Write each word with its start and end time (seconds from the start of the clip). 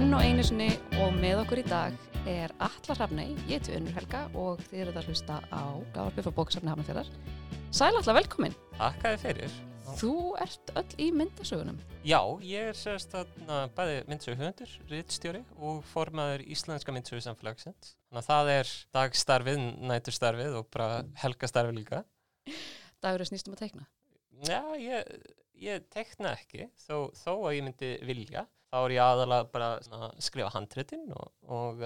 enn 0.00 0.14
og 0.16 0.22
einu 0.24 0.40
sinni 0.44 0.68
og 1.02 1.10
með 1.18 1.42
okkur 1.42 1.60
í 1.60 1.62
dag 1.66 1.96
er 2.28 2.52
Alla 2.64 2.94
Hrafnei, 2.96 3.34
ég 3.50 3.58
heiti 3.58 3.74
Unnur 3.76 3.92
Helga 3.98 4.20
og 4.38 4.60
þið 4.70 4.82
eruð 4.84 4.98
að 5.00 5.08
hlusta 5.10 5.34
á 5.52 5.64
glæðarpið 5.92 6.24
frá 6.24 6.34
bókasafni 6.38 6.70
Hafnarfjörðar. 6.72 7.08
Sæl 7.68 7.90
Alla, 7.90 8.14
velkomin. 8.16 8.54
Takkaði 8.78 9.18
fyrir. 9.20 9.56
Þú 10.00 10.12
ert 10.40 10.72
öll 10.80 10.94
í 11.04 11.08
myndasögunum. 11.18 11.80
Já, 12.06 12.20
ég 12.46 12.70
er 12.70 12.78
sérst 12.78 13.12
að 13.18 13.34
bæði 13.76 13.98
myndsögu 14.08 14.38
höfundur, 14.38 14.72
rittstjóri 14.88 15.42
og 15.58 15.82
formaður 15.90 16.46
Íslenska 16.46 16.94
myndsögu 16.96 17.20
samfélagsins. 17.26 17.90
Þannig 18.08 18.22
að 18.22 18.30
það 18.30 18.52
er 18.54 18.70
dagstarfið, 18.96 19.66
næturstarfið 19.90 20.56
og 20.62 20.70
bara 20.72 21.02
helgastarfið 21.26 21.76
líka. 21.76 22.00
Dagur 23.04 23.26
er 23.26 23.28
snýstum 23.28 23.58
að 23.58 23.66
teikna. 23.66 23.84
Já, 24.48 24.62
ég, 24.80 25.12
ég 25.60 25.84
tekna 25.92 26.32
ekki, 26.38 26.70
þó, 26.86 27.10
þó 27.20 27.34
að 27.34 27.58
ég 27.58 27.68
myndi 27.68 27.92
vilja. 28.08 28.46
Þá 28.70 28.78
er 28.78 28.92
ég 28.94 29.02
aðalega 29.02 29.46
bara 29.50 29.68
að 29.80 30.04
skrifa 30.22 30.52
handréttin 30.54 31.08
og, 31.10 31.32
og 31.50 31.82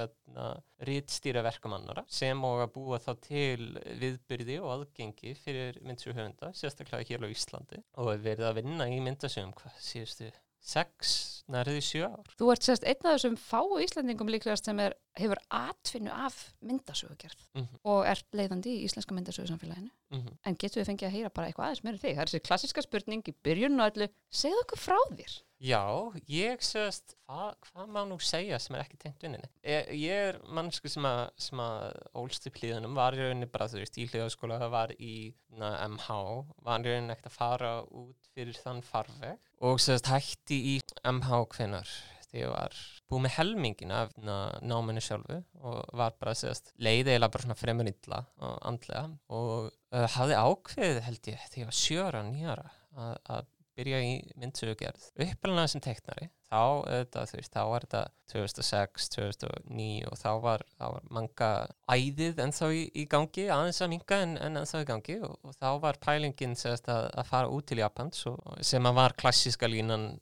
rittstýra 0.84 1.44
verkum 1.46 1.72
annara 1.76 2.04
sem 2.12 2.44
og 2.44 2.60
að 2.66 2.74
búa 2.74 3.00
þá 3.00 3.12
til 3.24 3.70
viðbyrði 4.02 4.58
og 4.60 4.72
aðgengi 4.74 5.32
fyrir 5.40 5.80
myndsögu 5.80 6.18
höfunda, 6.18 6.52
sérstaklega 6.52 7.08
hér 7.08 7.24
á 7.24 7.28
Íslandi 7.32 7.80
og 7.96 8.12
verið 8.20 8.50
að 8.50 8.58
vinna 8.60 8.90
í 8.92 9.00
myndasögum 9.00 9.56
hvað 9.56 9.80
síðustu 9.80 10.28
sex, 10.64 11.14
nærðið 11.52 11.80
sjö 11.84 12.08
ár. 12.08 12.30
Þú 12.40 12.50
ert 12.54 12.64
sérst 12.64 12.86
einn 12.88 13.04
af 13.04 13.18
þessum 13.18 13.34
fáu 13.36 13.76
Íslandingum 13.84 14.30
líklegast 14.32 14.68
sem 14.68 14.78
er, 14.80 14.94
hefur 15.20 15.40
atvinnu 15.52 16.12
af 16.12 16.38
myndasögugerð 16.64 17.42
Mm 17.54 17.62
-hmm. 17.62 17.78
og 17.84 18.06
er 18.06 18.22
leiðandi 18.32 18.70
í 18.70 18.84
Íslenska 18.84 19.14
myndasögusamfélaginu. 19.14 19.90
Mm 20.10 20.20
-hmm. 20.20 20.36
En 20.44 20.56
getur 20.56 20.80
við 20.80 20.86
fengið 20.86 21.08
að 21.08 21.16
heyra 21.16 21.28
bara 21.28 21.46
eitthvað 21.46 21.64
aðeins 21.64 21.84
meira 21.84 21.94
um 21.94 21.98
þig? 21.98 22.14
Það 22.14 22.22
er 22.22 22.28
þessi 22.28 22.46
klassiska 22.48 22.82
spurning 22.82 23.28
í 23.28 23.34
byrjun 23.44 23.80
og 23.80 23.90
öllu. 23.92 24.08
Segðu 24.30 24.60
okkur 24.62 24.78
frá 24.78 24.98
þér. 25.10 25.42
Já, 25.64 26.12
ég 26.28 26.60
sést, 26.60 27.14
hvað 27.24 27.54
hva 27.70 27.84
má 27.88 28.02
nú 28.04 28.18
segja 28.20 28.58
sem 28.60 28.74
er 28.76 28.82
ekki 28.82 28.98
tengt 29.00 29.22
vinninni? 29.24 29.48
Ég, 29.64 29.86
ég 29.96 30.24
er 30.26 30.38
mannsku 30.52 30.90
sem 30.92 31.06
að, 31.08 31.22
að 31.64 31.94
ólst 32.20 32.48
upp 32.50 32.58
hlýðunum, 32.60 32.96
var 32.98 33.16
í 33.16 33.22
rauninni 33.22 33.48
bara 33.48 33.70
þú 33.72 33.80
veist 33.80 33.96
í 33.96 34.04
hlýðaskóla, 34.10 34.58
var 34.68 34.92
í 34.98 35.14
na, 35.56 35.70
MH, 35.86 36.18
var 36.66 36.84
í 36.84 36.92
rauninni 36.92 37.14
ekkert 37.14 37.30
að 37.30 37.38
fara 37.38 37.70
út 37.86 38.28
fyrir 38.34 38.60
þann 38.60 38.84
farveg. 38.84 39.40
Og 39.64 39.80
sést 39.80 40.12
hætti 40.12 40.60
í 40.74 40.76
MH 41.00 41.40
hvenar 41.56 41.96
þegar 42.26 42.42
ég 42.42 42.52
var 42.52 42.78
búið 43.08 43.24
með 43.24 43.36
helmingin 43.38 43.96
af 44.02 44.14
na, 44.20 44.38
náminu 44.60 45.00
sjálfu 45.06 45.40
og 45.64 45.96
var 45.96 46.20
bara 46.20 46.36
sést 46.36 46.74
leið 46.76 47.14
eða 47.14 47.30
bara 47.30 47.46
svona 47.46 47.56
fremur 47.56 47.88
illa 47.88 48.20
og 48.36 48.60
andlega. 48.68 49.06
Og 49.32 49.72
uh, 49.72 50.06
hafði 50.18 50.40
ákveðið 50.44 51.04
held 51.08 51.32
ég 51.32 51.44
þegar 51.48 51.64
ég 51.64 51.72
var 51.72 51.80
sjöra, 51.80 52.24
nýjara 52.28 52.70
að 52.94 53.48
byrja 53.78 54.00
í 54.04 54.12
myndsögugerð 54.40 55.06
uppalega 55.26 55.70
sem 55.70 55.82
teiknari 55.84 56.28
þá, 56.48 56.60
þetta, 56.86 57.24
veist, 57.34 57.52
þá 57.54 57.62
var 57.70 57.86
þetta 57.86 58.02
2006, 58.32 59.08
2009 59.16 60.10
og 60.10 60.20
þá 60.20 60.28
var, 60.44 60.66
var 60.80 61.08
manga 61.14 61.50
æðið 61.90 62.42
ennþá 62.44 62.70
í, 62.74 62.84
í 63.02 63.06
gangi 63.10 63.48
aðeins 63.52 63.82
að 63.84 63.92
minga 63.94 64.20
en, 64.26 64.36
en 64.44 64.60
ennþá 64.62 64.84
í 64.84 64.88
gangi 64.90 65.18
og, 65.26 65.34
og 65.42 65.56
þá 65.58 65.68
var 65.82 66.00
pælingin 66.04 66.56
sérst, 66.58 66.90
að, 66.92 67.08
að 67.14 67.32
fara 67.32 67.50
út 67.50 67.68
til 67.70 67.82
Japans 67.82 68.24
sem 68.64 68.90
að 68.90 69.00
var 69.00 69.18
klassíska 69.20 69.70
línan 69.70 70.14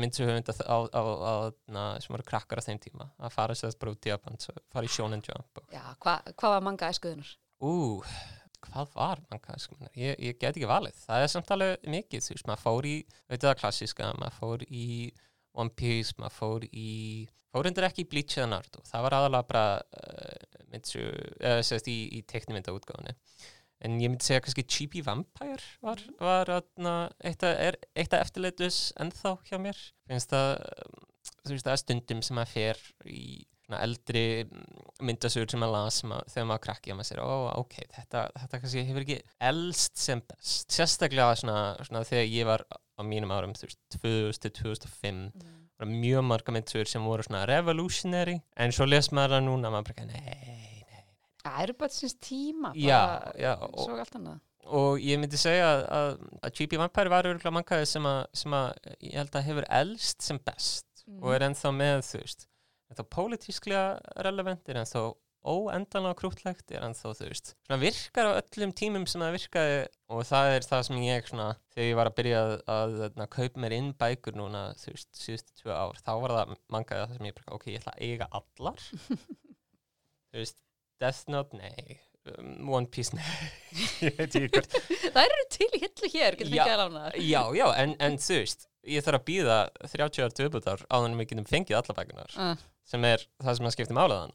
myndsöguhund 0.00 0.48
sem 0.48 2.14
voru 2.14 2.24
krakkar 2.26 2.62
á 2.64 2.66
þeim 2.66 2.80
tíma 2.80 3.10
að 3.20 3.34
fara 3.34 3.56
sérst 3.58 3.78
bara 3.80 3.92
út 3.92 4.00
til 4.02 4.14
Japans 4.14 4.48
og 4.50 4.62
fara 4.72 4.88
í 4.88 4.92
Shonen 4.92 5.22
Jump 5.24 5.60
og... 5.60 5.68
Já, 5.74 5.84
hva, 6.00 6.16
hvað 6.32 6.56
var 6.56 6.64
manga 6.64 6.88
æskuðunar? 6.88 7.34
Ú, 7.64 8.00
hvað 8.68 8.90
var 8.96 9.22
manga 9.30 9.54
æskuðunar? 9.58 9.92
Ég, 9.98 10.18
ég 10.22 10.38
get 10.40 10.54
ekki 10.54 10.70
valið. 10.70 10.98
Það 11.06 11.24
er 11.24 11.30
samt 11.32 11.52
alveg 11.54 11.88
mikið, 11.94 12.26
þú 12.26 12.34
veist, 12.34 12.48
maður 12.50 12.62
fór 12.64 12.88
í, 12.88 12.96
það 13.30 13.56
klassíska, 13.60 14.10
maður 14.20 14.36
fór 14.40 14.66
í 14.68 14.86
One 15.54 15.74
Piece, 15.78 16.16
maður 16.18 16.36
fór 16.38 16.66
í, 16.70 16.92
fór 17.54 17.70
undir 17.70 17.88
ekki 17.88 18.04
í 18.04 18.08
Bleach 18.10 18.38
eða 18.38 18.50
Naruto. 18.52 18.82
Það 18.88 19.06
var 19.06 19.18
aðalega 19.18 19.48
bara 19.50 19.66
uh, 20.00 20.62
myndsögu, 20.72 21.28
eða 21.40 21.60
uh, 21.60 21.66
sérst 21.70 21.90
í, 21.92 21.98
í 22.18 22.22
teknimynda 22.30 22.74
útgáðinu. 22.74 23.14
En 23.84 23.98
ég 24.00 24.08
myndi 24.08 24.24
segja 24.24 24.40
kannski 24.40 24.64
Chibi 24.70 25.02
Vampire 25.04 25.60
var, 25.84 26.00
var 26.16 26.50
atna, 26.54 26.94
eitt 27.20 27.44
af 27.44 28.20
eftirleitus 28.22 28.94
ennþá 29.02 29.34
hjá 29.50 29.58
mér. 29.60 29.80
Finnst 30.08 30.32
það, 30.32 30.54
þú 31.42 31.52
veist, 31.52 31.66
það 31.66 31.74
er 31.74 31.82
stundum 31.82 32.22
sem 32.24 32.38
maður 32.38 32.54
fer 32.54 32.80
í 33.12 33.24
eldri 33.72 34.24
myndasögur 35.04 35.50
sem 35.50 35.62
maður 35.62 35.76
las 35.78 36.00
sem 36.02 36.14
að, 36.14 36.24
þegar 36.34 36.48
maður 36.50 36.64
krakki 36.66 36.92
og 36.92 36.98
maður 36.98 37.10
sér, 37.10 37.22
ó, 37.24 37.32
ok, 37.62 37.76
þetta, 37.96 38.24
þetta 38.42 38.60
kannski 38.62 38.86
hefur 38.90 39.06
ekki 39.06 39.20
elst 39.50 40.00
sem 40.04 40.24
best. 40.28 40.66
Sérstaklega 40.74 41.38
svona, 41.40 41.60
svona 41.88 42.04
þegar 42.08 42.26
ég 42.28 42.48
var 42.50 42.66
á 42.68 43.02
mínum 43.06 43.32
árum, 43.34 43.54
þú 43.56 43.68
veist, 43.70 43.80
2000-2005 43.96 45.14
mm. 45.14 45.54
var 45.80 45.90
mjög 45.90 46.26
marga 46.28 46.56
myndasögur 46.56 46.92
sem 46.92 47.08
voru 47.08 47.26
svona 47.26 47.46
revolutionary, 47.50 48.36
en 48.60 48.74
svo 48.74 48.88
les 48.88 49.10
maður 49.16 49.38
það 49.38 49.46
núna, 49.48 49.72
maður 49.72 49.94
bara, 49.94 50.10
nei, 50.12 50.64
Það 51.44 51.60
eru 51.60 51.74
bara 51.76 51.92
þessins 51.92 52.14
tíma, 52.24 52.70
bara 52.72 52.80
já, 52.80 53.00
já, 53.36 53.50
annað. 54.16 54.40
Og 54.64 55.02
ég 55.04 55.18
myndi 55.20 55.36
segja 55.36 55.66
að, 55.92 56.22
að 56.40 56.54
G.P. 56.56 56.78
Vampire 56.80 57.12
var 57.12 57.26
örgulega 57.28 57.52
mankaði 57.52 57.88
sem, 57.90 58.06
sem 58.32 58.54
að 58.56 58.70
ég 59.04 59.18
held 59.20 59.36
að 59.36 59.44
hefur 59.50 59.66
elst 59.76 60.24
sem 60.24 60.38
best 60.40 61.04
mm. 61.04 61.18
og 61.20 61.34
er 61.34 61.44
ennþá 61.50 61.72
með 61.76 62.00
þú 62.08 62.22
veist, 62.22 62.46
þetta 62.94 63.10
pólitísklega 63.12 63.84
relevant, 64.24 64.64
er 64.70 64.80
ennþá 64.80 65.04
óendanlega 65.44 66.16
krútlegt, 66.16 66.70
er 66.72 66.86
ennþá 66.86 67.12
þú 67.18 67.26
veist, 67.28 67.52
svona 67.66 67.80
virkar 67.82 68.30
á 68.32 68.38
öllum 68.38 68.72
tímum 68.76 69.04
sem 69.10 69.20
það 69.20 69.34
virkaði 69.36 69.74
og 70.14 70.22
það 70.28 70.52
er 70.54 70.68
það 70.70 70.84
sem 70.88 71.02
ég 71.04 71.28
svona, 71.28 71.48
þegar 71.74 71.88
ég 71.90 71.98
var 71.98 72.10
að 72.10 72.16
byrja 72.20 72.40
að, 72.40 72.54
að, 72.74 72.96
að 73.10 73.28
kaupa 73.34 73.64
mér 73.64 73.76
inn 73.76 73.90
bækur 74.00 74.38
núna 74.40 74.64
þú 74.80 74.94
veist, 74.94 75.10
síðustu 75.20 75.58
tvö 75.60 75.76
ár, 75.76 76.00
þá 76.00 76.12
var 76.24 76.36
það 76.38 76.56
mankaði 76.72 77.04
það 77.04 77.18
sem 77.18 77.28
ég 77.28 77.44
ok, 77.58 77.68
ég 77.74 77.82
ætla 77.82 77.94
að 77.94 78.08
eiga 78.08 78.30
allar? 78.40 78.88
Þú 80.34 80.40
veist 80.40 80.60
Death 81.02 81.28
Note, 81.30 81.60
nei 81.60 81.98
um, 82.32 82.72
One 82.80 82.88
Piece, 82.88 83.14
nei. 83.14 83.22
Það 85.14 85.20
eru 85.26 85.44
til 85.52 85.68
í 85.68 85.82
hillu 85.82 86.10
hér, 86.14 86.38
það. 86.40 87.18
Já, 87.20 87.42
já, 87.54 87.66
en, 87.84 87.98
en 88.02 88.16
þú 88.22 88.40
veist 88.40 88.66
ég 88.88 89.04
þarf 89.04 89.20
að 89.20 89.26
býða 89.28 89.58
30 89.84 90.24
ára 90.24 90.36
töputar 90.36 90.84
á 90.88 90.96
þannig 90.96 91.16
að 91.16 91.20
við 91.22 91.30
getum 91.32 91.48
fengið 91.48 91.78
alla 91.78 91.96
bækunar 91.98 92.36
uh. 92.36 92.64
Sem 92.84 93.04
er 93.08 93.22
það 93.42 93.58
sem 93.58 93.68
að 93.68 93.74
skipta 93.76 93.96
málaðan 93.96 94.32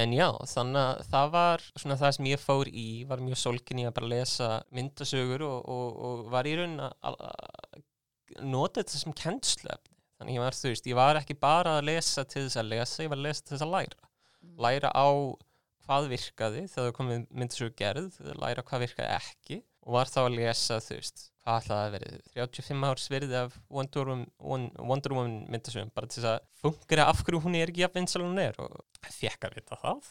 en 0.00 0.14
já, 0.14 0.28
þannig 0.52 0.80
að 0.82 1.04
það 1.10 1.32
var 1.34 1.64
svona 1.74 1.98
það 2.00 2.16
sem 2.16 2.28
ég 2.30 2.42
fór 2.42 2.70
í, 2.70 2.88
var 3.10 3.22
mjög 3.24 3.40
solkin 3.40 3.82
í 3.82 3.86
að 3.88 3.96
bara 3.98 4.10
lesa 4.12 4.50
myndasögur 4.76 5.46
og, 5.46 5.70
og, 5.74 6.02
og 6.06 6.26
var 6.32 6.46
í 6.46 6.56
raun 6.60 6.76
að 6.86 7.18
nota 8.46 8.82
þetta 8.82 9.00
sem 9.00 9.16
kennslefni 9.18 9.96
þannig 10.20 10.36
ég 10.36 10.44
var, 10.44 10.56
þú 10.56 10.70
veist, 10.70 10.88
ég 10.90 10.98
var 10.98 11.18
ekki 11.20 11.36
bara 11.40 11.78
að 11.78 11.86
lesa 11.88 12.26
til 12.28 12.44
þess 12.44 12.60
að 12.60 12.72
lesa, 12.74 13.04
ég 13.04 13.12
var 13.12 13.20
að 13.20 13.26
lesa 13.26 13.44
til 13.44 13.54
þess 13.54 13.64
að 13.64 13.74
læra. 13.74 14.08
Mm. 14.40 14.52
læra 14.64 14.90
á 14.92 15.08
hvað 15.86 16.08
virkaði 16.12 16.62
þegar 16.68 16.86
það 16.86 16.96
komið 16.98 17.22
myndasögur 17.40 17.74
gerð, 17.80 18.18
læra 18.40 18.64
hvað 18.68 18.84
virkaði 18.84 19.16
ekki 19.16 19.58
og 19.90 19.96
var 19.98 20.10
þá 20.10 20.20
að 20.22 20.36
lesa 20.38 20.78
þú 20.84 20.96
veist 21.00 21.26
hvað 21.40 21.62
ætlaði 21.64 21.82
að 21.82 21.94
verið, 21.96 22.16
35 22.36 22.88
árs 22.90 23.06
verið 23.10 23.36
af 23.40 23.54
Wonder 23.72 24.10
Woman, 24.12 24.66
Wonder 24.78 25.14
Woman 25.16 25.36
myndasögum 25.50 25.90
bara 25.96 26.06
til 26.06 26.20
þess 26.20 26.30
að 26.30 26.42
fungera 26.62 27.06
af 27.10 27.22
hverju 27.24 27.40
hún 27.42 27.56
er 27.58 27.72
ekki 27.72 27.86
að 27.86 27.96
vinsa 27.96 28.22
hún 28.22 28.38
er 28.42 28.58
og 28.62 28.76
þekka 29.08 29.50
að 29.50 29.56
vita 29.58 29.78
það. 29.80 30.10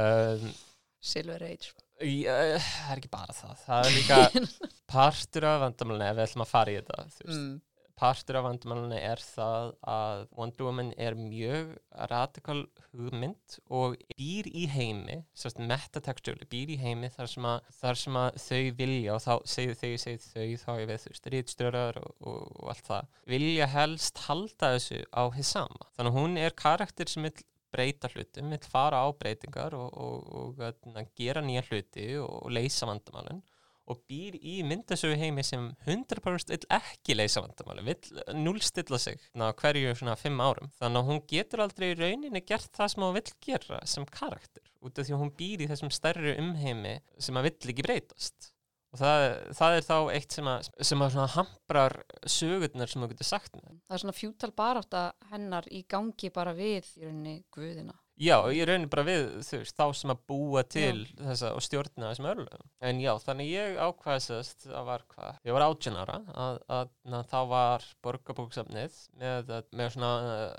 Um, 0.00 0.50
Silver 0.98 1.44
Age. 1.46 1.72
Já, 2.04 2.34
það 2.58 2.90
er 2.92 3.00
ekki 3.00 3.10
bara 3.14 3.34
það, 3.38 3.62
það 3.64 3.86
er 3.86 3.96
líka 3.96 4.50
partur 4.92 5.48
af 5.48 5.62
vandamálunni 5.64 6.10
ef 6.10 6.18
við 6.18 6.26
ætlum 6.26 6.44
að 6.44 6.52
fara 6.52 6.74
í 6.74 6.78
þetta 6.78 7.00
þú 7.14 7.24
veist. 7.24 7.40
Mm 7.40 7.56
partur 7.98 8.38
af 8.38 8.46
vandamálunni 8.46 8.98
er 9.02 9.20
það 9.22 9.72
að 9.90 10.22
Wonder 10.38 10.66
Woman 10.66 10.92
er 11.00 11.16
mjög 11.18 11.74
radikal 12.12 12.62
hugmynd 12.92 13.58
og 13.74 13.98
býr 14.14 14.48
í 14.50 14.66
heimi, 14.70 15.18
sérst 15.36 15.60
metatekstúli, 15.60 16.48
býr 16.50 16.74
í 16.74 16.78
heimi 16.80 17.10
þar 17.14 17.32
sem 17.32 17.48
að, 17.50 17.68
þar 17.80 18.00
sem 18.02 18.20
að 18.22 18.40
þau 18.44 18.62
vilja 18.80 19.16
og 19.16 19.22
þá 19.26 19.34
segju 19.54 19.76
þau, 19.82 19.92
segju 20.04 20.24
þau, 20.24 20.48
þá 20.62 20.70
er 20.76 20.86
við 20.92 21.02
þú 21.04 21.12
veist, 21.12 21.30
rítstjórar 21.34 22.00
og, 22.02 22.16
og, 22.22 22.40
og 22.62 22.72
allt 22.74 22.88
það, 22.92 23.12
vilja 23.34 23.70
helst 23.74 24.24
halda 24.28 24.72
þessu 24.76 25.04
á 25.10 25.22
hitt 25.36 25.50
sama. 25.50 25.92
Þannig 25.98 26.12
að 26.12 26.18
hún 26.22 26.42
er 26.42 26.58
karakter 26.58 27.10
sem 27.10 27.26
vil 27.26 27.36
breyta 27.74 28.08
hlutum, 28.14 28.54
vil 28.54 28.64
fara 28.64 29.02
á 29.04 29.08
breytingar 29.12 29.76
og, 29.76 29.92
og 29.92 31.04
gera 31.18 31.42
nýja 31.44 31.66
hluti 31.68 32.10
og 32.22 32.48
leysa 32.54 32.88
vandamálun 32.88 33.42
og 33.88 34.02
býr 34.10 34.36
í 34.38 34.58
myndasögu 34.66 35.16
heimi 35.18 35.44
sem 35.46 35.70
100% 35.86 36.52
vill 36.52 36.66
ekki 36.78 37.16
leysa 37.16 37.42
vandamáli, 37.44 37.84
vill 37.86 38.36
núlstilla 38.36 39.00
sig 39.00 39.22
ná, 39.38 39.48
hverju 39.56 39.94
svona 39.98 40.16
fimm 40.20 40.42
árum. 40.44 40.70
Þannig 40.80 41.00
að 41.00 41.10
hún 41.12 41.24
getur 41.32 41.64
aldrei 41.64 41.90
í 41.92 41.96
rauninni 41.98 42.44
gert 42.44 42.70
það 42.76 42.92
sem 42.92 43.06
hún 43.06 43.16
vill 43.16 43.32
gera 43.48 43.80
sem 43.88 44.06
karakter, 44.12 44.68
út 44.84 44.98
af 44.98 45.08
því 45.08 45.16
að 45.16 45.24
hún 45.24 45.34
býr 45.40 45.64
í 45.64 45.70
þessum 45.72 45.92
stærri 45.94 46.36
umheimi 46.40 46.98
sem 47.16 47.40
að 47.40 47.50
vill 47.50 47.74
ekki 47.74 47.88
breytast. 47.88 48.52
Og 48.88 49.00
það, 49.02 49.22
það 49.58 49.74
er 49.76 49.84
þá 49.84 49.96
eitt 50.14 50.34
sem 50.34 50.46
að, 50.48 50.68
sem 50.88 51.02
að 51.04 51.16
hambrar 51.34 51.94
sögurnar 52.24 52.88
sem 52.88 53.02
þú 53.04 53.10
getur 53.10 53.28
sagt 53.28 53.58
með. 53.58 53.74
Það 53.84 53.96
er 53.96 54.02
svona 54.04 54.16
fjútal 54.16 54.52
barátt 54.56 54.96
að 54.96 55.10
hennar 55.32 55.68
í 55.68 55.82
gangi 55.92 56.30
bara 56.32 56.54
við 56.56 56.88
í 56.96 57.04
rauninni 57.04 57.34
guðina. 57.52 57.98
Já, 58.18 58.36
ég 58.50 58.66
raunir 58.66 58.90
bara 58.90 59.04
við 59.06 59.20
veist, 59.38 59.76
þá 59.78 59.84
sem 59.94 60.12
að 60.12 60.22
búa 60.30 60.64
til 60.66 61.04
þessa 61.20 61.52
og 61.54 61.62
stjórna 61.62 62.10
þessum 62.10 62.28
örlögum. 62.32 62.70
En 62.88 63.02
já, 63.02 63.12
þannig 63.22 63.52
ég 63.52 63.78
ákvæðsast, 63.78 64.66
það 64.66 64.88
var 64.88 65.04
hvað, 65.14 65.38
ég 65.46 65.56
var 65.56 65.66
átjánara, 65.68 66.18
að, 66.46 66.58
að, 66.78 66.90
að 67.12 67.30
þá 67.30 67.38
var 67.52 67.86
borgarbóksafnið 68.06 68.98
með, 69.22 69.54
með 69.70 69.92
svona 69.94 70.10
uh, 70.32 70.50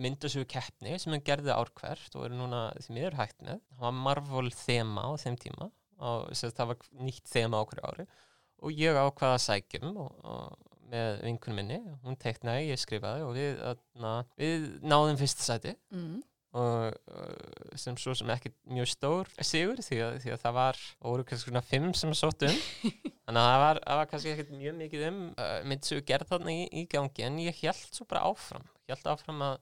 myndasögu 0.00 0.48
keppni 0.48 0.96
sem 1.02 1.12
hann 1.12 1.26
gerði 1.26 1.52
árkvært 1.52 2.16
og 2.16 2.24
eru 2.28 2.40
núna 2.40 2.64
því 2.78 2.96
miður 2.96 3.20
hægt 3.20 3.38
með. 3.44 3.60
Það 3.74 3.86
var 3.86 4.00
Marvel 4.08 4.56
þema 4.62 5.04
á 5.04 5.10
þeim 5.20 5.38
tíma 5.44 5.70
og 6.00 6.32
það 6.32 6.72
var 6.72 6.90
nýtt 7.04 7.28
þema 7.28 7.60
á 7.60 7.68
hverju 7.68 7.88
ári 7.90 8.08
og 8.60 8.76
ég 8.76 8.96
ákvaða 8.96 9.40
sækjum 9.40 9.96
og, 10.00 10.12
og 10.24 10.70
með 10.90 11.20
vinkunum 11.22 11.60
minni, 11.60 11.78
hún 12.04 12.18
teiknaði, 12.20 12.70
ég 12.72 12.80
skrifaði 12.80 13.22
og 13.26 13.36
við, 13.36 13.60
aðna, 13.62 14.14
við 14.40 14.66
náðum 14.82 15.20
fyrsta 15.20 15.46
sæti 15.46 15.74
mm. 15.94 16.16
Og 16.50 16.90
uh, 16.90 17.74
sem 17.78 17.96
svo 18.00 18.14
sem 18.18 18.30
ekki 18.34 18.50
mjög 18.74 18.88
stór 18.90 19.28
sigur 19.38 19.78
því 19.84 19.98
að, 20.02 20.16
því 20.24 20.32
að 20.34 20.40
það 20.42 20.54
var 20.56 20.78
voru 20.98 21.26
kannski 21.26 21.50
svona 21.50 21.62
fimm 21.62 21.90
sem 21.94 22.14
sótt 22.18 22.46
um. 22.48 22.56
Þannig 23.30 23.42
að 23.42 23.50
það 23.50 23.60
var, 23.62 23.80
það 23.84 24.00
var 24.00 24.08
kannski 24.10 24.32
ekkert 24.32 24.54
mjög 24.58 24.78
mikið 24.80 25.04
um 25.06 25.20
uh, 25.30 25.58
myndsu 25.70 26.00
gerð 26.06 26.32
þarna 26.32 26.54
í, 26.54 26.64
í 26.74 26.86
gangi. 26.90 27.26
En 27.26 27.38
ég 27.44 27.60
held 27.62 27.84
svo 27.94 28.06
bara 28.10 28.24
áfram. 28.26 28.66
Ég 28.88 28.96
held 28.96 29.12
áfram 29.12 29.44
að, 29.46 29.60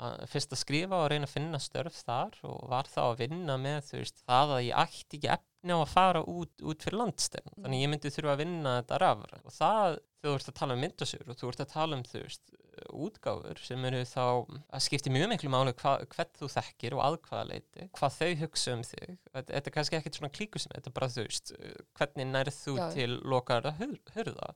að 0.00 0.22
fyrst 0.32 0.56
að 0.56 0.62
skrifa 0.62 1.02
og 1.02 1.10
reyna 1.12 1.28
að 1.28 1.34
finna 1.34 1.60
störf 1.60 2.00
þar 2.00 2.40
og 2.48 2.64
var 2.72 2.88
þá 2.88 3.02
að 3.10 3.18
vinna 3.26 3.58
með 3.60 3.90
þú 3.90 4.00
veist 4.00 4.24
það 4.24 4.54
að 4.56 4.64
ég 4.70 4.80
ætti 4.86 5.20
ekki 5.20 5.32
efni 5.36 5.76
á 5.76 5.78
að 5.82 5.92
fara 5.92 6.24
út, 6.32 6.54
út 6.64 6.86
fyrir 6.86 7.00
landstæðin 7.02 7.58
þannig 7.58 7.84
ég 7.84 7.92
myndi 7.92 8.14
þurfa 8.16 8.32
að 8.32 8.42
vinna 8.46 8.74
þetta 8.80 9.02
rafra 9.04 9.42
og 9.44 9.54
það 9.54 10.00
þú 10.22 10.32
ert 10.38 10.48
að 10.48 10.58
tala 10.62 10.74
um 10.78 10.82
myndasögur 10.86 11.34
og 11.34 11.38
þú 11.38 11.52
ert 11.52 11.62
að 11.66 11.72
tala 11.76 11.98
um 11.98 12.06
þú 12.08 12.24
veist 12.24 12.56
útgáfur 12.92 13.60
sem 13.62 13.88
eru 13.88 14.02
þá 14.08 14.24
að 14.24 14.84
skipti 14.84 15.12
mjög 15.12 15.32
miklu 15.32 15.52
máli 15.52 15.74
hvern 15.78 16.36
þú 16.38 16.50
þekkir 16.56 16.96
og 16.98 17.04
aðkvaða 17.06 17.48
leiti, 17.50 17.88
hvað 17.98 18.18
þau 18.18 18.30
hugsa 18.42 18.76
um 18.76 18.84
þig. 18.86 19.16
Þetta 19.32 19.58
er 19.62 19.74
kannski 19.78 19.98
ekkert 19.98 20.20
svona 20.20 20.32
klíkusum 20.36 20.76
þetta 20.76 20.92
er 20.92 20.96
bara 20.98 21.10
þú 21.12 21.26
veist, 21.26 21.56
hvernig 21.98 22.30
nærð 22.30 22.56
þú 22.60 22.78
Já. 22.78 22.86
til 22.96 23.10
lokaðar 23.34 23.72
að 23.72 23.98
hörða 24.16 24.54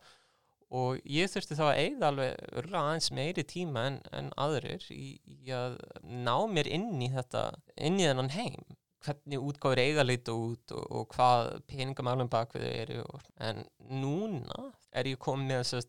og 0.75 0.99
ég 1.07 1.31
þurfti 1.31 1.57
þá 1.59 1.65
að 1.69 1.81
eigða 1.85 2.09
alveg 2.11 2.73
aðeins 2.75 3.13
meiri 3.15 3.45
tíma 3.47 3.87
en, 3.91 4.01
en 4.17 4.33
aðrir 4.41 4.83
í, 4.91 5.19
í 5.23 5.53
að 5.55 5.79
ná 6.03 6.35
mér 6.51 6.71
inn 6.75 6.91
í 7.03 7.11
þetta, 7.13 7.49
inn 7.77 8.01
í 8.01 8.09
þennan 8.09 8.35
heim. 8.35 8.65
Hvernig 9.07 9.45
útgáður 9.47 9.83
eiga 9.85 10.03
leita 10.03 10.35
út 10.35 10.73
og, 10.75 10.87
og 10.91 11.13
hvað 11.15 11.53
peningamálum 11.71 12.31
bakvið 12.33 12.67
eru 12.73 13.05
en 13.39 13.63
núna 13.87 14.73
er 14.91 15.13
ég 15.13 15.21
komið 15.23 15.53
með 15.53 15.63
þess 15.63 15.79
að 15.79 15.85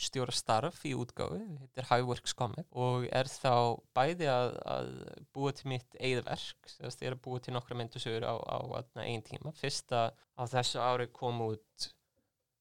stjóra 0.00 0.34
starf 0.34 0.80
í 0.88 0.94
útgáðu, 0.98 1.40
þetta 1.60 1.82
er 1.82 1.88
Highworks 1.90 2.34
Comic 2.36 2.66
og 2.70 3.06
er 3.14 3.30
þá 3.30 3.80
bæði 3.96 4.28
að, 4.32 4.54
að 4.74 4.92
búa 5.36 5.52
til 5.54 5.68
mitt 5.70 5.98
eigðverk 6.00 6.70
þess 6.70 6.96
að 6.98 7.04
ég 7.04 7.10
er 7.10 7.16
að 7.18 7.24
búa 7.26 7.42
til 7.44 7.54
nokkra 7.54 7.78
myndusögur 7.78 8.26
á, 8.26 8.34
á 8.34 8.58
einn 9.04 9.24
tíma. 9.26 9.54
Fyrsta 9.58 10.06
á 10.14 10.42
þessu 10.50 10.82
ári 10.82 11.08
kom 11.14 11.42
út 11.46 11.90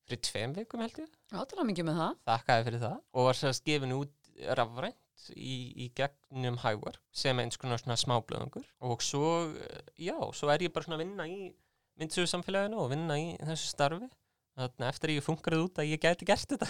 fyrir 0.03 0.23
tveim 0.27 0.53
vikum 0.57 0.83
held 0.83 0.99
ég. 1.03 1.09
Já, 1.31 1.39
það 1.39 1.63
er 1.63 1.69
mikið 1.71 1.89
með 1.89 2.01
það. 2.01 2.19
Þakkaði 2.29 2.67
fyrir 2.69 2.83
það 2.83 2.99
og 3.01 3.27
var 3.29 3.39
sérst 3.39 3.65
gefin 3.67 3.97
út 3.97 4.33
rafrænt 4.59 5.27
í, 5.33 5.57
í 5.85 5.89
gegnum 5.95 6.57
Highwork 6.63 7.01
sem 7.15 7.39
eins 7.41 7.59
konar 7.61 7.81
svona 7.81 7.97
smáblöðungur 7.99 8.65
og 8.85 9.03
svo, 9.05 9.29
já, 9.97 10.17
svo 10.35 10.49
er 10.51 10.65
ég 10.65 10.73
bara 10.73 10.87
svona 10.87 10.99
að 10.99 11.05
vinna 11.05 11.27
í 11.29 11.53
myndsögur 12.01 12.29
samfélaginu 12.29 12.81
og 12.81 12.91
vinna 12.93 13.17
í 13.21 13.33
þessu 13.41 13.69
starfi 13.69 14.09
Þannig 14.53 14.89
eftir 14.89 15.11
að 15.11 15.19
ég 15.19 15.27
funkarið 15.27 15.67
út 15.67 15.79
að 15.81 15.91
ég 15.91 16.01
gæti 16.01 16.27
gert 16.29 16.55
þetta. 16.55 16.67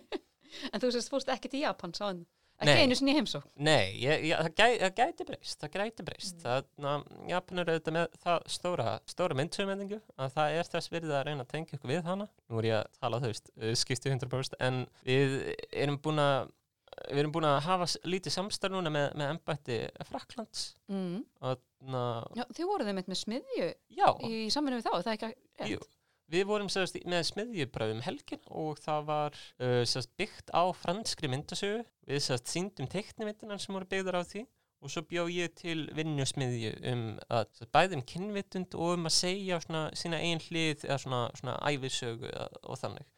en 0.72 0.82
þú 0.82 0.92
sést 0.94 1.12
fórst 1.12 1.32
ekki 1.34 1.50
til 1.52 1.64
Japan 1.64 1.94
sáðan? 1.96 2.26
Ekki 2.58 2.82
einu 2.82 2.96
sinni 2.98 3.14
heimsók? 3.14 3.44
Nei, 3.62 3.94
ég, 4.02 4.24
ég, 4.26 4.34
það, 4.34 4.54
gæ, 4.58 4.64
það 4.80 4.94
gæti 4.98 5.26
breyst, 5.28 5.58
það 5.62 5.74
gæti 5.76 6.04
breyst. 6.08 6.40
Mm. 6.42 6.86
Að 6.90 7.28
Japan 7.30 7.62
er 7.62 7.70
auðvitað 7.70 7.94
með 7.94 8.16
það 8.24 8.48
stóra, 8.50 8.94
stóra 9.06 9.36
myndsögumendingu 9.38 9.98
að 10.18 10.32
það 10.34 10.56
er 10.58 10.70
þess 10.72 10.92
virðið 10.94 11.14
að 11.14 11.26
reyna 11.28 11.46
að 11.46 11.52
tengja 11.52 11.78
ykkur 11.78 11.92
við 11.92 12.08
hana. 12.08 12.26
Nú 12.50 12.58
er 12.58 12.68
ég 12.68 12.78
að 12.80 12.98
tala 12.98 13.20
þau 13.22 13.28
veist, 13.28 13.52
skipti 13.78 14.10
100% 14.10 14.58
en 14.66 14.80
við 15.06 15.36
erum 15.70 16.00
búin 16.02 16.22
að 16.24 16.50
við 16.98 17.22
erum 17.22 17.34
búin 17.36 17.46
að 17.46 17.60
hafa 17.68 17.86
lítið 18.08 18.34
samstarf 18.34 18.74
núna 18.74 18.90
með, 18.90 19.06
með 19.20 19.32
ennbætti 19.36 19.76
Fraklands 20.08 20.64
mm. 20.90 21.20
og, 21.46 21.62
na, 21.86 22.02
Já, 22.34 22.42
þið 22.56 22.70
voruð 22.72 22.90
þeim 22.90 23.00
með 23.04 23.20
smiðju 23.22 23.68
já. 24.00 24.08
í 24.26 24.48
saminu 24.50 24.80
við 24.80 24.88
þá, 24.88 24.92
það 24.96 25.12
er 25.12 25.14
ekki 25.14 25.30
rétt? 25.62 25.97
Við 26.28 26.44
vorum 26.50 26.68
sérst, 26.68 26.98
með 27.08 27.24
smiðjubræðum 27.30 28.02
helgin 28.04 28.42
og 28.52 28.80
það 28.84 29.06
var 29.08 29.36
uh, 29.64 29.82
sérst, 29.88 30.12
byggt 30.20 30.52
á 30.52 30.68
franskri 30.76 31.30
myndasögu. 31.32 31.82
Við 32.08 32.24
sérst, 32.26 32.50
síndum 32.52 32.88
teknimyndinar 32.92 33.62
sem 33.62 33.76
voru 33.76 33.88
byggðar 33.88 34.20
á 34.20 34.28
því 34.28 34.44
og 34.78 34.92
svo 34.92 35.02
bjóð 35.10 35.30
ég 35.34 35.54
til 35.58 35.78
vinnusmiðju 35.96 36.74
um 36.92 37.04
að 37.26 37.46
sérst, 37.56 37.70
bæðum 37.74 38.04
kynvitund 38.06 38.76
og 38.78 38.98
um 38.98 39.08
að 39.10 39.16
segja 39.16 39.60
svona, 39.64 39.86
sína 39.98 40.20
einn 40.22 40.42
hlið 40.44 40.84
eða 40.86 41.00
svona, 41.02 41.22
svona 41.40 41.56
æfisögu 41.66 42.30
og 42.30 42.78
þannig 42.78 43.08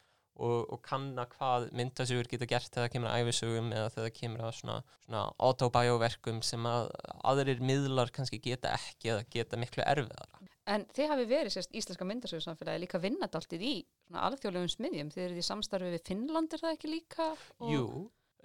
og, 0.41 0.71
og 0.73 0.81
kanna 0.85 1.25
hvað 1.35 1.69
myndasögur 1.77 2.29
geta 2.31 2.47
gert 2.49 2.71
þegar 2.71 2.87
það 2.87 2.93
kemur 2.95 3.11
að 3.11 3.21
æfisögum 3.25 3.71
eða 3.75 3.89
þegar 3.93 4.07
það 4.07 4.17
kemur 4.17 4.45
að 4.47 4.53
svona, 4.57 4.77
svona 5.05 5.23
autobioverkum 5.47 6.41
sem 6.45 6.67
að 6.69 6.87
aðrir 7.31 7.63
miðlar 7.65 8.13
kannski 8.15 8.41
geta 8.41 8.73
ekki 8.77 9.13
eða 9.13 9.27
geta 9.35 9.59
miklu 9.61 9.85
erfiðara. 9.85 10.30
En 10.69 10.85
þið 10.93 11.09
hafi 11.09 11.27
verið 11.29 11.55
sérst 11.55 11.73
íslenska 11.73 12.05
myndasögursamfélagi 12.05 12.83
líka 12.83 13.01
vinnat 13.01 13.35
alltið 13.37 13.63
í 13.65 13.75
alþjóðlegum 14.13 14.69
smiðjum. 14.69 15.11
Þið 15.13 15.23
eru 15.25 15.37
því 15.37 15.45
samstarfið 15.47 15.95
við 15.95 16.03
Finnland, 16.11 16.53
er 16.53 16.61
það 16.61 16.75
ekki 16.75 16.91
líka? 16.91 17.27
Og... 17.57 17.71
Jú, 17.71 17.85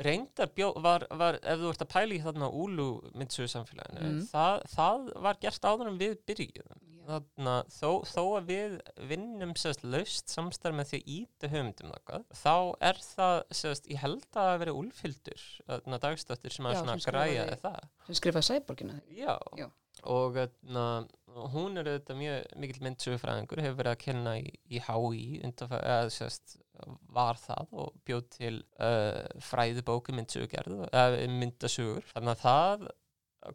reyndar 0.06 0.50
bjó, 0.56 0.70
var, 0.84 1.06
var, 1.12 1.38
ef 1.42 1.60
þú 1.60 1.70
ert 1.74 1.84
að 1.84 1.92
pæli 1.92 2.18
þarna 2.24 2.50
úlu 2.52 2.88
myndasögursamfélaginu, 3.12 4.08
mm. 4.08 4.26
það, 4.32 4.66
það 4.72 5.08
var 5.28 5.40
gert 5.44 5.68
áður 5.68 5.92
en 5.92 6.00
við 6.00 6.18
byrjuðum. 6.28 6.84
Þarna, 7.06 7.52
þó, 7.70 7.90
þó 8.10 8.22
að 8.34 8.48
við 8.48 8.72
vinnum 9.06 9.52
sérst 9.54 9.84
laust 9.86 10.32
samstarf 10.32 10.74
með 10.74 10.88
því 10.88 10.98
að 10.98 11.10
íta 11.14 11.50
höfundum 11.52 11.92
þakkað, 11.94 12.24
þá 12.40 12.56
er 12.88 13.02
það 13.04 13.36
sérst, 13.60 13.90
ég 13.92 14.00
held 14.02 14.40
að 14.42 14.54
veri 14.64 14.74
úlfyldur, 14.74 15.44
dagstöttir 16.02 16.56
sem 16.56 16.66
að 16.66 16.80
Já, 16.80 16.96
græja 17.06 17.44
það. 17.62 17.78
Sem 18.08 18.18
skrifaði 18.18 18.48
sæborgina. 18.48 18.98
Já, 19.14 19.36
Já. 19.60 19.68
og 20.16 20.40
na, 21.36 21.48
hún 21.52 21.80
er 21.80 21.90
auðvitað 21.90 22.20
mjög 22.20 22.52
mikil 22.62 22.84
myndsögufræðingur, 22.86 23.62
hefur 23.64 23.80
verið 23.80 23.92
að 23.94 24.02
kenna 24.02 24.36
í, 24.40 24.52
í 24.72 24.82
HÍ 24.86 25.24
eða 25.46 25.98
sérst 26.12 26.58
var 27.14 27.38
það 27.40 27.72
og 27.80 27.96
bjóð 28.06 28.28
til 28.36 28.54
uh, 28.82 29.24
fræðubóku 29.44 30.14
myndsögugerð, 30.16 30.86
eða 30.90 31.26
myndasögur, 31.32 32.06
þannig 32.12 32.32
að 32.34 32.42
það 32.44 32.88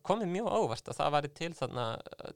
komið 0.07 0.29
mjög 0.31 0.47
óvart 0.55 0.87
að 0.87 0.97
það 1.01 1.13
væri 1.15 1.31
til 1.35 1.51
þarna 1.57 1.85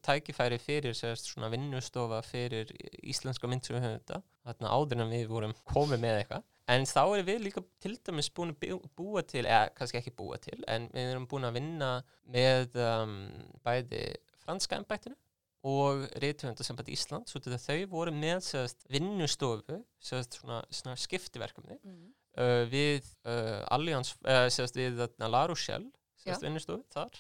tækifæri 0.03 0.58
fyrir 0.60 0.98
sérst 0.98 1.29
svona 1.29 1.50
vinnustofa 1.53 2.19
fyrir 2.25 2.74
íslenska 3.00 3.50
myndsöguhönda, 3.50 4.19
þarna 4.46 4.74
áður 4.75 5.05
en 5.05 5.13
við 5.13 5.31
vorum 5.31 5.55
komið 5.72 6.03
með 6.03 6.19
eitthvað, 6.19 6.46
en 6.75 6.88
þá 6.89 7.01
er 7.05 7.25
við 7.29 7.43
líka 7.46 7.63
til 7.81 7.96
dæmis 7.96 8.31
búin 8.36 8.53
að 8.53 8.88
búa 8.98 9.24
til, 9.24 9.46
eða 9.46 9.69
kannski 9.77 10.01
ekki 10.01 10.15
búa 10.17 10.39
til, 10.43 10.58
en 10.67 10.89
við 10.93 11.13
erum 11.13 11.29
búin 11.31 11.48
að 11.48 11.62
vinna 11.62 11.91
með 12.34 12.75
um, 12.81 13.19
bæði 13.65 14.08
franska 14.46 14.81
ennbættinu 14.81 15.17
og 15.65 16.03
reythöfundarsamband 16.22 16.91
Ísland 16.93 17.29
svo 17.29 17.41
til 17.41 17.55
þau 17.57 17.79
voru 17.89 18.13
með 18.13 18.43
sérst, 18.45 18.86
vinnustofu 18.91 19.79
sérst, 20.03 20.38
svona, 20.39 20.60
svona 20.69 20.98
skiptiverkefni 21.00 21.79
mm. 21.79 22.03
uh, 22.38 22.62
við 22.69 23.07
uh, 23.25 23.63
Allians, 23.74 24.13
uh, 24.27 24.45
sérst, 24.53 24.77
við 24.77 25.01
Larushell 25.25 25.88
vinnustofu 26.25 26.86
þar 26.93 27.17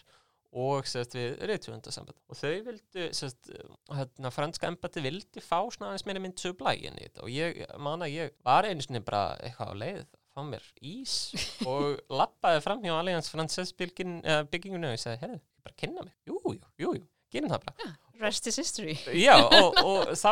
og 0.55 0.85
við 1.17 1.41
reythöfundarsamband 1.49 2.19
og 2.31 2.37
þau 2.39 2.53
vildu 2.67 3.07
hérna, 3.97 4.31
franska 4.31 4.69
embati 4.69 5.03
vildi 5.03 5.43
fá 5.43 5.57
svona 5.65 5.89
aðeins 5.89 6.05
meira 6.07 6.21
mynd 6.23 6.39
sögblægin 6.39 6.95
í 7.01 7.09
þetta. 7.09 7.25
Og 7.25 7.33
ég 7.33 7.59
man 7.81 8.05
að 8.05 8.13
ég 8.13 8.37
var 8.45 8.69
einu 8.69 8.85
svona 8.85 9.03
bara 9.03 9.25
eitthvað 9.41 9.73
á 9.73 9.75
leið 9.81 10.05
fá 10.35 10.45
mér 10.47 10.69
ís 10.85 11.17
og 11.71 11.97
lappaði 12.13 12.63
fram 12.63 12.85
hjá 12.85 12.93
Allians 12.93 13.33
Frances 13.33 13.73
byggingunni 13.75 14.93
og 14.93 14.95
ég 14.95 15.03
sagði, 15.03 15.25
hefðu, 15.25 15.43
bara 15.65 15.77
kynna 15.81 16.07
mig, 16.07 16.15
jú, 16.29 16.39
jú, 16.45 16.55
jú, 16.85 16.95
jú 17.01 17.05
gerum 17.35 17.51
það 17.51 17.65
bara. 17.67 17.75
Yeah, 17.83 17.95
rest 18.21 18.47
is 18.47 18.59
history. 18.59 18.95
Já, 19.13 19.35
og, 19.59 19.77
og 19.81 20.11
þá 20.17 20.31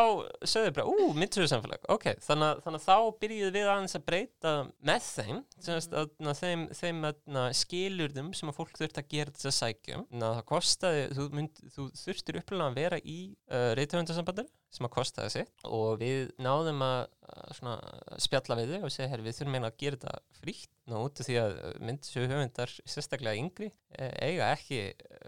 sögðu 0.50 0.74
bara, 0.78 0.88
ú, 0.88 1.10
myndsögur 1.18 1.52
samfélag, 1.52 1.84
ok, 1.94 2.10
þannig, 2.26 2.64
þannig 2.66 2.82
að 2.82 2.88
þá 2.88 3.20
byrjuðu 3.24 3.52
við 3.58 3.70
aðeins 3.74 3.98
að 4.00 4.06
breyta 4.10 4.56
með 4.90 5.08
þeim, 5.10 5.44
semast, 5.68 5.94
mm. 5.94 6.32
að, 6.32 6.42
þeim, 6.42 6.66
þeim 6.80 7.08
að, 7.10 7.22
skilurðum 7.62 8.34
sem 8.38 8.52
að 8.52 8.60
fólk 8.60 8.76
þurft 8.80 9.02
að 9.02 9.10
gera 9.14 9.36
þess 9.38 9.52
að 9.52 9.58
sækjum, 9.60 10.08
að 10.20 10.28
það 10.28 10.44
kostiði, 10.54 11.06
þú, 11.20 11.30
mynd, 11.40 11.64
þú 11.76 11.88
þurftir 12.04 12.42
upplega 12.44 12.70
að 12.70 12.82
vera 12.82 13.02
í 13.04 13.20
uh, 13.32 13.72
reytöfundarsambandar 13.80 14.52
sem 14.74 14.88
að 14.88 14.94
kostiði 14.96 15.34
sitt 15.34 15.66
og 15.70 16.00
við 16.02 16.32
náðum 16.42 16.82
að, 16.86 17.02
að 17.30 18.22
spjalla 18.26 18.58
við 18.60 18.74
þau 18.74 18.88
og 18.88 18.94
segja, 18.94 19.10
herri, 19.12 19.26
við 19.28 19.38
þurfum 19.38 19.56
meina 19.58 19.70
að 19.70 19.78
gera 19.84 20.00
þetta 20.02 20.40
frítt. 20.40 20.70
Ná 20.90 20.98
út 21.00 21.22
af 21.22 21.28
því 21.30 21.36
að 21.40 21.60
myndsjöfu 21.88 22.30
höfundar 22.34 22.74
sérstaklega 22.92 23.40
yngri 23.40 23.70
e, 23.72 24.10
eiga 24.26 24.50
ekki 24.52 24.80
e, 24.90 25.22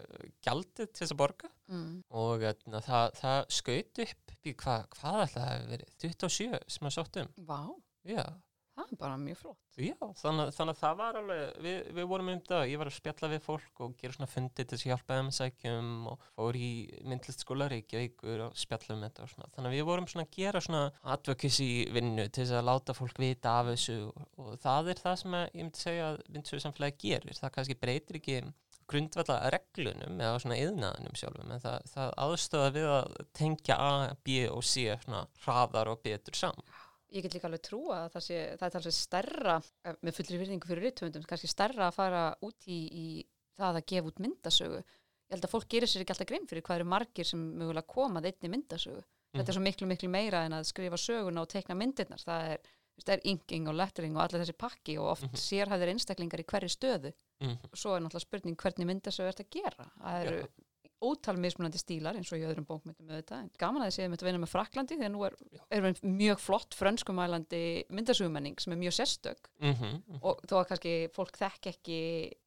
gjaldið 0.44 0.90
til 0.90 1.04
þess 1.04 1.16
að 1.16 1.22
borga. 1.22 1.52
Mm. 1.66 2.04
og 2.14 2.44
na, 2.70 2.82
það, 2.86 3.16
það 3.18 3.40
skaut 3.58 4.02
upp 4.04 4.36
í 4.46 4.52
hva, 4.62 4.75
hvað 4.94 5.22
alltaf 5.24 5.48
hefur 5.48 5.72
verið? 5.72 5.96
27 6.04 6.60
sem 6.75 6.90
að 6.90 6.94
sótt 6.94 7.22
um. 7.24 7.32
Vá, 7.48 7.62
Já. 8.06 8.25
Það 8.75 8.86
það 8.86 8.94
er 8.94 9.00
bara 9.00 9.17
mjög 9.20 9.38
flott. 9.39 9.62
Já, 9.75 9.96
þannig, 10.20 10.50
þannig 10.55 10.74
að 10.74 10.79
það 10.79 10.98
var 11.00 11.17
alveg, 11.20 11.41
við, 11.65 11.77
við 11.98 12.08
vorum 12.12 12.32
um 12.32 12.41
það, 12.48 12.63
ég 12.72 12.79
var 12.79 12.89
að 12.89 12.96
spjalla 12.96 13.29
við 13.32 13.41
fólk 13.46 13.82
og 13.86 13.96
gera 14.00 14.15
svona 14.15 14.32
fundi 14.32 14.63
til 14.63 14.67
þess 14.72 14.86
að 14.86 14.91
hjálpa 14.91 15.17
þeim 15.20 15.32
að 15.32 15.38
sækjum 15.38 15.89
og 16.12 16.25
fór 16.36 16.60
í 16.60 16.70
myndlistskóla 17.12 17.70
Reykjavíkur 17.74 18.44
og 18.48 18.60
spjalla 18.60 18.96
um 18.98 19.05
þetta 19.05 19.25
og 19.25 19.32
svona. 19.34 19.50
Þannig 19.55 19.72
að 19.72 19.77
við 19.77 19.88
vorum 19.89 20.10
svona 20.12 20.27
að 20.27 20.36
gera 20.38 20.63
svona 20.65 20.84
advocacy 21.15 21.70
vinnu 21.96 22.27
til 22.27 22.44
þess 22.44 22.60
að 22.60 22.70
láta 22.72 22.98
fólk 22.98 23.24
vita 23.24 23.55
af 23.62 23.72
þessu 23.74 23.98
og, 24.10 24.29
og 24.44 24.53
það 24.63 24.94
er 24.94 25.03
það 25.05 25.17
sem 25.24 25.39
að, 25.39 25.48
ég 25.48 25.65
myndi 25.65 25.84
segja 25.84 26.12
að 26.12 26.22
myndsöðu 26.36 26.65
samfélagi 26.65 27.01
gerir. 27.05 27.41
Það 27.41 27.55
kannski 27.58 27.79
breytir 27.82 28.22
ekki 28.22 28.39
grundvalla 28.86 29.50
reglunum 29.50 30.20
eða 30.22 30.41
svona 30.41 30.58
yðnaðunum 30.62 31.15
sjálfum 31.17 31.53
en 31.55 31.62
það, 31.63 31.88
það 31.89 32.12
aðstöða 32.22 32.74
við 32.75 32.89
að 32.94 33.15
tengja 33.34 33.77
A, 33.82 33.94
B 34.22 34.44
og 34.51 34.62
C 34.62 34.86
svona 35.01 35.24
hraðar 35.41 35.89
og 35.89 36.03
betur 36.05 36.38
saman. 36.38 36.75
Ég 37.15 37.24
get 37.24 37.36
líka 37.38 37.48
alveg 37.48 37.63
trúa 37.63 38.01
að 38.03 38.12
það, 38.15 38.24
sé, 38.25 38.38
það 38.60 38.67
er 38.67 38.74
talsveit 38.74 38.98
stærra, 38.98 39.55
eh, 39.88 39.98
með 40.03 40.17
fullri 40.17 40.39
virðingu 40.41 40.67
fyrir 40.67 40.84
rittöfundum, 40.89 41.25
kannski 41.29 41.48
stærra 41.48 41.88
að 41.88 41.95
fara 41.95 42.24
út 42.43 42.67
í, 42.67 42.79
í 42.91 43.05
það 43.55 43.79
að 43.79 43.86
gefa 43.91 44.12
út 44.12 44.22
myndasögu. 44.25 44.81
Ég 45.25 45.36
held 45.36 45.48
að 45.48 45.53
fólk 45.53 45.69
gerir 45.72 45.89
sér 45.89 46.03
ekki 46.03 46.13
alltaf 46.13 46.29
grein 46.29 46.50
fyrir 46.50 46.65
hvað 46.65 46.81
eru 46.81 46.89
margir 46.91 47.29
sem 47.29 47.45
mögulega 47.62 47.88
komað 47.95 48.27
einni 48.29 48.51
myndasögu. 48.51 49.00
Mm. 49.00 49.39
Þetta 49.39 49.51
er 49.53 49.57
svo 49.57 49.63
miklu, 49.63 49.88
miklu 49.89 50.12
meira 50.12 50.43
en 50.45 50.57
að 50.60 50.67
skrifa 50.69 51.00
söguna 51.00 51.45
og 51.45 51.50
teikna 51.55 51.79
myndirnar. 51.79 52.22
Það 52.27 52.51
er, 52.51 52.69
það 53.00 53.15
er 53.15 53.25
inking 53.31 53.72
og 53.72 53.79
lettering 53.79 54.19
og 54.19 54.25
allir 54.25 54.43
þessi 54.43 54.60
pakki 54.60 55.00
og 55.00 55.10
oft 55.15 55.25
mm 55.25 55.31
-hmm. 55.31 55.45
sérhæðir 55.48 55.91
einstaklingar 55.95 56.43
í 56.43 56.50
hverju 56.51 56.69
stöðu. 56.75 57.13
Mm 57.39 57.50
-hmm. 57.50 57.74
Svo 57.74 57.95
er 57.95 58.01
náttúrulega 58.01 58.27
spurning 58.27 58.57
hvernig 58.57 58.88
myndasögu 58.88 59.27
ert 59.27 59.39
að 59.39 59.51
gera. 59.55 59.91
Það 60.03 60.25
eru 60.25 60.39
ja 60.39 60.48
ótal 61.04 61.38
mismunandi 61.42 61.80
stílar 61.80 62.18
eins 62.18 62.32
og 62.34 62.40
í 62.40 62.46
öðrum 62.48 62.66
bókmyndum 62.68 63.10
auðvitað. 63.10 63.44
En 63.44 63.50
gaman 63.60 63.84
að 63.84 63.90
þið 63.90 63.96
séum 63.98 64.16
að 64.16 64.25
vinna 64.28 64.42
með 64.42 64.52
Fraklandi 64.52 64.98
að 65.00 65.12
nú 65.14 65.24
er, 65.28 65.36
er 65.74 65.88
mjög 66.02 66.42
flott 66.44 66.78
frönskumælandi 66.78 67.62
myndasugmenning 67.96 68.62
sem 68.62 68.75
er 68.75 68.82
mjög 68.82 68.96
sérstök 69.00 69.50
mm 69.60 69.74
-hmm, 69.74 69.92
mm 69.92 70.02
-hmm. 70.08 70.20
og 70.22 70.42
þó 70.48 70.56
að 70.60 70.68
kannski 70.70 70.94
fólk 71.14 71.38
þekk 71.38 71.68
ekki 71.74 72.00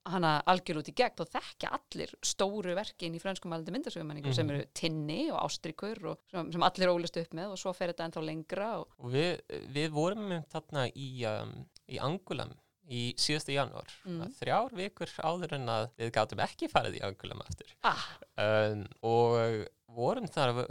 hana 0.08 0.42
algjör 0.46 0.80
út 0.80 0.88
í 0.88 0.94
gegn, 0.94 1.16
þá 1.18 1.24
þekkja 1.36 1.68
allir 1.78 2.14
stóru 2.22 2.74
verkin 2.74 3.14
í 3.14 3.20
frönskumælandi 3.20 3.72
myndasugmenning 3.72 4.24
mm 4.24 4.30
-hmm. 4.30 4.36
sem 4.36 4.50
eru 4.50 4.64
Tinni 4.74 5.30
og 5.30 5.42
Ástrikur 5.44 6.04
og 6.04 6.18
sem, 6.30 6.52
sem 6.52 6.62
allir 6.62 6.88
ólist 6.88 7.16
upp 7.16 7.34
með 7.34 7.52
og 7.52 7.58
svo 7.58 7.72
fer 7.72 7.88
þetta 7.92 8.04
ennþá 8.04 8.24
lengra. 8.24 8.78
Og, 8.78 8.88
og 8.98 9.12
við, 9.12 9.40
við 9.74 9.90
vorum 9.90 10.42
þarna 10.48 10.88
í, 10.88 11.24
um, 11.26 11.66
í 11.88 11.98
Angulam 11.98 12.52
í 12.88 13.02
síðustu 13.20 13.54
janúar 13.54 13.90
mm. 14.08 14.34
þrjár 14.38 14.76
vikur 14.78 15.12
áður 15.20 15.56
en 15.58 15.72
að 15.72 15.88
við 16.00 16.12
gátum 16.16 16.44
ekki 16.44 16.70
farið 16.72 17.00
í 17.00 17.02
angulum 17.08 17.42
aftur 17.44 17.74
ah. 17.88 18.04
um, 18.40 18.84
og 19.06 19.66
vorum 19.98 20.28
þar 20.30 20.62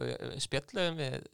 spjöllum 0.41 1.01
við 1.01 1.27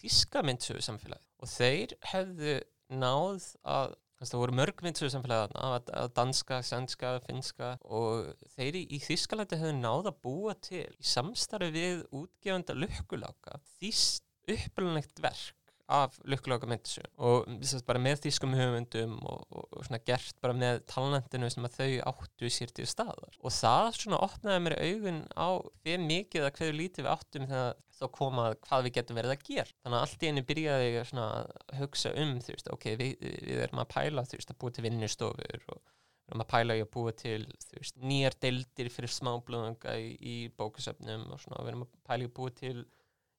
þíska 0.00 0.44
myndsögu 0.46 0.84
samfélagi 0.84 1.24
og 1.40 1.50
þeir 1.50 1.96
hefðu 2.12 2.60
náð 2.90 3.52
að 3.64 3.96
það 4.20 4.40
voru 4.42 4.56
mörg 4.58 4.82
myndsögu 4.84 5.12
samfélagi 5.14 5.60
að, 5.64 5.92
að 5.96 6.10
danska, 6.18 6.60
sænska, 6.66 7.14
finska 7.24 7.70
og 7.88 8.34
þeir 8.56 8.82
í 8.82 8.98
Þískalandi 9.00 9.60
hefðu 9.60 9.78
náð 9.78 10.10
að 10.10 10.18
búa 10.26 10.56
til 10.60 10.84
í 10.84 11.08
samstarfi 11.12 11.70
við 11.76 12.02
útgefanda 12.12 12.76
lukkuláka 12.76 13.60
þýst 13.78 14.26
upplunlegt 14.50 15.22
verk 15.24 15.56
af 15.90 16.16
lukkulega 16.28 16.68
myndisum 16.70 17.06
og 17.18 17.48
þess 17.50 17.80
að 17.80 17.86
bara 17.88 18.02
með 18.02 18.22
þýskum 18.24 18.56
höfundum 18.56 19.16
og, 19.26 19.44
og, 19.50 19.66
og 19.74 19.86
svona 19.86 20.00
gert 20.06 20.40
bara 20.44 20.56
með 20.56 20.82
talentinu 20.90 21.50
sem 21.52 21.66
að 21.66 21.76
þau 21.78 22.12
áttu 22.12 22.50
sér 22.52 22.74
til 22.76 22.86
staðar. 22.88 23.38
Og 23.42 23.54
það 23.54 23.90
svona 23.98 24.22
opnaði 24.26 24.64
mér 24.66 24.76
augun 24.80 25.22
á 25.34 25.48
fyrir 25.82 26.04
mikið 26.06 26.46
að 26.46 26.54
hverju 26.58 26.76
lítið 26.78 27.06
við 27.06 27.12
áttum 27.14 27.48
þegar 27.50 27.78
þá 28.00 28.04
komað 28.16 28.58
hvað 28.66 28.84
við 28.86 28.94
getum 28.96 29.18
verið 29.20 29.34
að 29.34 29.46
gera. 29.50 29.74
Þannig 29.84 29.98
að 29.98 30.04
allt 30.06 30.22
í 30.22 30.30
einu 30.30 30.44
byrjaði 30.48 30.90
ég 30.90 31.14
að 31.24 31.80
hugsa 31.80 32.12
um 32.22 32.36
þú 32.40 32.54
veist, 32.54 32.70
ok, 32.76 32.86
við, 33.00 33.24
við 33.48 33.64
erum 33.66 33.82
að 33.82 33.90
pæla 33.94 34.26
þú 34.28 34.38
veist, 34.38 34.52
að 34.54 34.60
búa 34.62 34.76
til 34.76 34.86
vinnustofur 34.86 35.66
og 35.74 35.82
við 35.82 36.32
erum 36.32 36.44
að 36.44 36.50
pæla 36.54 36.78
í 36.78 36.84
að 36.84 36.92
búa 36.94 37.12
til 37.18 37.40
veist, 37.74 38.00
nýjar 38.00 38.38
deildir 38.40 38.90
fyrir 38.94 39.12
smáblöðunga 39.12 39.98
í, 40.00 40.08
í 40.16 40.36
bókasöfnum 40.56 41.28
og 41.34 41.42
svona, 41.42 41.60
við 41.66 41.74
erum 41.74 41.84
að 41.84 41.94
pæla 42.08 42.24
í 42.24 42.30
að 42.30 42.34
búa 42.38 42.56
til 42.62 42.76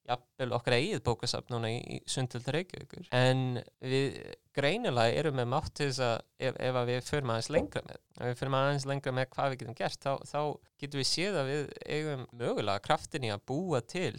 jafnvel 0.08 0.54
okkar 0.56 0.76
eigið 0.78 1.02
bókasafn 1.06 1.52
núna 1.54 1.70
í 1.72 2.00
Sundhildar 2.10 2.56
Reykjavíkur. 2.58 3.10
En 3.14 3.60
við 3.80 4.18
greinilega 4.56 5.20
erum 5.20 5.38
með 5.38 5.50
mátt 5.52 5.70
til 5.78 5.88
þess 5.90 6.02
að 6.06 6.16
ef, 6.48 6.58
ef 6.68 6.78
að 6.80 6.90
við 6.90 7.04
förum 7.08 7.34
aðeins 7.34 7.50
lengra 7.54 7.84
með 7.86 8.00
ef 8.00 8.24
við 8.26 8.40
förum 8.40 8.56
aðeins 8.58 8.88
lengra 8.90 9.14
með 9.16 9.28
hvað 9.32 9.52
við 9.52 9.62
getum 9.62 9.78
gert 9.78 10.02
þá, 10.02 10.12
þá 10.28 10.40
getum 10.82 11.02
við 11.02 11.08
séð 11.08 11.38
að 11.40 11.52
við 11.52 11.70
eigum 11.96 12.26
mögulega 12.42 12.84
kraftin 12.84 13.28
í 13.28 13.32
að 13.32 13.46
búa 13.48 13.80
til 13.94 14.10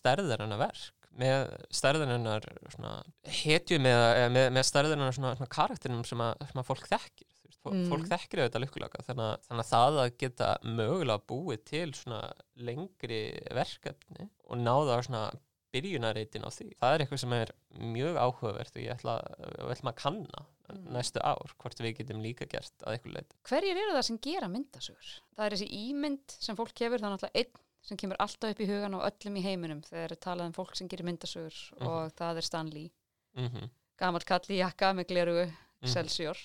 stærðarinnar 0.00 0.62
verk 0.64 1.08
með 1.20 1.48
stærðarinnar 1.74 2.46
hetju 3.40 3.80
með, 3.82 4.04
með, 4.34 4.46
með 4.56 4.66
stærðarinnar 4.68 5.50
karakterinum 5.52 6.06
sem 6.06 6.22
að, 6.24 6.46
sem 6.50 6.62
að 6.62 6.68
fólk 6.70 6.86
þekkir 6.90 7.29
mm. 7.68 7.84
fólk 7.90 8.08
þekkir 8.08 8.42
auðvitað 8.42 8.64
lukkulega 8.64 9.04
þannig, 9.06 9.44
þannig 9.46 9.64
að 9.64 9.70
það 9.70 10.00
að 10.02 10.16
geta 10.22 10.50
mögulega 10.64 11.26
búið 11.30 11.62
til 11.68 11.88
svona 11.96 12.20
lengri 12.56 13.22
verkefni 13.56 14.28
og 14.48 14.60
náða 14.60 15.00
svona 15.06 15.24
byrjunarreitin 15.70 16.46
á 16.46 16.50
því. 16.50 16.68
Það 16.80 16.94
er 16.94 17.04
eitthvað 17.04 17.22
sem 17.22 17.34
er 17.36 17.52
mjög 17.94 18.16
áhugavert 18.18 18.76
og 18.76 18.82
ég 18.82 18.94
ætla, 18.96 19.16
að 19.70 19.92
kanna 20.00 20.44
mm. 20.70 20.86
næstu 20.96 21.22
ár 21.22 21.54
hvort 21.62 21.82
við 21.82 21.96
getum 22.00 22.22
líka 22.24 22.48
gert 22.50 22.74
að 22.84 22.96
eitthvað 22.96 23.18
leita. 23.18 23.40
Hverjir 23.46 23.82
eru 23.82 23.96
það 23.96 24.06
sem 24.08 24.20
gera 24.24 24.50
myndasugur? 24.50 25.10
Það 25.36 25.46
er 25.46 25.56
þessi 25.56 25.68
ímynd 25.80 26.36
sem 26.48 26.58
fólk 26.58 26.74
kefur 26.80 27.04
þannig 27.04 27.26
að 27.28 27.42
einn 27.42 27.66
sem 27.86 28.00
kemur 28.00 28.18
alltaf 28.20 28.52
upp 28.52 28.60
í 28.60 28.68
hugan 28.68 28.96
og 28.98 29.06
öllum 29.06 29.36
í 29.40 29.44
heiminum 29.44 29.84
þegar 29.86 30.14
það 30.14 30.24
talað 30.26 30.50
um 30.50 30.56
fólk 30.58 30.74
sem 30.76 30.88
gerir 30.90 31.06
myndasugur 31.08 31.54
mm 31.54 31.78
-hmm. 31.78 31.92
og 31.92 32.16
það 32.18 32.40
er 32.40 32.48
Stanley. 32.48 32.90
Mm 33.38 33.48
-hmm. 33.48 33.70
Gamal 33.96 34.24
kalli 34.24 34.58
jakka 34.58 34.92
með 34.92 35.06
glerugu, 35.12 35.46
-hmm. 35.46 35.92
Celsior. 35.92 36.38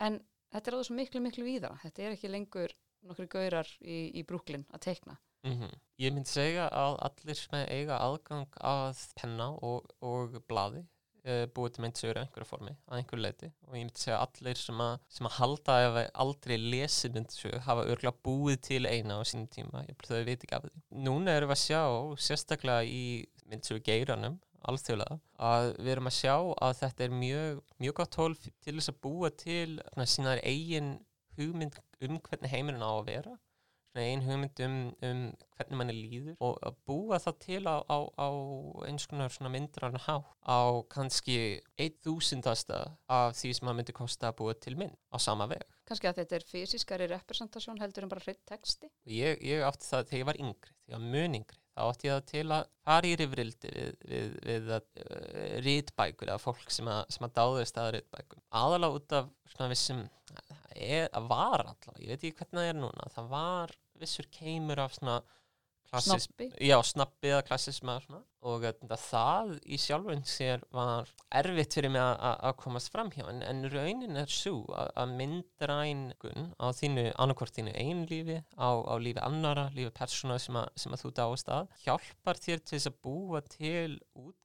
En 0.00 0.20
þetta 0.52 0.70
er 0.70 0.76
alveg 0.76 0.90
svo 0.90 0.98
miklu, 0.98 1.22
miklu 1.24 1.46
víðara. 1.46 1.78
Þetta 1.84 2.04
er 2.04 2.16
ekki 2.16 2.32
lengur 2.32 2.74
nokkru 3.08 3.28
gaurar 3.30 3.70
í, 3.80 3.98
í 4.18 4.24
Brooklyn 4.26 4.66
að 4.74 4.84
teikna. 4.90 5.18
Mm 5.46 5.56
-hmm. 5.58 5.74
Ég 6.02 6.14
myndi 6.14 6.30
segja 6.30 6.68
að 6.68 6.96
allir 7.06 7.38
sem 7.38 7.58
eiga 7.70 7.98
aðgang 8.02 8.56
að 8.58 9.02
penna 9.20 9.52
og, 9.62 9.86
og 10.02 10.40
bladi 10.50 10.82
uh, 11.28 11.44
búið 11.54 11.74
til 11.74 11.84
myndsögur 11.84 12.20
einhverja 12.22 12.48
formi, 12.48 12.74
að 12.88 12.98
einhverju 12.98 13.22
leiti 13.22 13.50
og 13.66 13.76
ég 13.76 13.84
myndi 13.84 14.02
segja 14.02 14.18
að 14.18 14.26
allir 14.26 14.60
sem 14.62 14.82
að, 14.82 14.94
sem 15.08 15.28
að 15.28 15.36
halda 15.38 15.78
ef 15.86 15.98
aldrei 16.24 16.56
lesi 16.58 17.12
myndsögur 17.14 17.64
hafa 17.68 17.86
örgla 17.92 18.12
búið 18.28 18.58
til 18.70 18.82
eina 18.86 19.20
á 19.20 19.22
sínum 19.22 19.48
tíma, 19.54 19.84
ég 19.86 19.96
að 20.10 20.24
veit 20.26 20.42
ekki 20.42 20.58
af 20.58 20.66
því. 20.66 20.82
Núna 21.06 21.36
erum 21.36 21.52
við 21.52 21.58
að 21.58 21.64
sjá, 21.64 21.82
sérstaklega 22.28 22.84
í 22.84 23.04
myndsögur 23.48 23.84
geiranum 23.86 24.40
alþjóðlega 24.68 25.18
að 25.48 25.68
við 25.78 25.92
erum 25.94 26.10
að 26.10 26.16
sjá 26.18 26.34
að 26.36 26.78
þetta 26.80 27.04
er 27.04 27.18
mjög, 27.24 27.60
mjög 27.78 27.98
gott 28.00 28.14
tól 28.16 28.32
til 28.38 28.74
þess 28.78 28.92
að 28.92 29.02
búa 29.06 29.30
til 29.44 29.68
sínaður 30.04 30.44
eigin 30.44 30.94
hugmynd 31.38 31.78
um 32.04 32.18
hvernig 32.24 32.52
heimurinn 32.52 32.84
á 32.84 32.90
að 32.90 33.06
vera 33.12 33.36
einn 33.98 34.22
hugmynd 34.22 34.60
um, 34.62 34.76
um 35.02 35.22
hvernig 35.56 35.78
manni 35.80 35.94
líður 35.96 36.36
og 36.44 36.58
að 36.66 36.76
búa 36.88 37.18
það 37.22 37.38
til 37.44 37.60
á, 37.66 37.76
á, 37.82 37.98
á 38.14 38.28
eins 38.86 39.06
konar 39.10 39.32
myndrann 39.50 39.98
há 40.04 40.16
á 40.22 40.60
kannski 40.92 41.38
eitt 41.80 41.98
þúsindasta 42.04 42.84
af 43.10 43.36
því 43.38 43.54
sem 43.56 43.66
maður 43.66 43.80
myndi 43.80 43.96
kosta 43.96 44.30
að 44.30 44.38
búa 44.42 44.54
til 44.54 44.76
mynd 44.78 44.96
á 45.10 45.16
sama 45.22 45.48
veg. 45.50 45.64
Kannski 45.88 46.10
að 46.10 46.20
þetta 46.20 46.36
er 46.36 46.46
fysiskari 46.50 47.08
representasjón 47.10 47.80
heldur 47.82 48.06
en 48.06 48.12
bara 48.12 48.24
hreitt 48.26 48.44
texti? 48.48 48.90
Ég, 49.08 49.40
ég 49.42 49.64
átti 49.64 49.88
það 49.88 50.10
þegar 50.10 50.20
ég 50.20 50.30
var 50.30 50.42
yngri, 50.44 50.76
þegar 50.86 51.06
mun 51.06 51.38
yngri 51.40 51.62
þá 51.78 51.84
átti 51.86 52.08
ég 52.08 52.16
það 52.16 52.28
til 52.32 52.44
að 52.56 52.70
fara 52.88 53.08
í 53.08 53.16
rifrildi 53.20 53.72
við, 53.74 53.96
við, 54.10 54.36
við 54.48 54.70
uh, 54.74 54.84
rítbækur 55.66 56.32
eða 56.32 56.42
fólk 56.42 56.74
sem 56.74 56.90
að, 56.90 57.02
sem 57.14 57.26
að 57.28 57.34
dáðist 57.38 57.80
að 57.80 57.90
rítbækur. 57.96 58.42
Aðalega 58.62 58.98
út 58.98 59.16
af 59.20 59.32
svona 59.52 59.70
vissum, 59.72 60.04
það 60.74 61.28
var 61.30 61.64
allavega, 61.64 62.02
ég 62.02 62.10
veit 62.12 62.24
ekki 62.28 62.38
hvernig 62.42 62.60
það 62.60 62.70
er 62.72 62.80
núna, 62.82 63.10
það 63.14 63.30
var 63.34 63.74
vissur 63.98 64.30
keimur 64.34 64.82
af 64.82 64.96
svona 64.98 65.20
Snappi? 65.88 66.50
Já, 66.60 66.76
snappi 66.84 67.30
eða 67.30 67.44
klassisma 67.48 67.94
og 68.44 68.64
það 69.00 69.54
í 69.64 69.78
sjálfun 69.80 70.20
sér 70.28 70.60
var 70.74 71.08
erfitt 71.40 71.78
fyrir 71.78 71.92
mig 71.94 72.02
að 72.02 72.52
komast 72.60 72.92
fram 72.92 73.08
hjá 73.14 73.24
en, 73.30 73.40
en 73.42 73.64
raunin 73.72 74.20
er 74.20 74.28
svo 74.28 74.66
að 74.76 75.14
myndrængun 75.16 76.52
á 76.60 76.68
þínu, 76.76 77.06
annarkvort 77.16 77.56
þínu 77.56 77.72
einu 77.72 78.04
lífi, 78.10 78.38
á, 78.60 78.68
á 78.84 78.94
lífi 79.00 79.24
annara, 79.24 79.68
lífi 79.74 79.94
persóna 79.96 80.36
sem, 80.42 80.60
sem 80.76 80.92
að 80.92 81.06
þú 81.06 81.14
dáist 81.16 81.52
að 81.56 81.72
hjálpar 81.86 82.42
þér 82.44 82.62
til 82.62 82.76
þess 82.76 82.92
að 82.92 83.00
búa 83.08 83.42
til 83.48 83.98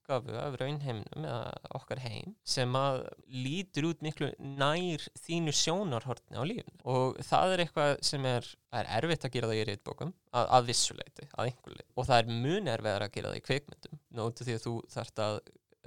útgafu 0.03 0.35
af 0.35 0.57
raunheiminum 0.59 1.25
eða 1.25 1.53
okkar 1.77 2.01
heim 2.03 2.35
sem 2.43 2.75
að 2.75 3.07
lítur 3.31 3.89
út 3.91 4.03
miklu 4.03 4.31
nær 4.39 5.05
þínu 5.23 5.53
sjónarhortni 5.55 6.37
á 6.37 6.43
lífinu. 6.43 6.79
Og 6.83 7.17
það 7.23 7.53
er 7.53 7.63
eitthvað 7.63 7.95
sem 8.03 8.25
er, 8.25 8.47
er 8.75 8.91
erfitt 8.99 9.25
að 9.25 9.35
gera 9.37 9.49
það 9.51 9.61
í 9.61 9.65
reytbókum 9.71 10.13
að, 10.33 10.47
að 10.59 10.69
vissuleiti, 10.71 11.27
að 11.33 11.51
einhverju 11.51 11.87
og 11.95 12.07
það 12.09 12.21
er 12.21 12.45
mun 12.45 12.71
erfiðar 12.75 13.07
að 13.07 13.13
gera 13.17 13.33
það 13.33 13.39
í 13.39 13.45
kveikmyndum 13.47 13.99
nótu 14.17 14.47
því 14.47 14.57
að 14.57 14.65
þú 14.67 14.77
þarfst 14.93 15.23
að 15.23 15.39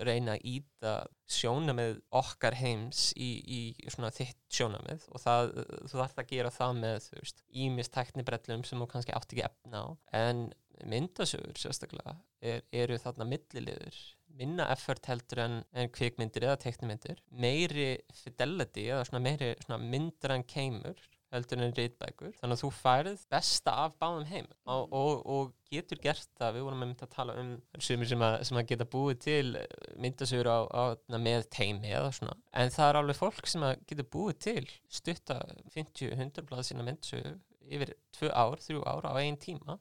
reyna 0.04 0.34
að 0.36 0.48
íta 0.50 0.94
sjónamið 1.32 1.96
okkar 2.14 2.54
heims 2.58 3.08
í, 3.16 3.30
í 3.40 3.90
svona 3.90 4.10
þitt 4.14 4.38
sjónamið 4.52 5.06
og 5.08 5.22
það, 5.22 5.52
þú 5.88 6.00
þarfst 6.00 6.20
að 6.20 6.28
gera 6.34 6.52
það 6.54 6.80
með 6.82 6.98
þú 7.06 7.20
veist, 7.22 7.42
ímistæknibrellum 7.64 8.64
sem 8.68 8.82
þú 8.82 8.88
kannski 8.92 9.16
átt 9.16 9.32
ekki 9.32 9.46
efna 9.46 9.82
á. 9.82 9.86
En 10.20 10.44
myndasögur 10.84 11.58
sérstaklega 11.60 12.16
er, 12.42 12.62
eru 12.72 12.98
þarna 13.00 13.26
milliliður. 13.30 13.98
Minna 14.36 14.66
effort 14.72 15.06
heldur 15.08 15.40
en, 15.46 15.60
en 15.72 15.88
kvikmyndir 15.92 16.44
eða 16.44 16.58
teknimyndir 16.60 17.22
meiri 17.40 17.94
fidelity 18.12 18.90
eða 18.90 19.06
svona 19.08 19.22
meiri 19.24 19.54
svona 19.62 19.78
myndar 19.80 20.34
en 20.34 20.44
keimur 20.44 20.98
heldur 21.32 21.62
en 21.64 21.74
rítbækur 21.74 22.34
þannig 22.38 22.56
að 22.56 22.60
þú 22.62 22.70
færið 22.76 23.22
besta 23.32 23.72
af 23.84 23.96
báðum 24.00 24.26
heim 24.28 24.46
og, 24.68 24.92
og, 24.94 25.22
og 25.24 25.54
getur 25.72 26.00
gert 26.02 26.28
það. 26.38 26.58
Við 26.58 26.66
vorum 26.68 26.84
með 26.84 27.06
að 27.06 27.12
tala 27.16 27.36
um 27.40 27.50
sumir 27.82 28.10
sem 28.10 28.22
að, 28.22 28.36
sem 28.48 28.60
að 28.60 28.68
geta 28.70 28.88
búið 28.92 29.18
til 29.24 29.46
myndasögur 30.04 30.52
á, 30.52 30.58
á, 30.70 30.82
með 31.16 31.48
teimi 31.56 31.90
eða 31.90 32.12
svona. 32.18 32.36
En 32.54 32.72
það 32.74 32.92
er 32.92 33.00
alveg 33.00 33.18
fólk 33.18 33.50
sem 33.50 33.66
að 33.66 33.74
geta 33.90 34.08
búið 34.16 34.40
til 34.46 34.64
stutta 35.00 35.40
50-100 35.74 36.46
blað 36.46 36.68
sína 36.68 36.86
myndasögur 36.86 37.40
yfir 37.66 37.96
2 38.20 38.30
ár, 38.30 38.60
3 38.62 38.82
ár 38.86 39.10
á 39.10 39.12
einn 39.18 39.38
tíma 39.42 39.80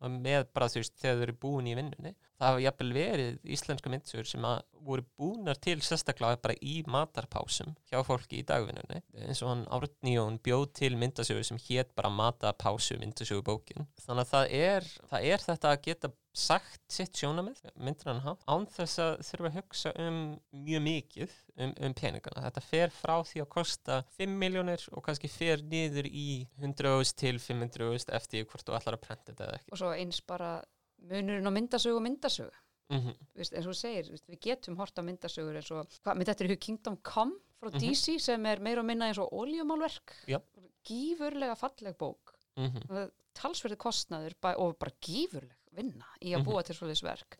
með 0.00 0.48
bara 0.52 0.68
þú 0.72 0.82
veist 0.82 0.96
þegar 1.00 1.16
þau 1.16 1.26
eru 1.26 1.36
búin 1.46 1.70
í 1.70 1.76
vinnunni 1.78 2.14
það 2.36 2.50
hafa 2.50 2.64
jafnvel 2.66 2.92
verið 2.96 3.52
íslenska 3.56 3.92
myndsögur 3.92 4.28
sem 4.30 4.48
að 4.48 4.60
voru 4.86 5.04
búnar 5.18 5.58
til 5.58 5.78
sérstaklega 5.82 6.38
bara 6.42 6.56
í 6.62 6.76
matarpásum 6.90 7.74
hjá 7.90 7.98
fólki 8.06 8.40
í 8.40 8.46
dagvinnunni. 8.46 9.00
Eins 9.24 9.42
og 9.42 9.50
hann 9.52 9.64
Árnýjón 9.74 10.38
bjóð 10.44 10.68
til 10.78 10.92
myndasögur 11.00 11.46
sem 11.46 11.58
hétt 11.66 11.94
bara 11.96 12.12
matapásu 12.12 13.00
myndasögu 13.00 13.42
bókin 13.46 13.88
þannig 14.04 14.26
að 14.26 14.32
það 14.34 14.54
er, 14.60 14.88
það 15.10 15.28
er 15.32 15.44
þetta 15.48 15.72
að 15.72 15.82
geta 15.88 16.12
sagt 16.36 16.82
sitt 16.92 17.16
sjónamið 17.16 17.62
myndir 17.80 18.10
hann 18.12 18.36
án 18.44 18.66
þess 18.68 19.00
að 19.00 19.12
þurfa 19.24 19.48
að 19.48 19.56
hugsa 19.56 19.92
um 20.04 20.18
mjög 20.66 20.82
mikið 20.84 21.36
um, 21.56 21.72
um 21.72 21.94
peningana. 21.96 22.44
Þetta 22.44 22.64
fer 22.66 22.92
frá 22.92 23.14
því 23.24 23.42
að 23.42 23.50
kosta 23.56 24.00
5 24.18 24.36
miljónir 24.42 24.84
og 24.92 25.04
kannski 25.06 25.30
fer 25.32 25.64
niður 25.64 26.10
í 26.10 26.44
100.000 26.60 27.16
til 27.22 27.40
500.000 27.40 28.12
eftir 28.18 28.44
hvort 28.50 28.66
þú 28.68 28.76
ætlar 28.76 28.98
að 28.98 29.06
prenta 29.06 29.32
þetta 29.32 29.48
eða 29.48 29.60
ekki. 29.62 29.72
Og 29.72 29.80
svo 29.80 29.94
eins 29.96 30.20
bara 30.28 30.50
munurinn 30.98 31.46
á 31.48 31.52
myndasögu 31.52 31.96
og 31.96 32.02
myndasögu 32.06 32.52
mm 32.90 32.98
-hmm. 33.00 33.16
Vist, 33.34 33.52
eins 33.52 33.66
og 33.66 33.72
þú 33.72 33.78
segir, 33.80 34.20
við 34.28 34.40
getum 34.40 34.76
hort 34.76 34.98
á 34.98 35.02
myndasögur 35.02 35.56
eins 35.56 35.70
og, 35.70 35.88
hvað, 36.04 36.16
með 36.16 36.26
þetta 36.26 36.44
er 36.44 36.56
Kingdom 36.56 36.96
Come 37.02 37.34
frá 37.60 37.70
Mhm. 37.70 37.78
DC 37.80 38.18
sem 38.20 38.46
er 38.46 38.60
meira 38.60 38.80
og 38.80 38.86
minna 38.86 39.06
eins 39.08 39.18
og 39.18 39.32
oljumálverk 39.32 40.12
Já. 40.26 40.40
gífurlega 40.84 41.56
falleg 41.56 41.96
bók 41.98 42.32
mm 42.56 42.66
-hmm. 42.70 43.10
talsverði 43.34 43.76
kostnaður 43.76 44.34
og 44.56 44.78
bara 44.78 44.92
gífurleg 45.00 45.56
vinna 45.72 46.06
í 46.22 46.32
að 46.34 46.38
Mhm. 46.38 46.44
búa 46.46 46.62
til 46.62 46.74
svoleiðis 46.74 47.02
verk 47.02 47.36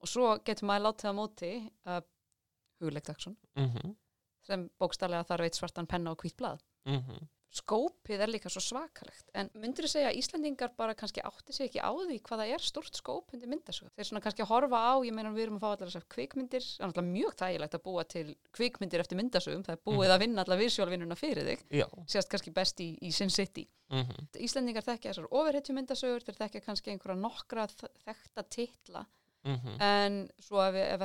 og 0.00 0.08
svo 0.08 0.38
getur 0.44 0.66
maður 0.66 0.86
látið 0.86 1.10
á 1.10 1.12
móti 1.12 1.70
uh, 1.86 2.00
hugleikt 2.80 3.06
Dagsson 3.06 3.36
mhm, 3.56 3.96
sem 4.42 4.70
bókstallega 4.80 5.24
þarf 5.24 5.40
eitt 5.44 5.54
svartan 5.54 5.86
penna 5.86 6.10
og 6.10 6.18
hvít 6.22 6.36
blað 6.36 6.60
mhm. 6.86 7.28
Skópið 7.50 8.20
er 8.22 8.30
líka 8.30 8.50
svo 8.52 8.60
svakalegt. 8.62 9.24
En 9.34 9.48
myndir 9.58 9.86
þú 9.86 9.90
segja 9.90 10.10
að 10.12 10.18
Íslandingar 10.20 10.70
bara 10.78 10.94
kannski 10.94 11.22
átti 11.26 11.52
sig 11.56 11.66
ekki 11.70 11.80
á 11.82 11.90
því 11.90 12.18
hvað 12.22 12.42
það 12.44 12.52
er 12.54 12.62
stort 12.62 12.94
skóp 12.98 13.32
undir 13.34 13.50
myndasögu? 13.50 13.90
Þeir 13.96 14.06
svona 14.06 14.22
kannski 14.22 14.44
að 14.44 14.50
horfa 14.52 14.78
á, 14.78 14.92
ég 15.02 15.14
meina 15.16 15.32
við 15.34 15.42
erum 15.48 15.56
að 15.58 15.64
fá 15.64 15.68
allar 15.72 15.90
þessar 15.90 16.06
kvikmyndir, 16.14 16.62
það 16.62 16.84
er 16.84 16.92
náttúrulega 16.92 17.14
mjög 17.16 17.34
þægilegt 17.42 17.74
að 17.74 17.82
búa 17.88 18.04
til 18.14 18.24
kvikmyndir 18.54 19.02
eftir 19.04 19.18
myndasögum. 19.18 19.64
Það 19.66 19.76
er 19.76 19.82
búið 19.90 20.14
að 20.14 20.22
vinna 20.24 20.44
allar 20.46 20.60
visjálvinnuna 20.62 21.18
fyrir 21.18 21.48
þig. 21.50 21.64
Já. 21.80 21.86
Sést 22.06 22.30
kannski 22.30 22.54
best 22.54 22.80
í, 22.80 22.90
í 23.02 23.10
Sin 23.12 23.30
City. 23.34 23.66
Mhm, 23.90 24.28
Íslandingar 24.46 24.86
þekkja 24.86 25.10
þessar 25.10 25.26
ofurhetju 25.34 25.74
myndasögur 25.74 26.22
þeir 26.22 26.38
þekkja 26.44 26.62
kannski 26.68 26.92
einhverja 26.94 27.18
nokkra 27.18 27.66
þ- 27.66 27.90
þekkta 28.06 28.46
titla. 28.48 29.06
Mhm, 29.42 29.80
en 29.80 30.30
svo 30.38 30.60
ef 30.62 30.74
við, 30.74 30.84
ef 30.94 31.00
við 31.00 31.04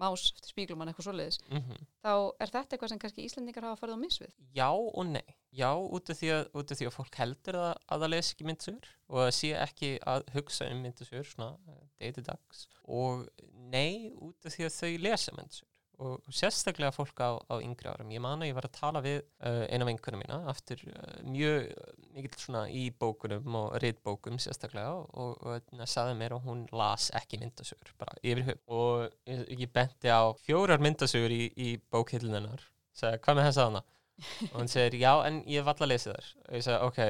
más 0.00 0.26
eftir 0.30 0.52
spíglumann 0.52 0.90
eitthvað 0.90 1.08
svoleiðis 1.08 1.40
mhm. 1.48 1.82
þá 2.04 2.12
er 2.42 2.52
þetta 2.52 2.76
eitthvað 2.76 2.92
sem 2.92 3.02
kannski 3.02 3.26
Íslandingar 3.26 3.68
hafa 3.68 3.80
farið 3.82 3.98
á 3.98 4.04
mis 4.04 4.20
við. 4.22 4.32
Já 4.56 4.70
og 4.72 5.10
nei. 5.10 5.36
Já, 5.56 5.70
út 5.72 6.10
af 6.12 6.18
því 6.18 6.32
að, 6.34 6.42
út 6.60 6.72
af 6.72 6.78
því 6.78 6.88
að 6.88 6.96
fólk 6.98 7.20
heldur 7.22 7.56
að, 7.62 7.70
að 7.88 8.02
það 8.02 8.12
lesi 8.12 8.34
ekki 8.34 8.48
myndsugur 8.50 8.90
og 9.08 9.22
að 9.22 9.30
sé 9.38 9.52
ekki 9.56 9.92
að 10.12 10.26
hugsa 10.34 10.68
um 10.72 10.82
myndsugur 10.84 11.30
svona 11.30 11.78
deiti 11.96 12.24
dags 12.26 12.66
og 12.84 13.24
nei, 13.72 14.12
út 14.20 14.48
af 14.48 14.52
því 14.52 14.68
að 14.68 14.76
þau 14.76 14.92
lesa 15.06 15.36
myndsugur 15.38 15.72
og 16.02 16.34
sérstaklega 16.34 16.92
fólk 16.92 17.20
á, 17.24 17.40
á 17.40 17.54
yngri 17.64 17.88
árum. 17.88 18.10
Ég 18.12 18.20
man 18.20 18.42
að 18.44 18.50
ég 18.50 18.56
var 18.58 18.68
að 18.68 18.74
tala 18.76 19.02
við 19.04 19.18
uh, 19.22 19.64
eina 19.72 19.88
vinkunum 19.88 20.22
mína 20.22 20.38
aftur 20.52 20.82
uh, 20.92 21.16
mjög 21.24 21.70
mikill 22.16 22.40
svona 22.40 22.64
í 22.68 22.86
bókunum 23.00 23.58
og 23.60 23.76
riðbókum 23.82 24.40
sérstaklega 24.42 24.92
og, 24.92 25.08
og, 25.16 25.34
og 25.40 25.72
það 25.72 25.92
saði 25.92 26.18
mér 26.20 26.36
að 26.36 26.48
hún 26.50 26.64
las 26.76 27.08
ekki 27.16 27.40
myndasugur 27.40 27.92
bara 28.00 28.16
yfir 28.22 28.44
hug 28.50 28.76
og 28.78 29.06
ég, 29.28 29.44
ég 29.64 29.72
benti 29.72 30.12
á 30.12 30.32
fjórar 30.44 30.84
myndasugur 30.84 31.32
í, 31.32 31.44
í 31.56 31.76
bókhillunar 31.92 32.64
sagði, 32.96 33.22
hvað 33.24 33.38
með 33.38 33.48
þess 33.48 33.62
að 33.62 33.70
hana? 33.70 33.84
og 34.52 34.58
hann 34.60 34.70
segir, 34.72 34.96
já, 35.02 35.12
en 35.28 35.42
ég 35.44 35.60
hef 35.60 35.68
alltaf 35.72 35.88
lesið 35.90 36.14
þar 36.14 36.28
og 36.48 36.54
ég 36.56 36.64
segi, 36.66 36.76
ok, 36.86 37.00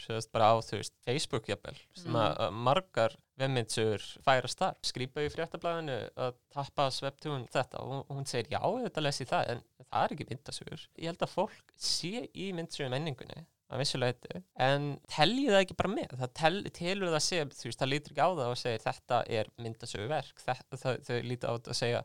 svo 0.00 0.14
veist, 0.16 0.30
bara 0.32 0.48
á, 0.48 0.54
þú 0.64 0.78
veist, 0.80 0.94
Facebook 1.04 1.50
jafnvel 1.50 1.76
sem 2.00 2.16
að 2.16 2.40
að 2.46 2.56
margar 2.68 3.16
vefmyndasögur 3.40 4.06
færast 4.24 4.60
þar, 4.60 4.74
skrýpa 4.84 5.24
í 5.24 5.30
fréttablaðinu 5.32 5.98
að 6.20 6.34
tappa 6.52 6.88
sveptún 6.92 7.46
þetta. 7.52 7.80
Og 7.80 7.92
hún- 7.92 8.16
hún 8.18 8.26
segir, 8.28 8.50
já, 8.52 8.60
þetta 8.60 9.04
lesi 9.04 9.24
það 9.28 9.48
en 9.54 9.62
það 9.90 10.04
er 10.04 10.14
ekki 10.16 10.28
myndasögur. 10.30 10.86
Ég 10.98 11.06
held 11.10 11.24
að 11.24 11.34
fólk 11.34 11.72
sé 11.76 12.28
í 12.34 12.50
myndasögur 12.52 12.90
menningunni 12.92 13.46
að 13.70 13.78
vissuleiti, 13.84 14.42
en 14.58 14.98
telji 15.06 15.46
það 15.46 15.60
ekki 15.64 15.76
bara 15.78 15.92
með, 15.94 16.16
það 16.18 16.32
tel, 16.34 16.56
telur 16.74 17.12
það 17.14 17.22
sé 17.22 17.44
þú 17.44 17.68
veist, 17.68 17.78
það 17.78 17.90
lítur 17.92 18.12
ekki 18.16 18.24
á 18.26 18.30
það 18.34 18.48
og 18.50 18.58
segir 18.58 18.82
þetta 18.82 19.18
er 19.30 19.46
myndasöguverk, 19.62 20.42
þetta, 20.42 20.96
þau 21.06 21.20
lítur 21.22 21.48
á 21.48 21.54
þetta 21.54 21.70
að 21.70 21.78
segja 21.80 22.00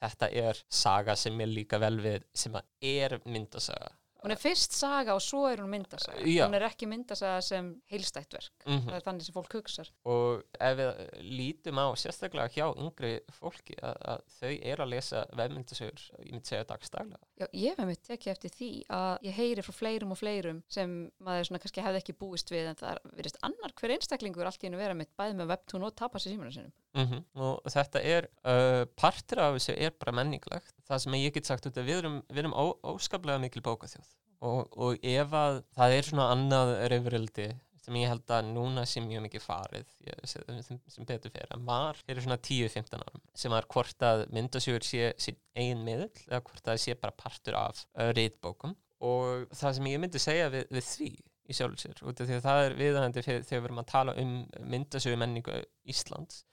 þetta 0.00 0.30
er 0.42 0.60
saga 0.68 1.16
sem 1.16 1.40
er 1.40 1.50
líka 1.52 1.80
vel 1.82 1.96
við 2.02 2.26
sem 2.34 2.54
að 2.56 2.90
er 2.90 3.18
myndasaga 3.24 3.92
Hún 4.20 4.34
er 4.34 4.40
fyrst 4.40 4.74
saga 4.76 5.14
og 5.16 5.22
svo 5.24 5.46
er 5.48 5.62
hún 5.62 5.70
myndasaga. 5.72 6.20
Já. 6.28 6.44
Hún 6.46 6.54
er 6.58 6.66
ekki 6.68 6.86
myndasaga 6.90 7.40
sem 7.44 7.70
heilstætt 7.90 8.32
verk. 8.36 8.52
mm 8.66 8.86
Það 8.90 8.96
er 8.98 9.04
þannig 9.06 9.24
sem 9.28 9.34
fólk 9.36 9.54
hugsar. 9.56 9.90
og 10.04 10.42
ef 10.60 10.76
við 10.80 11.00
lítum 11.24 11.78
á 11.80 11.86
sérstaklega 11.96 12.48
hjá 12.52 12.66
yngri 12.76 13.12
fólki 13.32 13.76
að, 13.82 13.96
að 14.12 14.24
þau 14.40 14.52
eru 14.72 14.82
að 14.84 14.90
lesa 14.94 15.24
vefmyndasögur 15.38 16.04
ég 16.24 16.32
myndi 16.34 16.48
segja 16.50 16.64
dagstaglega 16.68 17.20
Já, 17.40 17.46
ég 17.52 17.70
hef 17.70 17.78
einmitt 17.84 18.02
tekið 18.04 18.32
eftir 18.34 18.50
því 18.58 18.70
að 18.92 19.26
ég 19.28 19.38
heyri 19.40 19.64
frá 19.64 19.72
fleirum 19.80 20.12
og 20.14 20.18
fleirum 20.20 20.62
sem 20.68 20.94
maður 21.24 21.48
svona 21.48 21.62
kannski 21.62 21.84
hefði 21.84 22.02
ekki 22.02 22.16
búist 22.20 22.50
við 22.52 22.70
en 22.72 22.78
það 22.80 22.90
er 22.94 23.00
verið 23.20 23.38
annar 23.48 23.74
hver 23.80 23.94
einstaklingur 23.96 24.46
allt 24.50 24.62
í 24.64 24.68
hennu 24.68 24.80
vera 24.80 24.94
mitt 24.98 25.12
bæði 25.16 25.38
með 25.40 25.50
webtún 25.54 25.86
og 25.88 25.94
tapas 25.96 26.26
í 26.26 26.34
símuna 26.34 26.52
sinum. 26.52 26.72
mm 26.94 27.24
og 27.40 27.62
þetta 27.70 28.00
er 28.02 28.26
uh, 28.44 28.84
partur 28.98 29.38
af 29.44 29.54
þessu 29.56 29.76
er 29.78 29.92
bara 29.96 30.12
menninglegt 30.20 30.74
það 30.88 30.98
sem 31.04 31.14
ég 31.20 31.32
get 31.36 31.46
sagt 31.46 31.66
út 31.70 31.78
að 31.78 31.86
við 31.88 32.00
erum, 32.02 32.16
við 32.28 32.42
erum 32.42 32.56
ó, 32.56 32.64
óskaplega 32.92 33.38
mikil 33.40 33.62
bókaþjóð 33.62 34.09
og, 34.46 34.70
og 34.76 35.02
ef 35.04 35.34
að 35.36 35.58
það 35.76 35.96
er 35.96 36.06
svona 36.06 36.30
annað 36.34 36.72
reyfrildi 36.92 37.48
sem 37.80 37.96
ég 37.96 38.10
held 38.12 38.32
að 38.34 38.50
núna 38.52 38.84
sé 38.88 39.00
mjög 39.04 39.24
mikið 39.24 39.42
farið 39.44 39.94
ég, 40.06 40.20
sem, 40.28 40.60
sem, 40.62 41.06
betur 41.08 41.32
fyrir 41.32 41.54
að 41.54 41.64
var 41.68 41.98
fyrir 42.04 42.24
svona 42.24 42.38
10-15 42.40 43.00
árum 43.06 43.24
sem 43.42 43.54
var 43.54 43.68
hvort 43.72 44.06
að 44.06 44.26
myndasjögur 44.36 44.86
sé 44.86 45.10
sín 45.20 45.40
eigin 45.56 45.82
miðl 45.86 46.10
eða 46.28 46.42
hvort 46.44 46.70
að 46.70 46.82
sé 46.84 46.96
bara 47.00 47.16
partur 47.16 47.56
af 47.58 47.82
uh, 47.96 48.10
reytbókum 48.16 48.76
og 49.00 49.48
það 49.56 49.76
sem 49.78 49.90
ég 49.90 50.02
myndi 50.02 50.20
segja 50.20 50.50
við, 50.52 50.66
við 50.76 50.86
því 50.90 51.10
í 51.50 51.56
sjálf 51.56 51.80
sér 51.80 52.04
út 52.04 52.20
af 52.20 52.28
því 52.28 52.36
að 52.36 52.46
það 52.46 52.66
er 52.66 52.76
viðhandi 52.78 53.24
þegar 53.26 53.48
við 53.48 53.70
erum 53.70 53.82
að 53.82 53.90
tala 53.90 54.16
um 54.20 54.36
myndasjögu 54.74 55.20
menningu 55.20 55.56
Íslands 55.90 56.44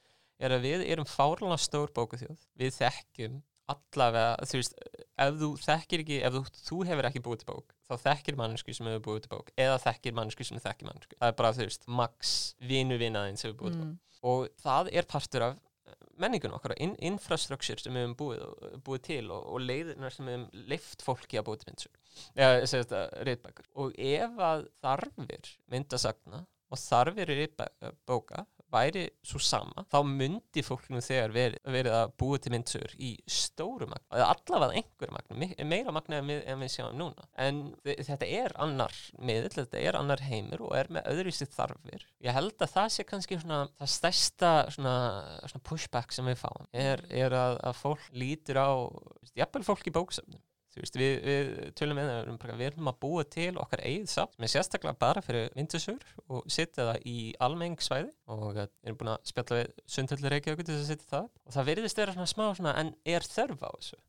er 0.41 0.53
að 0.55 0.65
við 0.65 0.85
erum 0.87 1.09
fárlega 1.09 1.59
stór 1.59 1.91
bókaþjóð 1.93 2.47
við 2.57 2.75
þekkjum 2.77 3.37
allavega, 3.73 4.47
þú 4.47 4.61
veist, 4.61 4.77
ef 5.23 5.37
þú 5.41 5.49
þekkir 5.63 6.03
ekki, 6.03 6.17
ef 6.27 6.35
þú, 6.35 6.41
þú 6.69 6.79
hefur 6.89 7.07
ekki 7.09 7.23
búið 7.25 7.43
til 7.43 7.49
bók 7.51 7.75
þá 7.87 7.93
þekkir 8.05 8.39
mannsku 8.39 8.75
sem 8.75 8.89
hefur 8.89 9.05
búið 9.07 9.23
til 9.25 9.33
bók 9.33 9.53
eða 9.59 9.77
þekkir 9.83 10.17
mannsku 10.17 10.47
sem 10.47 10.61
þekkir 10.63 10.89
mannsku 10.89 11.17
það 11.17 11.31
er 11.31 11.37
bara, 11.41 11.53
þú 11.57 11.67
veist, 11.67 11.87
max 11.99 12.35
vinu 12.71 12.99
vinaðin 13.01 13.39
sem 13.39 13.51
hefur 13.51 13.61
búið 13.63 13.77
til 13.77 13.83
bók. 13.83 13.93
Mm. 13.93 14.21
og 14.31 14.61
það 14.63 14.91
er 14.93 15.09
partur 15.11 15.47
af 15.49 15.57
menningun 16.17 16.55
okkar 16.57 16.73
og 16.73 16.81
in, 16.83 16.95
infrastruktúr 17.11 17.81
sem 17.81 17.93
við 17.93 18.05
hefum 18.05 18.17
búið, 18.19 18.43
búið 18.85 19.03
til 19.07 19.23
og, 19.33 19.47
og 19.53 19.63
leiðinar 19.63 20.13
sem 20.13 20.27
við 20.27 20.37
hefum 20.37 20.67
leift 20.71 21.05
fólki 21.05 21.39
að 21.39 21.47
búið 21.49 21.63
til 21.63 21.71
myndsögur 21.71 22.21
eða 22.35 22.69
segja 22.71 22.87
þetta 22.87 23.25
reyðbækur 23.29 23.71
og 23.83 23.99
ef 24.09 24.41
að 24.49 24.67
þarfir 24.81 25.51
myndasagna 25.73 26.43
og 26.67 26.81
þarfir 26.81 27.33
reyðbóka 27.33 28.45
væri 28.73 29.03
svo 29.25 29.39
sama, 29.39 29.83
þá 29.91 29.97
myndi 30.07 30.63
fólk 30.65 30.89
nú 30.91 30.99
þegar 31.03 31.31
verið, 31.35 31.59
verið 31.71 31.95
að 31.95 32.13
búið 32.19 32.41
til 32.43 32.51
myndsögur 32.55 32.95
í 32.99 33.11
stóru 33.31 33.87
magna, 33.87 34.07
eða 34.17 34.27
allavega 34.33 34.81
einhverju 34.81 35.15
magna, 35.15 35.37
me- 35.43 35.67
meira 35.71 35.93
magna 35.95 36.19
en 36.21 36.27
við, 36.31 36.41
en 36.51 36.59
við 36.65 36.73
sjáum 36.73 36.97
núna. 36.99 37.27
En 37.47 37.61
þe- 37.85 37.97
þetta 38.09 38.29
er 38.41 38.55
annar 38.67 38.97
miðl, 39.19 39.49
þetta 39.55 39.83
er 39.87 39.99
annar 40.01 40.23
heimur 40.27 40.65
og 40.67 40.75
er 40.79 40.91
með 40.97 41.07
öðruvísi 41.13 41.47
þarfir. 41.55 42.03
Ég 42.27 42.35
held 42.35 42.57
að 42.67 42.73
það 42.75 42.89
sé 42.97 43.07
kannski 43.07 43.39
svona 43.39 43.61
það 43.79 43.93
stærsta 43.95 44.51
svona, 44.75 44.95
svona 45.47 45.63
pushback 45.71 46.11
sem 46.15 46.25
við 46.27 46.41
fáum 46.43 46.67
er, 46.73 47.05
er 47.09 47.31
að, 47.37 47.59
að 47.71 47.79
fólk 47.85 48.09
lítur 48.13 48.59
á 48.59 48.69
jafnvel 49.37 49.63
fólk 49.67 49.87
í 49.87 49.93
bóksöfnum 49.95 50.41
veist, 50.83 50.97
við, 50.99 51.13
við 51.27 51.49
tölum 51.79 51.99
við 51.99 52.09
erum 52.13 52.37
bara- 52.41 52.55
við 52.59 52.67
erum 52.71 52.89
að 52.91 52.97
búa 53.03 53.23
til 53.29 53.51
okkar 53.61 53.81
eigið 53.85 54.09
samt, 54.11 54.35
með 54.41 54.51
sérstaklega 54.53 54.99
bara 55.01 55.21
fyrir 55.25 55.49
myndasögur 55.57 56.11
og 56.29 56.47
setja 56.51 56.85
það 56.91 57.07
í 57.09 57.17
almeng 57.47 57.77
svæði 57.83 58.11
og 58.33 58.43
við 58.55 58.61
erum 58.83 58.97
búin 58.99 59.11
að 59.13 59.31
spjalla 59.31 59.59
við 59.61 59.71
að 60.81 60.85
setja 60.91 61.09
það. 61.13 61.29
Og 61.47 61.55
það 61.57 61.69
virðist 61.71 62.01
vera 62.01 62.15
svona 62.17 62.31
smá 62.33 62.45
svona, 62.57 62.75
en 62.81 62.93
er 63.05 63.21
þörf 63.27 63.63
á 63.63 63.71
þessu? 63.77 63.99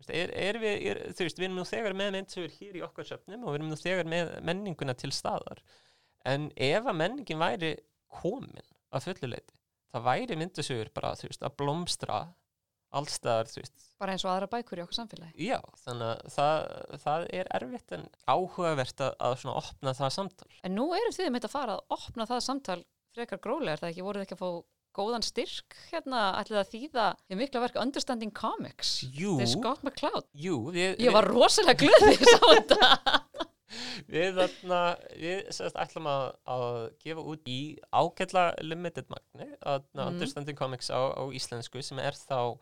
Veist, 0.00 0.10
Er, 0.16 0.30
er 0.32 0.56
við, 0.62 0.82
er, 0.90 0.98
veist, 1.12 1.38
við 1.38 1.44
erum 1.50 1.58
nú 1.60 1.64
þegar 1.68 1.92
með 1.98 2.12
myndasögur 2.16 2.54
hér 2.56 2.76
í 2.80 2.84
okkar 2.86 3.04
söfnum 3.10 3.42
og 3.44 3.52
við 3.52 3.58
erum 3.60 3.68
nú 3.74 3.76
þegar 3.76 4.08
með 4.08 4.30
menninguna 4.48 4.94
til 4.96 5.10
staðar. 5.12 5.60
En 6.24 6.50
ef 6.56 6.86
að 6.88 6.96
menningin 6.96 7.40
væri 7.40 7.74
komin 8.20 8.64
að 8.90 9.04
fulluleiti 9.10 9.54
það 9.92 10.04
væri 10.06 10.36
myndasögur 10.40 10.90
bara 10.94 11.12
að 11.12 11.56
blómstra 11.58 12.20
allstaðar, 12.96 13.50
bara 14.00 14.14
eins 14.16 14.24
og 14.24 14.30
aðra 14.32 14.48
bækur 14.50 14.80
í 14.80 14.84
okkur 14.86 14.96
samfélagi. 14.96 15.34
Já 15.46 15.58
þannig 15.84 16.08
að 16.10 16.32
það, 16.34 16.64
það 17.04 17.26
er 17.40 17.50
erfitt 17.60 17.92
en 17.98 18.06
áhugavert 18.32 19.04
að, 19.06 19.14
að 19.28 19.36
svona 19.42 19.56
opna 19.60 19.94
það 19.98 20.14
samtal. 20.16 20.50
En 20.66 20.74
nú 20.78 20.88
eru 20.96 21.12
þið 21.14 21.30
með 21.36 21.46
að 21.50 21.54
fara 21.54 21.76
að 21.78 21.96
opna 21.98 22.26
það 22.30 22.44
samtal 22.48 22.80
frekar 23.14 23.42
grólega, 23.42 23.72
er 23.76 23.82
það 23.84 23.92
ekki? 23.92 24.06
Voruð 24.06 24.24
ekki 24.26 24.38
að 24.38 24.42
fá 24.44 24.50
góðan 25.00 25.22
styrk 25.22 25.76
hérna, 25.92 26.20
ætlið 26.40 26.58
að 26.64 26.70
þýða 26.72 27.04
ég 27.30 27.38
mikla 27.38 27.60
verk 27.62 27.76
Understanding 27.78 28.32
Comics? 28.34 28.96
Jú, 29.14 29.36
jú, 30.34 30.56
við, 30.74 30.96
Ég 30.98 31.14
var 31.14 31.28
rosalega 31.30 31.78
glöð 31.84 32.02
þegar 32.02 32.16
ég 32.16 32.32
sá 32.32 32.40
þetta. 32.56 33.46
Við, 34.10 34.34
þarna, 34.34 34.78
við 35.14 35.44
sérst, 35.54 35.76
ætlum 35.78 36.08
að, 36.10 36.24
að 36.50 36.78
gefa 37.04 37.22
út 37.30 37.46
í 37.52 37.58
ágætla 37.94 38.44
limited 38.66 39.06
magni 39.12 39.46
að 39.62 39.84
Mhm. 39.94 40.08
Understanding 40.08 40.58
Comics 40.58 40.90
á, 40.90 40.98
á 41.14 41.22
íslensku 41.30 41.82
sem 41.86 42.00
er 42.02 42.18
þá 42.18 42.58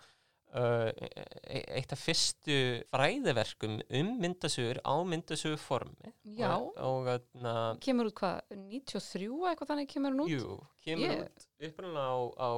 eitt 0.48 1.92
af 1.92 2.00
fyrstu 2.00 2.56
fræðiverkum 2.88 3.78
um 4.00 4.14
myndasögur 4.22 4.80
á 4.80 4.94
myndasögur 5.04 5.60
formi 5.60 6.12
Já. 6.24 6.54
og, 6.56 6.72
og 6.76 7.08
þarna, 7.10 7.54
Kemur 7.84 8.08
út 8.08 8.16
hvað, 8.16 8.40
93 8.56 9.28
eitthvað 9.50 9.72
þannig 9.72 9.90
kemur 9.92 10.16
hún 10.16 10.24
út? 10.24 10.32
Jú, 10.32 10.56
kemur 10.84 11.12
Ég- 11.12 11.20
út 11.26 11.48
upprunalega 11.68 12.14
á, 12.14 12.18
á 12.38 12.50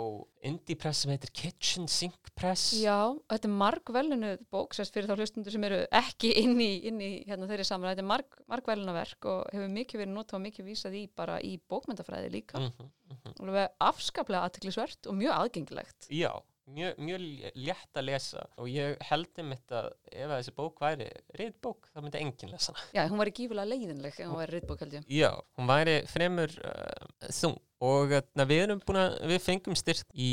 indie 0.45 0.77
press 0.77 1.03
sem 1.03 1.11
heitir 1.15 1.33
Kitchen 1.33 1.89
Sink 1.89 2.31
Press. 2.37 2.75
Já, 2.79 3.11
þetta 3.33 3.49
er 3.49 3.55
margvelunuð 3.63 4.45
bók 4.53 4.77
sérst 4.77 4.95
fyrir 4.95 5.09
þá 5.09 5.17
hlustundur 5.17 5.55
sem 5.55 5.67
eru 5.67 5.81
ekki 6.01 6.31
inn 6.43 6.61
í, 6.61 6.71
inn 6.91 7.01
í 7.01 7.11
hérna, 7.29 7.49
þeirri 7.51 7.67
saman, 7.67 7.91
þetta 7.91 8.05
er 8.05 8.11
marg, 8.13 8.39
margvelunaverk 8.53 9.29
og 9.33 9.51
hefur 9.55 9.73
mikið 9.73 10.05
verið 10.05 10.15
notað 10.15 10.39
og 10.39 10.45
mikið 10.47 10.69
vísað 10.69 10.99
í 11.01 11.03
bara 11.17 11.41
í 11.41 11.57
bókmyndafræði 11.71 12.33
líka. 12.37 12.61
Mm 12.61 12.71
-hmm. 12.77 13.35
og 13.39 13.49
alveg 13.49 13.73
afskaplega 13.81 14.45
aðteklisvert 14.47 15.09
og 15.11 15.17
mjög 15.17 15.33
aðgengilegt. 15.39 16.11
Já, 16.13 16.33
mjög, 16.75 17.23
lé- 17.25 17.53
létt 17.67 17.99
að 18.01 18.07
lesa 18.09 18.45
og 18.61 18.69
ég 18.71 18.97
held 19.11 19.41
um 19.43 19.55
þetta 19.55 19.81
ef 20.13 20.27
að 20.29 20.37
þessi 20.39 20.55
bók 20.61 20.81
væri 20.85 21.09
riðbók 21.41 21.89
þá 21.95 21.99
myndi 22.05 22.21
enginn 22.25 22.53
lesa 22.55 22.73
hana. 22.75 22.87
Já, 22.97 23.03
hún 23.11 23.19
var 23.23 23.31
í 23.33 23.35
gífulega 23.41 23.71
leiðinleg 23.73 24.21
en 24.21 24.31
hún 24.33 24.41
var 24.43 24.55
riðbók 24.55 24.85
held 24.85 24.99
ég 25.01 25.11
Já, 25.21 25.31
hún 25.59 25.69
væri 25.71 25.99
fremur 26.11 26.55
uh, 26.65 27.11
þung 27.31 27.59
og 27.81 28.11
uh, 28.13 28.45
við 28.45 28.59
erum 28.67 28.81
búin 28.85 28.99
að, 29.01 29.15
við 29.31 29.39
fengum 29.41 29.77
styrk 29.79 30.11
í 30.13 30.31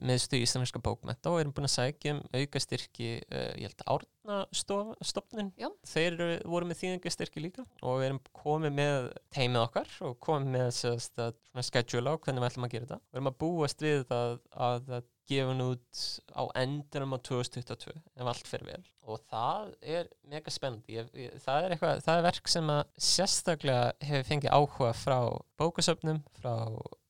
meðstu 0.00 0.38
íslenska 0.40 0.80
bókmenta 0.80 1.28
og 1.28 1.42
erum 1.42 1.52
búin 1.52 1.68
að 1.68 1.74
sækja 1.74 2.14
um 2.16 2.22
auka 2.32 2.62
styrki, 2.64 3.10
uh, 3.28 3.50
ég 3.60 3.68
held 3.68 3.84
árnastofnun, 3.92 5.50
Já. 5.60 5.68
þeir 5.86 6.12
eru- 6.16 6.40
voru 6.48 6.66
með 6.70 6.80
þýðingastyrki 6.80 7.42
líka 7.44 7.66
og 7.82 8.00
við 8.00 8.06
erum 8.08 8.20
komið 8.32 8.72
með 8.78 9.10
teimið 9.36 9.62
okkar 9.66 9.92
og 10.08 10.16
komið 10.24 10.48
með 10.56 10.70
sérst, 10.78 11.20
að, 11.20 11.36
schedule 11.68 12.10
á 12.10 12.14
hvernig 12.16 12.42
við 12.42 12.48
ætlum 12.50 12.66
að 12.68 12.72
gera 12.76 12.86
þetta. 12.88 13.00
Við 13.12 13.20
erum 13.20 13.30
að 13.32 13.38
búast 13.44 13.84
við 13.84 14.16
að, 14.16 14.34
að, 14.56 14.90
að 14.96 15.06
gefa 15.26 15.50
hún 15.50 15.62
út 15.64 16.02
á 16.32 16.42
endurum 16.62 17.14
á 17.16 17.18
2022 17.18 17.94
ef 17.96 18.30
allt 18.30 18.50
fyrir 18.50 18.68
vel. 18.70 18.84
Og 19.06 19.22
það 19.30 19.72
er 19.82 20.10
mega 20.30 20.52
spennandi. 20.52 21.00
Það, 21.42 21.68
það 22.04 22.12
er 22.14 22.26
verk 22.26 22.50
sem 22.50 22.70
að 22.74 22.82
sérstaklega 23.08 24.08
hefur 24.08 24.28
fengið 24.30 24.54
áhuga 24.54 24.92
frá 24.98 25.18
bókasöfnum, 25.60 26.22
frá 26.38 26.54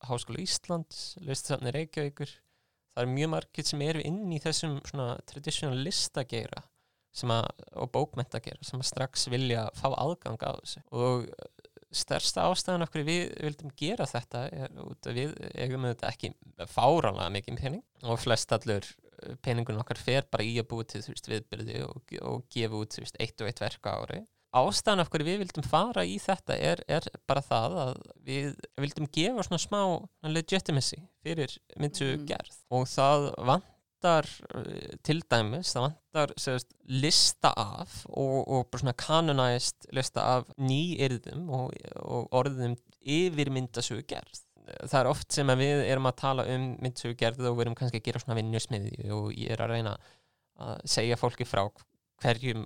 Háskóla 0.08 0.42
Íslands, 0.44 1.02
listasöfni 1.24 1.74
Reykjavíkur. 1.76 2.32
Það 2.96 3.04
er 3.04 3.12
mjög 3.12 3.32
margir 3.34 3.68
sem 3.68 3.84
eru 3.84 4.02
inn 4.08 4.32
í 4.32 4.40
þessum 4.40 4.80
svona 4.88 5.16
traditional 5.28 5.84
listageira 5.84 6.64
og 7.24 7.88
bókmentageira 7.94 8.64
sem 8.64 8.80
að 8.80 8.90
strax 8.90 9.28
vilja 9.32 9.66
fá 9.76 9.88
aðgang 9.94 10.40
á 10.44 10.52
þessu. 10.60 10.82
Og 10.92 11.28
stærsta 11.94 12.46
ástæðan 12.50 12.86
okkur 12.86 13.04
við 13.06 13.24
vildum 13.44 13.72
gera 13.78 14.06
þetta 14.10 14.46
er 14.50 14.78
út 14.82 15.08
að 15.08 15.20
við 15.20 15.34
eigum 15.54 15.86
þetta 15.86 16.12
ekki 16.12 16.32
fáránlega 16.72 17.32
mikið 17.36 17.60
pening 17.60 17.84
og 18.04 18.20
flest 18.22 18.54
allur 18.56 18.88
peningun 19.44 19.80
okkar 19.80 20.00
fer 20.00 20.26
bara 20.30 20.44
í 20.44 20.56
að 20.60 20.68
búa 20.70 20.86
til 20.88 21.02
þú 21.04 21.14
veist, 21.14 21.28
viðbyrði 21.30 21.82
og, 21.86 22.16
og 22.22 22.48
gefa 22.52 22.80
út 22.80 22.96
þú 22.96 23.04
veist, 23.04 23.20
eitt 23.22 23.40
og 23.40 23.50
eitt 23.50 23.62
verk 23.62 23.88
á 23.88 23.92
ári. 23.96 24.24
Ástæðan 24.56 25.04
okkur 25.04 25.24
við 25.26 25.40
vildum 25.42 25.66
fara 25.66 26.04
í 26.06 26.16
þetta 26.22 26.56
er, 26.56 26.80
er 26.88 27.06
bara 27.28 27.42
það 27.44 27.78
að 27.82 27.94
við 28.24 28.52
vildum 28.80 29.08
gefa 29.12 29.44
svona 29.44 29.60
smá 29.60 29.80
legitimacy 30.30 31.00
fyrir 31.24 31.56
myndu 31.80 32.12
gerð 32.28 32.60
og 32.72 32.86
það 32.88 33.28
vantar 34.06 34.26
uh, 34.54 34.96
til 35.04 35.22
dæmis, 35.30 35.72
það 35.74 35.86
vantar 35.86 36.32
segast, 36.38 36.74
lista 36.86 37.52
af 37.56 38.04
og, 38.08 38.46
og 38.48 38.66
bara 38.70 38.82
svona 38.82 38.96
kanonæst 38.98 39.88
lista 39.96 40.24
af 40.36 40.50
nýyrðum 40.58 41.48
og, 41.50 41.72
og 42.02 42.28
orðum 42.32 42.76
yfir 43.02 43.50
myndasögu 43.50 44.06
gerð. 44.06 44.42
Það 44.66 45.00
er 45.00 45.10
oft 45.10 45.32
sem 45.32 45.50
við 45.58 45.84
erum 45.86 46.08
að 46.10 46.18
tala 46.20 46.46
um 46.50 46.70
myndsögu 46.82 47.16
gerð 47.18 47.44
og 47.46 47.58
við 47.58 47.66
erum 47.66 47.76
kannski 47.78 48.00
að 48.00 48.06
gera 48.08 48.22
svona 48.22 48.38
vinnusmiði 48.40 49.10
og 49.14 49.28
ég 49.34 49.52
er 49.54 49.62
að 49.62 49.74
reyna 49.74 49.96
að 50.56 50.80
segja 50.96 51.18
fólki 51.20 51.46
frá 51.46 51.62
hverjum 52.22 52.64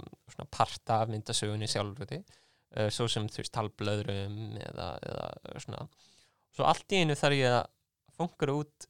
parta 0.51 1.03
af 1.03 1.11
myndasögunni 1.11 1.69
sjálfur 1.69 2.15
uh, 2.17 2.89
svo 2.93 3.09
sem 3.11 3.29
þú 3.29 3.43
veist 3.43 3.57
talblöðrum 3.57 4.57
eða, 4.61 4.93
eða 5.11 5.65
svona. 5.65 5.89
Svo 6.55 6.67
allt 6.67 6.93
í 6.93 7.03
einu 7.03 7.17
þarf 7.19 7.37
ég 7.39 7.59
að 7.61 7.69
fungur 8.17 8.57
út 8.61 8.90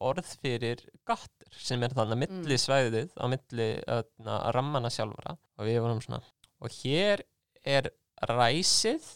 orð 0.00 0.28
fyrir 0.42 0.82
gattir 1.08 1.50
sem 1.56 1.82
er 1.82 1.94
þannig 1.96 2.16
að 2.16 2.22
milli 2.24 2.58
svæðið 2.60 3.10
á 3.18 3.24
milli 3.30 3.68
öðna, 3.98 4.38
rammana 4.56 4.92
sjálfara 4.92 5.36
og 5.58 5.68
við 5.68 5.80
vorum 5.84 6.02
svona 6.04 6.22
og 6.60 6.78
hér 6.80 7.24
er 7.66 7.90
ræsið 8.28 9.06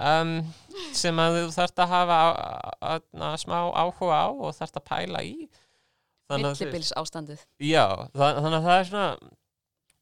um, 0.00 0.38
sem 0.96 1.22
að 1.22 1.40
þú 1.40 1.54
þarft 1.56 1.82
að 1.84 1.92
hafa 1.94 2.20
öðna, 2.96 3.32
smá 3.40 3.58
áhuga 3.70 4.20
á 4.24 4.28
og 4.32 4.54
þarft 4.56 4.80
að 4.80 4.86
pæla 4.90 5.24
í. 5.24 5.48
Millibils 6.26 6.90
ástandið 6.98 7.44
Já, 7.62 7.86
það, 8.10 8.40
þannig 8.42 8.56
að 8.56 8.64
það 8.66 8.78
er 8.78 8.88
svona 8.88 9.10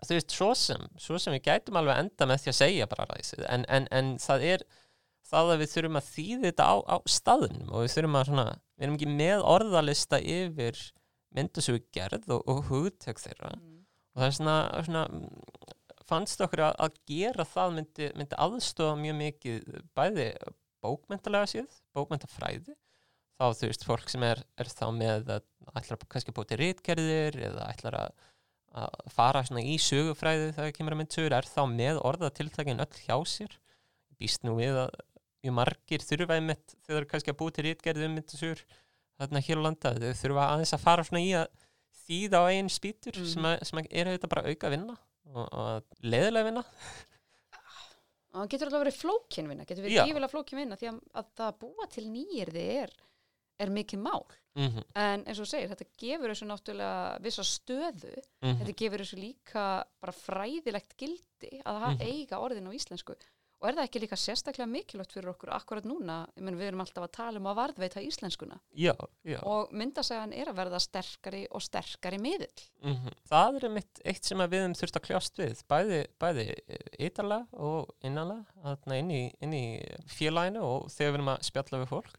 þú 0.05 0.17
veist, 0.17 0.35
svo 0.37 0.49
sem, 0.57 0.87
svo 1.01 1.19
sem 1.21 1.35
við 1.37 1.45
gætum 1.49 1.79
alveg 1.81 2.01
enda 2.01 2.29
með 2.29 2.43
því 2.43 2.53
að 2.53 2.59
segja 2.61 2.89
bara 2.91 3.07
ræsið 3.11 3.45
en, 3.49 3.67
en, 3.73 3.89
en 3.93 4.15
það 4.23 4.47
er 4.55 4.65
það 5.29 5.53
að 5.53 5.63
við 5.63 5.73
þurfum 5.75 6.01
að 6.01 6.09
þýða 6.11 6.47
þetta 6.49 6.69
á, 6.69 6.75
á 6.85 6.97
staðnum 7.09 7.71
og 7.73 7.85
við 7.85 7.95
þurfum 7.95 8.19
að 8.21 8.27
svona, 8.31 8.47
við 8.75 8.87
erum 8.87 8.99
ekki 8.99 9.11
með 9.11 9.47
orðalista 9.55 10.21
yfir 10.21 10.81
myndasögu 11.35 11.83
gerð 11.95 12.29
og, 12.37 12.45
og 12.51 12.63
hugtök 12.71 13.23
þeirra. 13.23 13.55
Og 14.15 14.23
það 14.23 14.29
er 14.29 14.37
svona, 14.37 14.59
svona 14.87 15.05
mm, 15.11 16.03
fannst 16.07 16.45
okkur 16.45 16.67
að, 16.69 16.77
að 16.87 17.01
gera 17.11 17.47
það 17.49 17.75
myndi, 17.79 18.11
myndi 18.19 18.41
aðstofa 18.47 18.99
mjög 19.01 19.19
mikið 19.21 19.81
bæði 19.97 20.29
bókmentalega 20.85 21.51
séð, 21.51 21.79
bókmentafræði 21.97 22.77
þá 23.35 23.49
þú 23.59 23.71
veist, 23.71 23.87
fólk 23.87 24.13
sem 24.13 24.25
er, 24.27 24.43
er 24.61 24.71
þá 24.71 24.85
með 24.95 25.33
að 25.35 25.49
ætlar 25.75 25.99
að 25.99 26.07
kannski 26.13 26.35
búið 26.35 26.53
til 26.53 26.61
rítgerðir 26.61 27.39
eða 27.49 27.67
ætlar 27.73 27.97
að, 27.99 28.29
að 28.85 29.11
fara 29.15 29.43
í 29.63 29.77
sögufræði 29.83 30.53
þegar 30.53 30.61
það 30.61 30.77
kemur 30.79 30.97
að 30.97 31.01
myndsögur 31.03 31.37
er 31.39 31.49
þá 31.51 31.63
með 31.73 32.01
orðatiltækin 32.11 32.85
öll 32.85 33.01
hjá 33.03 33.17
sér. 33.27 33.59
Býst 34.21 34.47
nú 34.47 34.55
við 34.61 34.79
að 34.85 34.95
mjög 35.45 35.55
margir 35.61 36.05
þurfa 36.09 36.39
einmitt 36.39 36.75
þegar 36.75 36.95
það 36.97 37.03
er 37.05 37.09
kannski 37.13 37.31
að 37.35 37.39
búið 37.43 37.55
til 37.59 37.65
rítgerði 37.69 38.09
um 38.09 38.15
myndsögur 38.19 38.65
þarna 39.21 39.45
hér 39.47 39.61
á 39.61 39.65
landa 39.69 39.95
þau 40.01 40.13
þurfa 40.23 40.47
aðeins 40.55 40.75
að 40.75 40.85
fara 40.89 41.05
svona 41.07 41.23
í 41.25 41.33
að 41.39 41.49
þýða 42.05 42.41
á 42.41 42.45
einn 42.53 42.69
spýtur 42.73 43.17
Mhm. 43.21 43.27
sem, 43.33 43.45
að, 43.49 43.63
sem 43.65 43.79
að 43.81 43.87
er 43.91 44.07
þetta 44.13 44.29
bara 44.35 44.49
auka 44.51 44.71
vinna 44.75 44.97
og, 45.35 45.47
og 45.53 45.83
leðilega 46.05 46.45
vinna 46.51 46.65
og 48.35 48.41
það 48.43 48.49
getur 48.55 48.69
alltaf 48.71 48.83
verið 48.85 48.99
flókin 49.01 49.49
vinna 49.51 49.65
getur 49.69 49.85
verið 49.87 49.97
Já. 49.99 50.05
gífilega 50.09 50.33
flókin 50.33 50.59
vinna 50.61 50.79
því 50.81 50.89
að, 50.91 51.01
að 51.21 51.29
það 51.39 51.51
að 51.53 51.59
búa 51.63 51.87
til 51.95 52.05
nýjirði 52.11 52.65
er, 52.83 52.95
er 53.63 53.71
mikið 53.71 54.01
mál 54.03 54.25
mm 54.59 54.69
-hmm. 54.71 54.85
en 55.05 55.25
eins 55.31 55.41
og 55.41 55.47
segir, 55.51 55.69
þetta 55.71 55.87
gefur 56.03 56.31
þessu 56.33 56.47
náttúrulega 56.51 57.21
vissa 57.23 57.43
stöðu, 57.47 58.15
þetta 58.43 58.75
gefur 58.83 58.99
þessu 59.05 59.19
líka 59.21 59.85
bara 60.01 60.13
fræðilegt 60.13 60.97
gildi 60.99 61.61
að 61.65 61.81
það 61.83 61.95
Mhm. 61.95 62.03
eiga 62.11 62.39
orðin 62.43 62.69
á 62.69 62.73
íslensku 62.75 63.15
og 63.65 63.71
er 63.71 63.77
það 63.79 63.87
ekki 63.89 64.01
líka 64.03 64.17
sérstaklega 64.21 64.67
mikilvægt 64.69 65.15
fyrir 65.17 65.31
okkur 65.33 65.53
akkurat 65.57 65.87
núna, 65.89 66.19
ég 66.37 66.45
menn 66.45 66.59
við 66.61 66.67
erum 66.69 66.83
alltaf 66.85 67.07
að 67.07 67.13
tala 67.17 67.41
um 67.41 67.47
að 67.49 67.57
varðveita 67.63 68.03
íslenskuna 68.05 68.59
Já, 68.77 68.93
já. 69.25 69.39
Og 69.49 69.73
myndasagan 69.73 70.35
er 70.37 70.51
að 70.53 70.59
verða 70.59 70.81
sterkari 70.85 71.41
og 71.51 71.65
sterkari 71.65 72.19
miðill. 72.21 72.67
Mm 72.85 73.09
Það 73.31 73.57
er 73.57 73.67
einmitt 73.71 74.03
eitt 74.05 74.29
sem 74.29 74.45
við 74.45 74.61
höfum 74.61 74.77
þurft 74.83 74.99
að 75.01 75.07
kljást 75.09 75.41
við, 75.41 75.63
bæði, 75.73 76.03
bæði 76.21 76.47
ytarlega 77.09 77.65
og 77.65 77.95
innanlega, 78.05 78.45
þarna 78.67 79.01
inn 79.01 79.11
í, 79.17 79.23
inn 79.41 79.57
í 79.57 79.65
félaginu 80.13 80.63
og 80.69 80.91
þegar 80.93 81.11
við 81.15 81.19
erum 81.23 81.33
að 81.35 81.49
spjalla 81.49 81.81
við 81.83 81.91
fólk, 81.95 82.15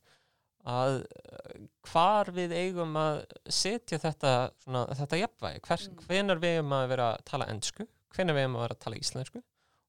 að 0.65 0.95
eh, 1.05 1.58
hvar 1.91 2.31
við 2.34 2.55
eigum 2.58 2.95
að 2.97 3.19
setja 3.53 3.99
þetta, 4.01 4.31
svona, 4.65 4.88
þetta 4.97 5.19
jafnvægi, 5.21 5.62
Hver, 5.67 5.84
Mm. 5.86 5.99
hvenar 6.08 6.41
við 6.41 6.55
eigum 6.58 6.73
að 6.73 6.88
vera 6.95 7.10
að 7.13 7.25
tala 7.29 7.45
ennsku, 7.53 7.86
hvenar 8.15 8.34
við 8.34 8.47
eigum 8.47 8.58
að 8.58 8.65
vera 8.65 8.77
að 8.79 8.84
tala 8.88 8.97
íslensku 9.03 9.43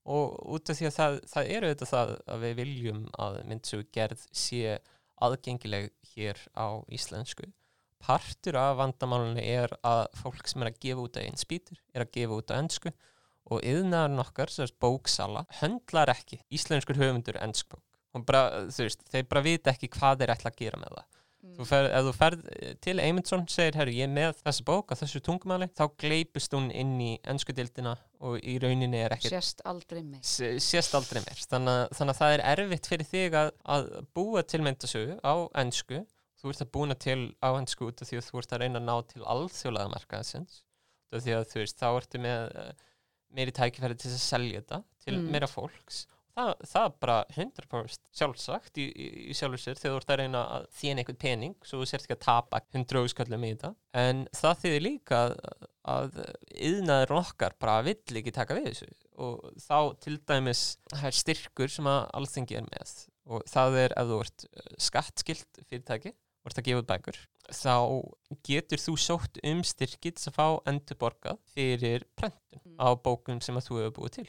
og 0.07 0.37
út 0.55 0.71
af 0.71 0.79
því 0.79 0.89
að 0.89 0.97
það, 0.97 1.19
það 1.33 1.53
eru 1.57 1.71
þetta 1.73 1.89
það 1.91 2.13
að 2.35 2.45
við 2.45 2.57
viljum 2.61 3.03
að 3.27 3.39
myndsögu 3.51 3.87
gerð 3.97 4.27
sé 4.31 4.79
aðgengileg 5.27 5.91
hér 6.15 6.43
á 6.55 6.67
íslensku. 6.93 7.49
Partur 8.07 8.59
af 8.61 8.77
vandamálunni 8.79 9.43
er 9.43 9.73
að 9.87 10.05
fólk 10.21 10.47
sem 10.47 10.63
er 10.63 10.71
að 10.71 10.81
gefa 10.85 11.07
út 11.07 11.19
að 11.19 11.27
einn 11.27 11.41
spýtur 11.41 11.81
er 11.95 12.05
að 12.05 12.13
gefa 12.19 12.39
út 12.39 12.53
að 12.53 12.63
ennsku 12.63 12.93
og 13.47 13.63
yðnaðarinn 13.63 14.23
okkar, 14.23 14.51
er 14.51 14.73
bóksala 14.83 15.47
höndlar 15.61 16.13
ekki 16.13 16.41
íslenskur 16.55 16.99
höfundur 17.01 17.39
ennsk 17.41 17.71
bók 17.73 17.83
og 18.17 18.25
bara, 18.27 18.67
veist, 18.73 19.03
þeir 19.11 19.27
bara 19.31 19.45
vita 19.45 19.73
ekki 19.73 19.91
hvað 19.93 20.23
þeir 20.23 20.35
ætla 20.37 20.53
að 20.53 20.61
gera 20.61 20.81
með 20.81 20.97
það 20.97 21.16
Þú 21.57 21.65
fer, 21.69 21.87
ef 21.89 22.05
þú 22.05 22.13
ferð 22.19 22.41
eh, 22.53 22.73
til 22.85 22.99
Eymundsson 23.01 23.47
segir, 23.49 23.77
herru, 23.81 23.93
ég 23.97 24.05
er 24.05 24.13
með 24.13 24.41
þessa 24.43 24.65
bók 24.69 24.91
á 24.93 24.95
þessu 25.01 25.21
tungumáli, 25.25 25.69
þá 25.73 25.85
gleipist 26.03 26.53
hún 26.53 26.67
inn 26.75 26.95
í 27.01 27.13
ennsku 27.33 27.55
dildina 27.57 27.95
og 28.21 28.37
í 28.45 28.59
rauninni 28.61 29.01
er 29.01 29.15
ekkert 29.17 29.33
Sérst 29.39 29.63
aldrei 29.65 30.03
meir. 30.03 30.21
s- 30.21 30.61
sést 30.67 30.95
aldrei 30.99 31.23
meir 31.25 31.41
þannig, 31.41 31.73
að- 31.87 31.97
þannig 31.97 32.15
að 32.15 32.21
það 32.21 32.35
er 32.37 32.45
erfitt 32.53 32.91
fyrir 32.93 33.09
þig 33.09 33.39
að, 33.41 33.51
að 33.77 33.89
búa 34.15 34.43
til 34.45 34.61
myndasögu 34.67 35.17
á 35.25 35.35
ennsku 35.63 36.03
þú 36.37 36.51
ert 36.53 36.61
að 36.67 36.73
búna 36.77 36.95
til 37.01 37.21
á 37.41 37.49
ennsku 37.57 37.89
út 37.89 38.03
af 38.05 38.09
því 38.11 38.19
að 38.21 38.27
þú 38.29 38.39
ert 38.43 38.53
að 38.53 38.61
reyna 38.67 38.79
að 38.83 38.89
ná 38.91 38.97
til 39.15 39.23
alþjólaða 39.25 39.93
markaðsins 39.97 40.59
þú 41.13 41.23
veist, 41.63 41.79
þá 41.81 41.89
ertu 41.97 42.21
með 42.21 42.53
uh, 42.53 42.73
meiri 43.33 43.53
tækifæri 43.57 43.97
til 43.97 44.11
að 44.13 44.21
selja 44.21 44.61
þetta 44.61 44.83
til 45.07 45.17
Mm. 45.17 45.31
meira 45.33 45.47
fólks 45.49 46.05
það, 46.37 46.51
það 46.71 46.89
bara 47.03 47.17
100% 47.35 48.11
sjálfsagt 48.21 48.81
í, 48.83 48.87
í, 48.93 49.07
í 49.33 49.37
sjálfur 49.37 49.63
sér 49.63 49.81
þegar 49.81 49.95
þú 49.97 50.01
ert 50.03 50.13
að 50.15 50.21
reyna 50.23 50.43
að 50.57 50.67
þjána 50.79 51.03
einhvern 51.03 51.19
pening 51.23 51.57
svo 51.67 51.81
þú 51.83 51.89
sért 51.91 52.07
ekki 52.07 52.17
að 52.19 52.25
tapa 52.27 52.61
100 52.77 53.03
úrsköllum 53.03 53.47
í 53.49 53.53
þetta. 53.55 53.73
En 54.03 54.23
það 54.37 54.61
þýðir 54.65 54.85
líka 54.87 55.21
að, 55.25 55.37
að 55.97 56.21
yðnaður 56.71 57.15
okkar 57.23 57.57
bara 57.63 57.79
vill 57.87 58.21
ekki 58.23 58.35
taka 58.37 58.59
við 58.59 58.69
þessu. 58.71 58.91
Og 59.27 59.47
þá 59.65 59.79
til 60.05 60.19
dæmis 60.29 60.65
það 60.93 61.09
er 61.11 61.19
styrkur 61.23 61.73
sem 61.73 61.89
að 61.91 62.03
alþengi 62.21 62.61
er 62.61 62.69
með. 62.69 62.95
Og 63.27 63.43
það 63.51 63.81
er 63.87 63.97
ef 63.99 64.11
þú 64.13 64.21
ert 64.27 64.47
uh, 64.53 64.69
skattskilt 64.87 65.63
fyrirtæki 65.67 66.13
og 66.15 66.53
ert 66.53 66.61
að 66.63 66.69
gefa 66.69 66.85
bækur 66.93 67.17
þá 67.47 67.75
getur 68.47 68.81
þú 68.83 68.93
sótt 68.99 69.39
um 69.47 69.61
styrki 69.67 70.11
til 70.15 70.31
að 70.31 70.35
fá 70.35 70.47
endur 70.71 70.99
borgað 70.99 71.39
fyrir 71.55 72.07
prentun 72.19 72.43
Mm. 72.67 72.81
á 72.83 72.89
bókum 72.99 73.39
sem 73.45 73.57
að 73.57 73.67
þú 73.69 73.77
hefur 73.79 73.93
búið 74.01 74.15
til. 74.17 74.25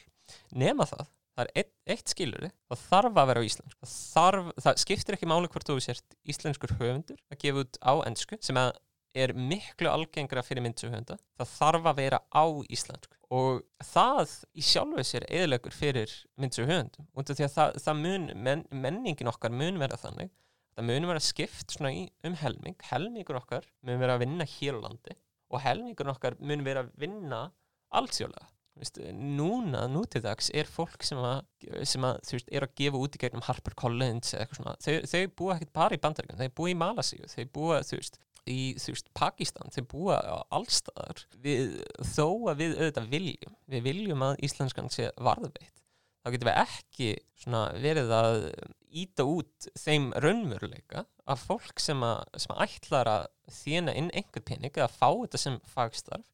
Nema 0.56 0.86
það, 0.88 1.08
það 1.38 1.52
er 1.54 1.70
eitt, 1.94 2.10
skilur 2.12 2.48
það 2.72 2.84
þarf 2.88 3.22
að 3.22 3.30
vera 3.30 3.44
á 3.44 3.48
íslensku. 3.48 3.78
Það, 3.84 3.94
þarf, 4.16 4.50
það 4.66 4.82
skiptir 4.84 5.18
ekki 5.18 5.30
máli 5.30 5.52
hvort 5.54 5.70
þú 5.70 5.78
sért 5.84 6.18
íslenskur 6.34 6.74
höfundur 6.80 7.20
að 7.32 7.42
gefa 7.44 7.64
út 7.64 7.80
á 7.86 7.94
ennsku 8.10 8.40
sem 8.42 8.60
að 8.60 8.74
er 9.18 9.34
miklu 9.34 9.90
algengra 9.90 10.44
fyrir 10.46 10.62
myndsöfunda 10.66 11.18
það 11.40 11.54
þarf 11.54 11.88
að 11.92 12.02
vera 12.02 12.20
á 12.34 12.46
íslensku. 12.74 13.14
Og 13.34 13.62
það 13.84 14.34
í 14.56 14.64
sjálfu 14.64 15.06
sér 15.06 15.28
eðilegur 15.28 15.76
fyrir 15.76 16.12
því 16.38 17.48
að 17.48 17.56
það, 17.56 17.80
það 17.86 18.04
mun, 18.04 18.28
men, 18.48 18.66
menningin 18.72 19.32
okkar 19.32 19.54
mun 19.54 19.80
vera 19.82 20.00
þannig. 20.00 20.34
Það 20.78 20.90
mun 20.92 21.08
vera 21.10 21.24
skipt 21.24 21.74
í, 21.90 22.04
um 22.28 22.36
helming. 22.38 22.78
Helmingur 22.92 23.40
okkar 23.42 23.66
mun 23.82 24.00
vera 24.00 24.16
að 24.16 24.26
vinna 24.26 24.46
hér 24.48 24.78
á 24.78 24.86
landi 24.86 25.18
og 25.48 25.64
helmingur 25.64 26.12
okkar 26.12 26.38
mun 26.44 26.64
vera 26.66 26.86
að 26.86 26.94
vinna 27.02 27.48
allsjólega 27.96 28.48
Vist, 28.78 29.00
núna, 29.14 29.86
nú 29.90 30.04
til 30.06 30.22
dags, 30.22 30.52
er 30.54 30.70
fólk 30.70 31.06
sem 31.06 31.18
að, 31.18 31.40
sem 31.88 32.06
að 32.06 32.20
þú 32.28 32.38
veist, 32.38 32.52
er 32.54 32.66
að 32.68 32.76
gefa 32.78 33.02
út 33.02 33.18
í 33.18 33.22
gegnum 33.24 33.46
Harper 33.48 33.76
Collins 33.80 34.34
eða 34.34 34.46
eitthvað 34.46 34.60
svona, 34.60 34.76
þau, 34.86 34.96
þau 35.12 35.22
búa 35.42 35.56
ekkert 35.56 35.74
bara 35.80 35.98
í 35.98 36.02
bandaríkjum, 36.04 36.42
þau 36.42 36.56
búa 36.60 36.72
í 36.72 36.78
Malasíu, 36.78 37.30
þau 37.32 37.46
búa, 37.58 37.80
þú 37.88 38.00
veist, 38.02 38.20
í, 38.46 38.60
þú 38.84 38.94
veist, 38.94 39.10
Pakistan, 39.18 39.74
þau 39.74 39.84
búa 39.94 40.20
á 40.22 40.38
allstaðar, 40.60 41.26
við, 41.44 41.80
þó 42.14 42.28
að 42.52 42.62
við 42.62 42.78
auðvitað 42.78 43.10
viljum, 43.16 43.58
við 43.74 43.86
viljum 43.90 44.28
að 44.30 44.46
íslenskan 44.48 44.94
sé 44.94 45.10
varðveitt, 45.18 45.84
þá 46.22 46.32
getum 46.36 46.52
við 46.52 46.62
ekki 46.68 47.12
svona 47.42 47.66
verið 47.82 48.14
að 48.14 48.50
íta 48.98 49.26
út 49.28 49.70
þeim 49.78 50.12
raunveruleika 50.24 51.06
af 51.28 51.44
fólk 51.50 51.82
sem 51.82 52.02
að, 52.06 52.24
sem 52.40 52.54
að 52.56 52.64
ætlar 52.68 53.10
að 53.12 53.28
þjena 53.58 53.94
inn 54.00 54.10
einhver 54.16 54.44
pening 54.48 54.74
eða 54.74 54.92
fá 54.92 55.10
þetta 55.10 55.42
sem 55.42 55.62
fagstarf 55.74 56.28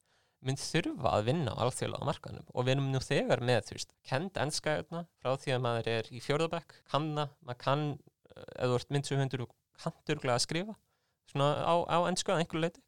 mynd 0.48 0.62
þurfa 0.62 1.12
að 1.18 1.26
vinna 1.30 1.52
á 1.56 1.62
alþjóðlega 1.66 2.08
markanum 2.10 2.48
og 2.54 2.66
við 2.68 2.74
erum 2.76 2.88
nú 2.94 3.00
þegar 3.04 3.44
með, 3.46 3.62
þú 3.70 3.78
veist, 3.78 3.94
kend 4.10 4.40
ennskæðuna 4.44 5.04
frá 5.22 5.36
því 5.40 5.54
að 5.56 5.62
maður 5.66 5.92
er 5.98 6.10
í 6.12 6.20
fjórðabæk 6.24 6.76
kanna, 6.92 7.28
maður 7.46 7.60
kann 7.66 7.86
eh, 7.94 8.48
ef 8.64 8.72
þú 8.72 8.80
ert 8.80 8.94
myndsöfundur 8.98 9.46
og 9.48 9.54
kanturglega 9.84 10.36
að 10.40 10.46
skrifa 10.48 10.76
svona 11.32 11.50
á, 11.64 11.74
á 11.90 11.98
ennsku 12.10 12.34
að 12.34 12.44
einhverju 12.44 12.64
leiti 12.68 12.84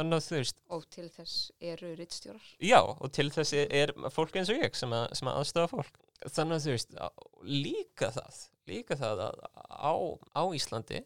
þannig 0.00 0.16
að 0.20 0.26
þú 0.30 0.36
veist, 0.40 0.58
Og 0.72 0.84
til 0.94 1.08
þess 1.12 1.34
eru 1.60 1.88
rittstjórar. 1.98 2.46
já 2.62 2.78
og 2.80 3.08
til 3.12 3.28
þess 3.34 3.52
er- 3.52 3.72
er 3.82 3.92
fólk 4.14 4.36
eins 4.40 4.48
og 4.52 4.56
ég 4.62 4.74
sem 4.78 4.92
að, 4.96 5.08
sem 5.18 5.28
að 5.28 5.40
aðstöða 5.42 5.68
fólk. 5.74 5.98
Þannig 6.30 6.56
að 6.56 6.64
þú 6.66 6.74
veist, 6.76 6.94
líka 7.44 8.08
það 8.14 8.38
líka 8.70 8.96
það 9.00 9.22
að 9.26 9.40
á, 9.68 9.92
á 10.36 10.42
Íslandi 10.56 11.00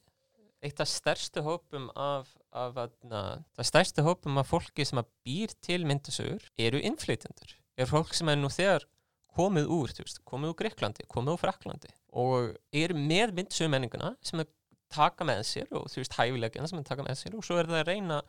eitt 0.64 0.80
af 0.80 0.88
stærstu 0.88 1.42
hópum 1.44 1.90
af, 1.96 2.30
af 2.52 2.74
það 2.76 3.68
stærstu 3.68 4.04
hópum 4.06 4.40
af 4.40 4.48
fólki 4.48 4.86
sem 4.86 5.00
að 5.00 5.10
býr 5.26 5.54
til 5.64 5.86
myndasögur 5.88 6.48
eru 6.66 6.80
innflytendur 6.80 7.56
er 7.76 7.90
fólk 7.90 8.14
sem 8.16 8.30
er 8.32 8.40
nú 8.40 8.50
þegar 8.52 8.86
komið 9.34 9.70
úr, 9.74 9.92
veist, 9.98 10.22
komið 10.28 10.52
úr 10.52 10.58
Greiklandi 10.62 11.06
komið 11.10 11.34
úr 11.34 11.42
Fraklandi 11.42 11.92
og 12.14 12.54
eru 12.72 12.98
með 12.98 13.34
myndasögur 13.38 13.72
menninguna 13.74 14.14
sem 14.24 14.42
að 14.42 14.52
taka 14.94 15.26
með 15.26 15.44
sér 15.48 15.70
og 15.74 15.88
þú 15.90 16.02
veist 16.02 16.18
hæfilegina 16.18 16.70
sem 16.70 16.80
að 16.80 16.90
taka 16.90 17.06
með 17.06 17.20
sér 17.20 17.38
og 17.38 17.46
svo 17.46 17.58
er 17.58 17.70
það 17.70 17.80
að 17.82 17.88
reyna 17.90 18.20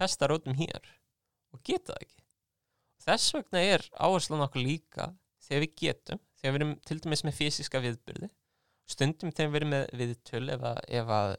festa 0.00 0.28
rótum 0.30 0.56
hér 0.58 0.92
og 1.54 1.60
geta 1.62 1.92
það 1.92 2.06
ekki. 2.06 2.22
Þess 3.04 3.34
vegna 3.36 3.60
er 3.74 3.84
áherslan 4.00 4.44
okkur 4.46 4.64
líka 4.64 5.10
þegar 5.44 5.64
við 5.66 5.74
getum, 5.82 6.20
þegar 6.40 6.54
við 6.54 6.60
erum 6.60 6.72
til 6.88 6.98
dæmis 7.04 7.24
með 7.26 7.36
fysiska 7.38 7.82
viðbyrði 7.84 8.30
stundum 8.90 9.32
þegar 9.32 9.52
við 9.52 9.60
erum 9.60 9.74
með 9.74 9.84
viðtöl 10.00 10.44
ef 10.54 10.64
að, 11.18 11.36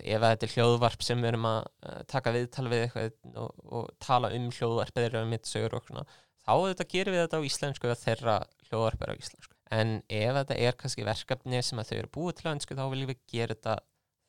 ef 0.00 0.20
þetta 0.22 0.46
er 0.46 0.52
hljóðvarp 0.56 1.02
sem 1.02 1.20
við 1.20 1.28
erum 1.32 1.44
að 1.44 1.64
taka 2.08 2.32
viðtal 2.32 2.68
við 2.68 2.82
eitthvað 2.86 3.36
og, 3.36 3.50
og 3.72 3.90
tala 3.98 4.30
um 4.32 4.50
hljóðvarp 4.50 4.96
eða 5.02 5.22
um 5.22 5.28
mitt 5.30 5.44
sögur 5.46 5.74
og 5.76 5.84
svona 5.86 6.06
þá 6.42 6.54
þetta 6.72 6.88
gerum 6.88 7.14
við 7.14 7.22
þetta 7.26 7.38
á 7.38 7.48
íslensku 7.48 7.86
eða 7.86 8.00
þeirra 8.06 8.36
hljóðvarp 8.68 9.02
er 9.02 9.12
á 9.12 9.20
íslensku 9.20 9.54
en 9.72 10.02
ef 10.08 10.34
þetta 10.40 10.56
er 10.58 10.72
kannski 10.72 11.04
verkefni 11.04 11.62
sem 11.62 11.78
að 11.78 11.88
þau 11.92 11.98
eru 11.98 12.08
búið 12.16 12.34
til 12.38 12.46
að 12.48 12.54
önsku 12.56 12.74
þá 12.74 12.84
viljum 12.90 13.12
við 13.12 13.20
gera 13.32 13.54
þetta 13.54 13.76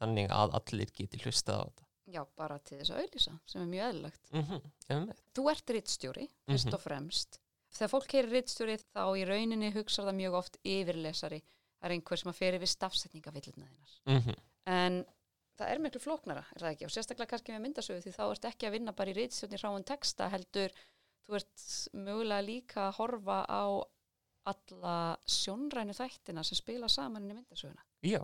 þannig 0.04 0.30
að 0.32 0.54
allir 0.60 0.91
geti 0.99 1.23
hlustað 1.23 1.60
á 1.60 1.65
þetta 1.65 1.84
Já, 2.13 2.26
bara 2.38 2.60
til 2.60 2.78
þess 2.78 2.91
að 2.91 2.99
auðlýsa, 2.99 3.32
sem 3.47 3.62
er 3.62 3.67
mjög 3.71 3.86
eðlilegt. 3.88 4.26
mm 4.34 4.43
-hmm. 4.43 5.13
Þú 5.34 5.43
ert 5.49 5.69
rittstjóri, 5.69 6.28
fyrst 6.45 6.65
Mhm. 6.67 6.73
og 6.76 6.82
fremst. 6.82 7.39
Þegar 7.71 7.89
fólk 7.89 8.12
heyrir 8.12 8.30
rittstjóri 8.30 8.76
þá 8.93 9.04
í 9.17 9.23
rauninni 9.26 9.71
hugsar 9.73 10.06
það 10.06 10.15
mjög 10.19 10.34
oft 10.34 10.58
yfirlesari. 10.63 11.41
Er 11.82 11.89
einhver 11.91 12.17
sem 12.19 12.30
að 12.32 12.36
fer 12.36 12.54
yfir 12.54 12.67
stafsetningavillina 12.67 13.65
þínar. 13.65 13.93
mm 14.06 14.19
-hmm. 14.21 14.36
En 14.65 15.06
það 15.60 15.72
er 15.74 15.82
miklu 15.84 16.02
flóknara, 16.04 16.44
er 16.56 16.63
það 16.63 16.72
ekki? 16.76 16.88
Og 16.88 16.94
sérstaklega 16.96 17.32
kannski 17.34 17.54
með 17.56 17.63
myndasögu 17.68 18.04
því 18.06 18.13
þá 18.16 18.24
ert 18.30 18.48
ekki 18.50 18.68
að 18.70 18.76
vinna 18.78 18.94
bara 18.98 19.13
í 19.13 19.18
rittstjórni 19.18 19.60
ráun 19.62 19.86
texta 19.88 20.30
heldur. 20.34 20.76
Þú 21.24 21.38
ert 21.39 21.66
mögulega 21.96 22.46
líka 22.48 22.88
að 22.89 22.96
horfa 23.00 23.42
á 23.48 23.63
alla 24.52 24.96
sjónrænu 25.30 25.94
þættina 25.96 26.44
sem 26.44 26.58
spila 26.60 26.89
saman 26.92 27.24
inn 27.24 27.32
í 27.32 27.38
myndasöguna. 27.38 27.86
Já, 28.04 28.20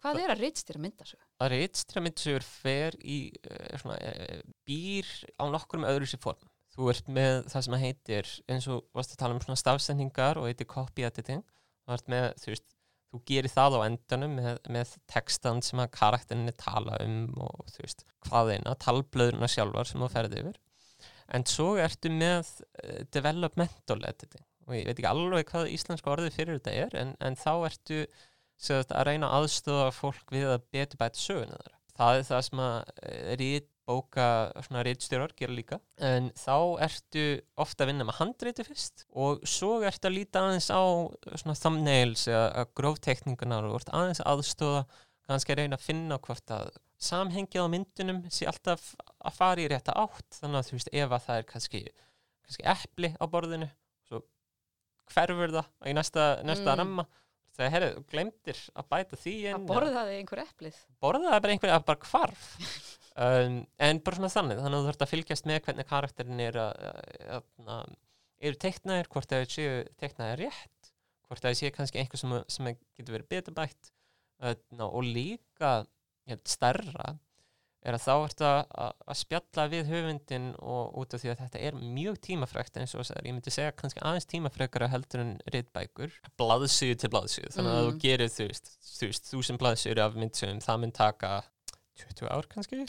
Hvað 0.00 0.22
er 0.22 0.32
að 0.32 0.40
rittstjóra 0.40 0.80
myndasögu? 0.80 1.22
að 1.44 1.50
reitstra 1.52 2.00
myndsugur 2.00 2.44
fer 2.46 2.96
í 3.04 3.18
uh, 3.44 3.76
svona, 3.82 3.98
uh, 4.00 4.40
býr 4.66 5.10
á 5.36 5.44
nokkrum 5.52 5.84
öðru 5.84 6.08
sér 6.08 6.22
form. 6.24 6.48
Þú 6.72 6.88
ert 6.92 7.08
með 7.12 7.44
það 7.52 7.64
sem 7.66 7.76
að 7.76 7.84
heitir, 7.84 8.30
eins 8.48 8.66
og 8.72 8.86
varst 8.96 9.12
að 9.12 9.20
tala 9.20 9.36
um 9.36 9.42
svona 9.44 9.60
stafsendingar 9.60 10.40
og 10.40 10.46
heitir 10.48 10.68
copy 10.70 11.04
editing. 11.04 11.44
Þú 11.84 11.94
ert 11.96 12.10
með, 12.14 12.26
þú 12.40 12.52
veist, 12.54 12.66
þú 13.10 13.20
gerir 13.26 13.52
það 13.52 13.76
á 13.76 13.80
endanum 13.88 14.36
með, 14.38 14.58
með 14.70 14.94
textan 15.10 15.62
sem 15.66 15.82
að 15.82 15.92
karakterinni 15.96 16.54
tala 16.58 16.98
um 17.04 17.24
og 17.42 17.72
þú 17.74 17.84
veist, 17.84 18.04
hvað 18.26 18.52
eina, 18.54 18.76
talblöðurna 18.84 19.48
sjálfar 19.50 19.90
sem 19.90 20.04
þú 20.04 20.10
ferði 20.12 20.44
yfir. 20.44 20.60
En 21.30 21.46
svo 21.46 21.72
ertu 21.78 22.10
með 22.12 22.48
uh, 22.82 23.02
developmental 23.14 24.00
editing 24.06 24.46
og 24.66 24.76
ég 24.76 24.86
veit 24.86 24.96
ekki 24.96 25.10
alveg 25.10 25.48
hvað 25.50 25.72
íslenska 25.74 26.12
orðið 26.12 26.36
fyrir 26.36 26.58
þetta 26.60 26.74
er 26.84 26.96
en, 27.00 27.12
en 27.26 27.38
þá 27.38 27.52
ertu 27.66 28.00
sagt, 28.60 28.92
að 28.94 29.06
reyna 29.08 29.30
að 29.30 29.44
aðstofa 29.44 29.90
fólk 29.96 30.34
við 30.34 30.50
að 30.52 30.66
betur 30.74 31.00
bæta 31.00 31.18
söguna 31.18 31.58
þeirra. 31.58 31.78
Það 32.00 32.18
er 32.18 32.26
það 32.30 32.42
sem 32.46 32.62
að 32.64 32.76
rít 33.40 33.70
bóka 33.88 34.26
svona 34.66 34.82
rítstjórar 34.86 35.32
gera 35.38 35.54
líka 35.56 35.78
en 35.98 36.28
þá 36.38 36.54
ertu 36.86 37.24
ofta 37.60 37.84
að 37.84 37.90
vinna 37.92 38.06
með 38.06 38.18
handreiti 38.20 38.66
fyrst 38.68 39.06
og 39.18 39.40
svo 39.48 39.80
ertu 39.88 40.10
að 40.10 40.16
líta 40.18 40.42
aðeins 40.44 40.68
á 40.70 40.82
svona 41.40 41.56
thumbnails 41.58 42.26
eða 42.30 42.66
gróftekningunar 42.78 43.66
og 43.70 43.80
ert 43.80 43.90
aðeins 43.96 44.20
að 44.22 44.30
aðstofa 44.36 44.84
kannski 45.30 45.54
að 45.54 45.60
reyna 45.62 45.78
að 45.78 45.86
finna 45.88 46.18
hvort 46.22 46.54
að 46.54 46.70
samhengið 47.00 47.62
á 47.64 47.72
myndunum 47.72 48.22
sé 48.30 48.46
alltaf 48.50 48.90
að 49.24 49.36
fara 49.38 49.62
í 49.64 49.68
rétta 49.72 49.94
átt 49.96 50.40
þannig 50.42 50.58
að 50.60 50.68
þú 50.70 50.76
veist 50.76 50.90
ef 50.92 51.14
að 51.16 51.24
það 51.26 51.38
er 51.40 51.46
kannski, 51.54 51.80
kannski 52.44 52.66
epli 52.74 53.10
á 53.16 53.24
borðinu 53.32 53.70
svo 54.08 54.20
hverfur 55.14 55.54
það 55.56 55.70
í 55.90 55.96
næsta, 55.96 56.26
næsta 56.46 56.74
Mm. 56.74 56.78
ramma 56.82 57.06
þegar 57.56 57.72
herri, 57.74 57.88
þú 57.96 58.02
glemdir 58.12 58.60
að 58.78 58.88
bæta 58.92 59.16
því 59.18 59.32
inn 59.50 59.56
Að 59.58 59.64
borðaði 59.70 60.18
einhver 60.20 60.42
eplið? 60.44 60.76
borðaði 61.02 61.40
bara 61.46 61.54
einhverja 61.56 61.80
bara 61.88 62.10
hvarf 62.10 62.44
um, 63.16 63.56
en 63.78 64.02
bara 64.04 64.16
svona 64.20 64.32
þannig 64.34 64.60
þannig 64.60 64.76
að 64.76 64.84
þú 64.84 64.90
þurft 64.90 65.06
að 65.06 65.12
fylgjast 65.14 65.48
með 65.50 65.62
hvernig 65.66 65.88
karakterin 65.90 66.44
er 66.44 66.60
að, 66.60 66.84
að, 67.38 67.96
eru 68.40 68.60
teiknaðir, 68.66 69.10
hvort 69.12 69.32
það 69.32 69.48
séu 69.54 69.72
teiknaðir 70.00 70.44
rétt 70.46 70.92
hvort 71.30 71.44
það 71.44 71.58
séu 71.60 71.72
kannski 71.74 72.02
einhver 72.02 72.20
sem, 72.20 72.36
sem 72.50 72.70
getur 72.98 73.18
verið 73.18 73.30
betabætt 73.30 73.92
og 74.80 75.02
líka 75.04 75.74
held, 76.30 76.46
stærra 76.48 77.18
er 77.80 77.96
að 77.96 78.02
þá 78.04 78.14
ertu 78.14 78.44
að, 78.44 78.58
að, 78.84 79.12
spjalla 79.16 79.64
við 79.72 79.86
höfundin 79.88 80.48
og 80.60 80.98
út 81.00 81.14
af 81.16 81.22
því 81.22 81.30
að 81.32 81.38
þetta 81.44 81.62
er 81.64 81.78
mjög 81.80 82.18
tímafrækt 82.26 82.76
eins 82.76 82.92
og 82.92 83.00
þess 83.00 83.14
að 83.16 83.28
ég 83.30 83.36
myndi 83.36 83.54
segja 83.54 83.76
kannski 83.76 84.02
aðeins 84.04 84.28
tímafrækara 84.28 84.90
heldur 84.92 85.22
en 85.22 85.30
rittbækur 85.54 86.12
blaðsíðu 86.40 86.98
til 87.00 87.12
blaðsíðu 87.14 87.54
þannig 87.54 87.72
að 87.72 87.80
Mm. 87.80 87.88
þú 87.94 88.02
gerir 88.04 88.34
þú 88.34 88.48
veist, 88.50 88.68
þú 88.98 89.08
þúsund 89.30 89.62
blaðsíður 89.62 90.02
af 90.04 90.18
myndsögum, 90.20 90.60
það 90.66 90.82
mynd 90.84 90.96
taka 90.98 91.32
20 92.06 92.30
ár 92.36 92.48
kannski 92.50 92.84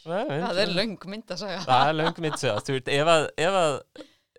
Það 0.00 0.62
er 0.62 0.70
löng 0.72 1.02
mynd 1.12 1.28
að 1.28 1.42
segja. 1.42 1.60
það 1.66 1.90
er 1.90 1.98
löng 1.98 2.22
myndsaga 2.24 2.62
þú 2.64 2.76
veit, 2.78 2.88
ef 2.96 3.10
að, 3.12 3.26
ef 3.36 3.58
að 3.58 3.74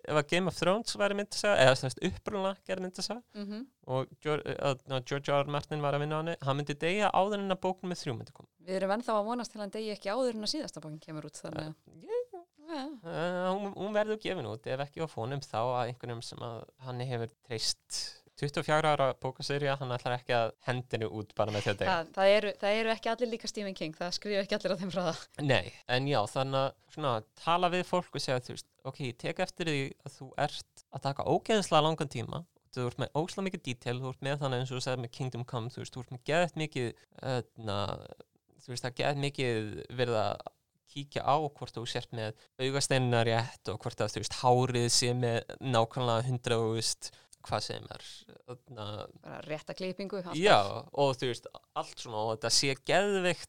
ef 0.02 0.18
að 0.18 0.28
Game 0.32 0.50
of 0.50 0.56
Thrones 0.58 0.96
væri 0.98 1.16
myndsaga 1.18 1.60
eða 1.62 1.76
þess 1.78 2.00
upprúna 2.08 2.52
gerði 2.66 2.88
myndsaga 2.88 3.20
Mm 3.38 3.66
og 3.92 4.06
George, 4.22 4.52
R. 4.62 5.42
R. 5.42 5.48
Martin 5.50 5.80
var 5.82 5.96
að 5.96 6.04
vinna 6.04 6.18
á 6.18 6.20
henni 6.20 6.34
hann 6.46 6.58
myndi 6.58 6.76
deyja 6.78 7.08
áður 7.10 7.40
en 7.42 7.54
að 7.54 7.58
bókn 7.64 7.90
með 7.90 7.98
þrjú 8.02 8.12
myndi 8.14 8.34
koma 8.34 8.48
Við 8.62 8.76
erum 8.78 8.92
ennþá 8.94 9.16
að 9.18 9.26
vonast 9.26 9.52
til 9.52 9.58
að 9.58 9.64
hann 9.64 9.74
degi 9.74 9.90
ekki 9.96 10.12
áður 10.12 10.38
en 10.38 10.46
að 10.46 10.52
síðasta 10.52 10.82
bókin 10.84 11.00
kemur 11.02 11.26
út, 11.26 11.40
þannig 11.42 11.64
að... 11.66 11.74
Ja. 12.72 12.84
Uh, 13.02 13.48
hún, 13.50 13.72
hún 13.74 13.96
verður 13.96 14.20
gefin 14.22 14.46
út 14.48 14.68
ef 14.70 14.84
ekki 14.86 15.02
á 15.02 15.10
fónum 15.10 15.42
þá 15.42 15.58
að 15.60 15.80
einhvernum 15.88 16.22
sem 16.24 16.46
að 16.46 16.62
hann 16.86 17.02
hefur 17.10 17.34
treyst 17.42 17.98
24 18.40 18.92
ára 18.94 19.08
bókaserja 19.20 19.74
hann 19.80 19.92
ætlar 19.94 20.16
ekki 20.16 20.34
að 20.36 20.54
hendinu 20.66 21.10
út 21.12 21.34
bara 21.36 21.52
með 21.54 21.66
þetta 21.68 21.88
Það, 21.88 22.12
það, 22.16 22.30
eru, 22.36 22.52
það 22.62 22.78
eru 22.80 22.92
ekki 22.94 23.10
allir 23.12 23.30
líka 23.32 23.50
Stephen 23.50 23.76
King, 23.76 23.98
það 23.98 24.14
skrifa 24.16 24.44
ekki 24.44 24.56
allir 24.58 24.74
á 24.74 24.80
þeim 24.80 24.94
frá 24.94 25.02
það. 25.08 25.20
Nei, 25.44 25.74
en 25.96 26.08
já, 26.08 26.20
þannig 26.32 26.62
að 26.62 26.70
svona, 26.94 27.12
tala 27.42 27.72
við 27.74 27.84
fólk 27.90 28.16
og 28.16 28.24
segja 28.24 28.40
þú 28.46 28.56
veist, 28.56 28.70
ok, 28.88 29.02
ég 29.10 29.20
tek 29.20 29.44
eftir 29.44 29.70
því 29.72 29.84
að 30.06 30.16
þú 30.16 30.30
ert 30.46 30.86
að 30.88 31.04
taka 31.10 31.28
ógeðslega 31.28 31.86
langan 31.88 32.12
tíma 32.16 32.42
þú 32.72 32.88
ert 32.88 33.00
með 33.02 33.16
óslega 33.20 33.46
mikið 33.48 33.64
detail, 33.68 33.98
þú 34.00 34.10
ert 34.14 34.24
með 34.24 34.42
þannig 34.42 34.62
eins 34.62 34.72
og 34.72 34.78
þú 34.78 34.84
segir 34.86 35.02
með 35.02 35.14
Kingdom 35.18 35.46
Come, 35.48 35.72
þú 35.72 35.82
veist, 35.82 35.94
þú 35.94 36.02
ert 36.02 36.12
með 36.14 36.22
geðt 36.30 36.58
mikið 36.62 36.86
öðna, 37.32 37.78
þú 38.64 38.72
veist, 38.72 38.86
það 38.86 38.98
geðt 39.02 39.22
mikið 39.26 39.72
verið 39.98 40.20
að 40.22 40.46
kíkja 40.92 41.24
á 41.24 41.36
hvort 41.40 41.76
þú 41.76 41.84
sért 41.88 42.12
með 42.16 42.46
augasteinina 42.60 43.22
rétt 43.28 43.70
og 43.72 43.80
hvort 43.82 44.04
að 44.04 44.14
þú 44.14 44.22
veist, 44.22 44.38
hárið 44.42 44.88
sé 44.92 45.12
með 45.16 45.54
nákvæmlega 45.60 46.26
hundra 46.28 46.58
og 46.60 46.74
veist, 46.78 47.12
hvað 47.46 47.64
sem 47.66 47.86
er 47.94 48.04
öðna, 48.54 48.86
Bara 49.22 49.40
rétta 49.46 49.74
klippingu. 49.78 50.20
alltaf. 50.22 50.36
Já, 50.38 50.58
og 50.92 51.16
þú 51.20 51.30
veist, 51.32 51.46
allt 51.76 51.98
svona 52.04 52.22
og 52.26 52.36
þetta 52.36 52.50
sé 52.58 52.74
geðveikt 52.88 53.48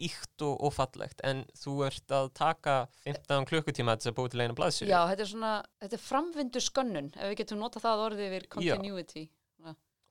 íkt 0.00 0.42
og, 0.46 0.54
og 0.64 0.72
fallegt 0.72 1.20
en 1.28 1.42
þú 1.60 1.74
ert 1.86 2.14
að 2.16 2.30
taka 2.38 2.76
15 3.04 3.44
klukkutíma 3.50 3.96
að 3.98 4.14
búið 4.16 4.30
til 4.32 4.40
einu 4.46 4.54
blaðsýri 4.56 4.88
Já, 4.88 5.00
þetta 5.10 5.24
er 5.26 5.30
svona, 5.34 5.52
þetta 5.82 5.98
er 5.98 6.04
framvindu 6.06 6.62
skönnun, 6.64 7.10
ef 7.16 7.32
við 7.32 7.38
getum 7.42 7.60
notað 7.60 7.84
það 7.84 8.04
orðið 8.06 8.26
yfir 8.30 8.46
continuity. 8.56 9.24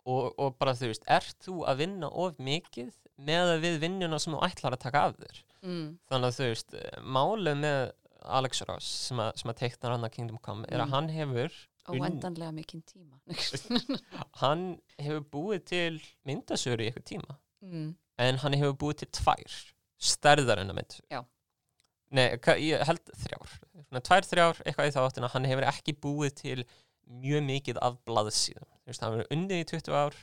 og, 0.05 0.33
og 0.41 0.55
bara 0.57 0.73
þú 0.73 0.87
veist, 0.91 1.03
ert 1.13 1.35
þú 1.45 1.59
að 1.69 1.81
vinna 1.83 2.07
of 2.09 2.37
mikið 2.41 2.91
með 3.21 3.51
að 3.55 3.59
við 3.67 3.75
vinnuna 3.83 4.17
sem 4.21 4.33
þú 4.33 4.39
ætlar 4.47 4.73
að 4.77 4.85
taka 4.87 5.07
af 5.09 5.17
þér 5.21 5.41
Mm. 5.61 5.99
þannig 6.09 6.25
að 6.31 6.37
þú 6.39 6.45
veist, 6.49 6.71
málið 7.05 7.57
með 7.61 7.91
Alex 8.25 8.61
Ross 8.65 8.87
sem 9.07 9.19
að, 9.21 9.27
að 9.51 9.57
teikna 9.59 9.91
hann 9.93 10.07
að 10.07 10.11
Kingdom 10.15 10.39
Come 10.41 10.65
er 10.65 10.81
að 10.81 10.87
Mm. 10.87 10.93
hann 10.95 11.09
hefur 11.13 11.51
Óendanlega 11.89 12.51
mikinn 12.53 12.83
tíma. 12.85 13.19
hann 14.43 14.65
hefur 15.01 15.23
búið 15.33 15.65
til 15.71 15.99
myndasöru 16.29 16.85
í 16.85 16.91
eitthvað 16.91 17.07
tíma. 17.15 17.37
Mm. 17.61 17.91
en 18.21 18.39
hann 18.41 18.57
hefur 18.57 18.77
búið 18.83 19.03
til 19.03 19.09
tvær 19.21 19.57
stærðar 20.01 20.61
en 20.61 20.73
að 20.73 20.77
mynd. 20.79 20.97
Já. 21.13 21.21
Nei, 22.11 22.25
ég 22.61 22.81
held 22.89 23.11
þrjár. 23.23 23.51
Tvær, 24.01 24.25
þrjár, 24.27 24.61
eitthvað 24.65 24.89
í 24.89 24.93
þá 24.95 25.01
áttina. 25.03 25.29
Hann 25.31 25.47
hefur 25.47 25.67
ekki 25.69 25.93
búið 26.03 26.33
til 26.41 26.57
mjög 27.21 27.45
mikið 27.47 27.79
af 27.85 28.01
blaðsíðum. 28.09 28.67
Hann 28.89 29.15
hefur 29.15 29.33
unnið 29.35 29.63
í 29.63 29.67
20 29.71 29.95
ár 29.95 30.17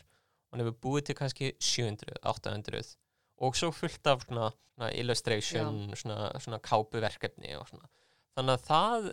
hann 0.51 0.63
hefur 0.63 0.77
búið 0.85 1.09
til 1.09 1.19
kannski 1.19 1.51
700, 1.61 2.21
800 2.29 2.97
og 3.45 3.57
svo 3.59 3.71
fullt 3.75 4.11
af 4.11 4.25
svona, 4.25 4.51
svona 4.75 4.91
illustration, 4.99 5.81
svona, 5.97 6.31
svona 6.41 6.61
kápuverkefni 6.65 7.55
og 7.59 7.69
svona 7.71 7.91
þannig 8.39 8.55
að 8.55 8.65
það 8.69 9.11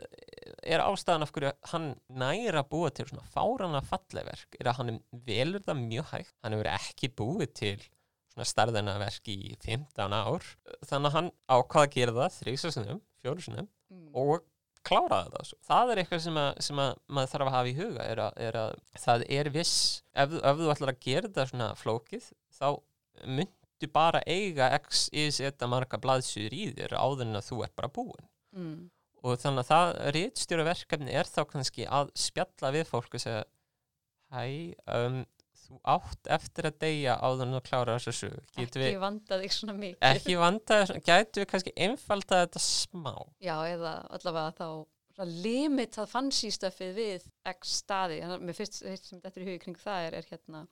er 0.75 0.83
ástæðan 0.85 1.25
af 1.25 1.33
hverju 1.35 1.51
hann 1.73 1.89
næra 2.23 2.63
búa 2.69 2.89
til 2.95 3.07
svona 3.09 3.25
fárana 3.33 3.81
falleverk 3.85 4.57
er 4.59 4.69
að 4.71 4.79
hann 4.79 4.99
velur 5.27 5.63
það 5.65 5.81
mjög 5.83 6.09
hægt 6.13 6.33
hann 6.45 6.55
hefur 6.57 6.71
ekki 6.75 7.09
búið 7.19 7.53
til 7.59 7.75
svona 8.35 8.47
starðina 8.49 8.97
verk 9.01 9.29
í 9.31 9.38
15 9.65 10.15
ár 10.17 10.45
þannig 10.89 11.09
að 11.11 11.15
hann 11.19 11.29
ákvaða 11.57 11.85
að 11.88 11.93
gera 11.99 12.15
það 12.21 12.38
þrísasunum, 12.41 13.01
fjórusunum 13.23 13.71
Mm. 13.85 14.07
og 14.17 14.41
kláraði 14.85 15.29
það 15.35 15.43
svo. 15.45 15.57
það 15.67 15.91
er 15.93 15.99
eitthvað 16.01 16.21
sem, 16.23 16.38
að, 16.41 16.55
sem 16.65 16.79
að 16.81 16.95
maður 17.13 17.29
þarf 17.35 17.45
að 17.45 17.53
hafa 17.53 17.69
í 17.69 17.75
huga 17.77 18.05
er 18.09 18.21
að, 18.23 18.39
er 18.47 18.55
að 18.57 18.71
það 19.03 19.23
er 19.38 19.49
viss 19.53 19.73
ef, 20.17 20.33
ef 20.41 20.57
þú 20.59 20.71
ætlar 20.73 20.91
að 20.95 21.03
gera 21.05 21.29
það 21.35 21.51
svona 21.51 21.67
flókið 21.77 22.25
þá 22.57 22.65
myndu 23.38 23.89
bara 23.93 24.23
eiga 24.25 24.71
x 24.79 25.03
is 25.13 25.38
þetta 25.43 25.69
marga 25.69 25.99
blaðsýður 26.01 26.57
í 26.57 26.63
þér 26.79 26.97
áður 26.97 27.23
en 27.27 27.39
að 27.39 27.47
þú 27.51 27.59
er 27.67 27.75
bara 27.77 27.91
búin 27.99 28.25
Mm. 28.55 28.89
Og 29.25 29.39
þannig 29.41 29.63
að 29.63 29.69
það 29.71 29.93
rítstjóra 30.15 30.65
verkefni 30.67 31.15
er 31.17 31.29
þá 31.29 31.39
kannski 31.49 31.88
að 31.89 32.11
spjalla 32.19 32.73
við 32.75 32.89
fólk 32.89 33.17
og 33.17 33.23
segja 33.23 33.43
hæ, 34.35 34.43
um, 34.95 35.21
þú 35.65 35.79
átt 35.95 36.29
eftir 36.35 36.67
að 36.69 36.79
deyja 36.83 37.15
áður 37.25 37.45
en 37.47 37.55
þú 37.57 37.61
klárar 37.65 38.01
þessu 38.01 38.13
sög 38.19 38.59
Ekki 38.61 38.81
við 38.83 38.99
vanda 39.01 39.39
þig 39.41 39.55
svona 39.55 39.77
mikið. 39.79 40.01
ekki 40.11 40.35
vanda, 40.41 40.81
gætu 41.07 41.41
við 41.41 41.49
kannski 41.53 41.73
einfalda 41.88 42.43
þetta 42.43 42.61
smá 42.65 43.13
Já, 43.41 43.55
eða 43.71 43.95
allavega 44.13 44.53
þá 44.59 44.67
svona 45.15 45.41
limitað 45.45 46.11
fancy 46.11 46.51
stöfið 46.51 46.95
við 46.99 47.27
x 47.47 47.77
staði. 47.81 48.19
Að 48.25 48.41
Mér 48.43 48.57
fyrst 48.57 48.81
fyrst 48.83 49.09
sem 49.09 49.21
þetta 49.23 49.39
er 49.39 49.45
í 49.45 49.49
hugi 49.49 49.61
kring 49.63 49.79
það 49.79 50.07
er, 50.09 50.17
er 50.19 50.29
hérna 50.33 50.65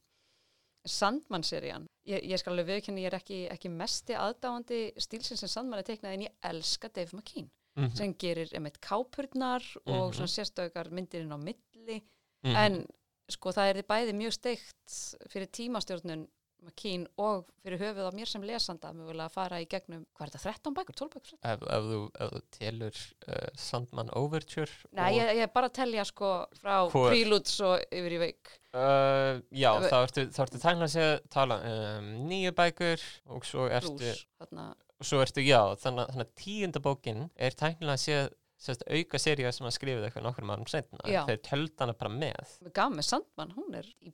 Sandmann-serían. 0.83 1.85
Ég, 2.11 2.25
ég 2.27 2.41
skal 2.41 2.51
alveg 2.51 2.67
viðkynna, 2.67 2.99
ég 3.05 3.07
er 3.07 3.15
ekki, 3.15 3.37
ekki 3.53 3.69
mesti 3.71 4.17
aðdáandi 4.19 4.81
stílsins 4.99 5.39
sem 5.39 5.51
Sandmann 5.51 5.79
er 5.79 5.87
teiknað 5.87 6.17
en 6.17 6.25
ég 6.25 6.33
elska 6.49 6.91
Dave 6.91 7.15
McKean 7.15 7.47
mm 7.75 7.95
sem 7.97 8.13
gerir 8.21 8.49
einmitt 8.53 8.79
kápurnar 8.81 9.63
og 9.85 10.11
Mhm. 10.11 10.13
svona 10.13 10.27
sérstökar 10.29 10.91
myndirinn 10.91 11.33
á 11.33 11.37
milli 11.41 12.03
-hmm. 12.43 12.55
en 12.55 12.85
sko 13.29 13.49
það 13.51 13.69
er 13.69 13.75
þið 13.81 13.87
bæði 13.87 14.13
mjög 14.13 14.33
steikt 14.33 14.95
fyrir 15.31 15.47
tímastjórnun 15.47 16.27
McKean 16.63 17.07
og 17.17 17.49
fyrir 17.61 17.77
höfuð 17.79 18.07
á 18.07 18.11
mér 18.15 18.25
sem 18.25 18.41
lesanda 18.41 18.93
mögulega 18.93 19.25
að 19.27 19.33
fara 19.33 19.57
í 19.59 19.65
gegnum, 19.67 20.05
hvað 20.15 20.27
er 20.27 20.29
þetta, 20.31 20.53
13 20.63 20.73
bækur, 20.73 20.95
12 20.95 21.09
bækur? 21.09 21.31
13? 21.41 21.51
ef, 21.51 21.61
ef, 21.61 21.83
þú, 21.83 22.11
ef 22.19 22.29
þú 22.31 22.41
telur 22.51 22.95
uh, 23.27 23.49
Sandman 23.55 24.09
Overture 24.13 24.71
Nei, 24.93 25.11
ég, 25.17 25.35
ég 25.41 25.51
bara 25.53 25.67
að 25.67 25.73
telja 25.73 26.05
sko 26.05 26.45
frá 26.61 26.89
Preludes 26.91 27.59
og 27.59 27.79
yfir 27.91 28.11
í 28.15 28.19
veik. 28.19 28.47
uh, 28.73 29.41
já, 29.51 29.71
þá 29.89 29.97
ertu, 30.03 30.27
tækna 30.31 30.87
að 30.87 30.93
segja 30.95 31.19
tala 31.29 31.59
um, 31.99 32.07
nýju 32.29 32.51
bækur 32.55 32.99
og 33.25 33.43
svo 33.45 33.67
ertu, 33.67 33.97
Plus, 33.97 34.25
þarna, 34.39 34.73
svo 35.07 35.21
ertu 35.23 35.43
já, 35.45 35.59
þannig, 35.83 36.05
að- 36.07 36.15
þannig 36.15 36.27
að 36.27 36.33
tíunda 36.43 36.81
bókin 36.83 37.29
er 37.35 37.51
tæknilega 37.59 37.97
að 37.97 38.03
segja 38.05 38.23
sérst, 38.63 38.83
auka 38.87 39.19
seríu 39.19 39.51
sem 39.51 39.67
að 39.67 39.75
skrifa 39.77 40.05
eitthvað 40.07 40.23
nokkrum 40.29 40.51
árum 40.55 40.67
setna 40.71 40.99
Já. 41.11 41.23
þeir 41.27 41.41
tölda 41.43 41.83
hana 41.83 41.93
bara 41.99 42.11
með 42.15 42.53
með 42.95 43.07
Sandmann, 43.09 43.51
hún 43.57 43.75
er 43.75 43.89
í 44.01 44.13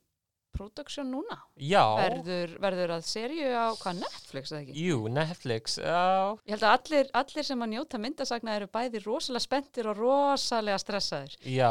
production 0.50 1.06
núna. 1.12 1.36
Verður, 1.96 2.56
verður 2.60 2.90
að 2.96 3.04
seríu 3.06 3.52
á, 3.54 3.70
hvað, 3.78 4.00
Netflix 4.02 4.50
eða 4.50 4.60
ekki? 4.64 4.74
jú, 4.88 4.96
Netflix 5.08 5.76
já, 5.78 6.34
Ég 6.44 6.56
held 6.56 6.64
að 6.66 6.74
allir, 6.74 7.10
allir 7.20 7.46
sem 7.46 7.62
að 7.62 7.70
njóta 7.76 8.00
myndasagna 8.02 8.56
eru 8.58 8.66
bæði 8.66 9.04
rosalega 9.04 9.44
spenntir 9.46 9.86
og 9.92 9.96
rosalega 10.02 10.80
stressaðir. 10.82 11.36
Já, 11.46 11.70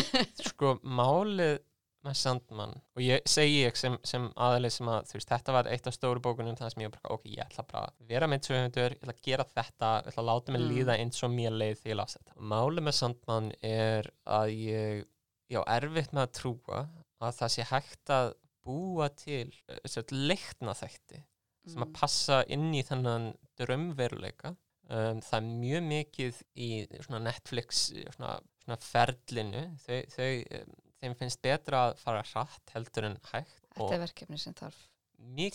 sko 0.50 0.76
málið 0.84 1.58
með 2.06 2.14
Sandman 2.16 2.70
og 2.96 3.02
ég 3.04 3.22
segi 3.28 3.58
ég 3.66 3.76
sem, 3.76 3.96
sem 4.08 4.26
aðalið 4.40 4.72
sem 4.76 4.88
að 4.88 5.08
þú 5.10 5.16
veist, 5.18 5.28
þetta 5.34 5.52
var 5.56 5.68
eitt 5.68 5.86
af 5.90 5.94
stóru 5.96 6.22
bókunum 6.24 6.56
það 6.56 6.72
sem 6.74 6.84
ég 6.86 6.92
bara, 6.94 7.12
ok, 7.16 7.26
ég 7.34 7.42
ætla 7.44 7.64
bara 7.70 7.82
að 7.90 8.06
vera 8.14 8.28
með 8.32 8.42
tvöfundur, 8.46 8.94
ég 8.96 9.02
ætla 9.02 9.14
að 9.16 9.22
gera 9.28 9.46
þetta, 9.50 9.90
ég 10.00 10.08
ætla 10.12 10.22
að 10.24 10.28
láta 10.30 10.52
mig 10.54 10.62
Mm. 10.64 10.70
líða 10.74 10.96
eins 10.98 11.22
og 11.26 11.30
mér 11.34 11.56
leið 11.60 11.76
því 11.82 11.90
ég 11.92 11.98
las 12.00 12.16
þetta. 12.16 12.36
Málið 12.54 12.86
með 12.88 12.96
Sandman 13.00 13.50
er 13.62 14.10
að 14.26 14.54
ég, 14.56 15.04
já, 15.50 15.60
erfitt 15.76 16.12
með 16.16 16.22
að 16.26 16.32
trúa 16.40 16.80
að 17.20 17.36
það 17.42 17.52
sé 17.56 17.68
hægt 17.74 18.14
að 18.16 18.32
búa 18.64 19.08
til 19.16 19.52
uh, 19.68 20.02
leikna 20.12 20.74
þætti 20.76 21.22
sem 21.68 21.82
að 21.82 21.88
Mm. 21.90 21.92
passa 22.00 22.44
inn 22.48 22.70
í 22.74 22.80
þennan 22.82 23.34
drömmveruleika 23.60 24.54
um, 24.90 25.20
það 25.20 25.34
er 25.36 25.48
mjög 25.60 25.82
mikið 25.90 26.38
í 26.56 26.68
svona 27.04 27.20
Netflix 27.28 27.90
svona, 28.16 28.38
svona 28.64 28.78
ferlinu 28.84 29.62
þau, 29.84 30.00
þau, 30.14 30.30
um, 30.60 30.72
þeim 31.00 31.16
finnst 31.18 31.42
betra 31.44 31.84
að 31.88 32.00
fara 32.02 32.24
hratt 32.32 32.74
heldur 32.74 33.08
en 33.10 33.18
hægt 33.32 33.58
Þetta 33.74 33.96
er 33.96 34.04
verkefni 34.04 34.40
sem 34.40 34.56
þarf 34.58 34.80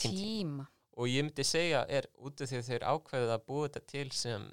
tíma. 0.01 0.67
og 0.95 1.09
ég 1.11 1.25
myndi 1.25 1.45
segja 1.47 1.85
er 1.89 2.07
út 2.17 2.41
af 2.41 2.49
því 2.49 2.61
að 2.61 2.69
þeir 2.69 2.87
ákveðið 2.91 3.33
að 3.35 3.45
búa 3.49 3.67
þetta 3.67 3.81
til 3.91 4.05
sem, 4.15 4.45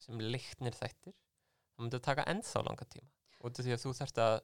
sem 0.00 0.22
leiknir 0.22 0.76
þættir 0.78 1.14
það 1.14 1.84
myndi 1.84 2.00
taka 2.04 2.26
ennþá 2.30 2.64
langa 2.66 2.88
tíma. 2.88 3.10
Út 3.40 3.58
af 3.58 3.64
því 3.64 3.76
að 3.76 3.84
þú 3.84 3.92
þarft 4.00 4.22
að 4.24 4.40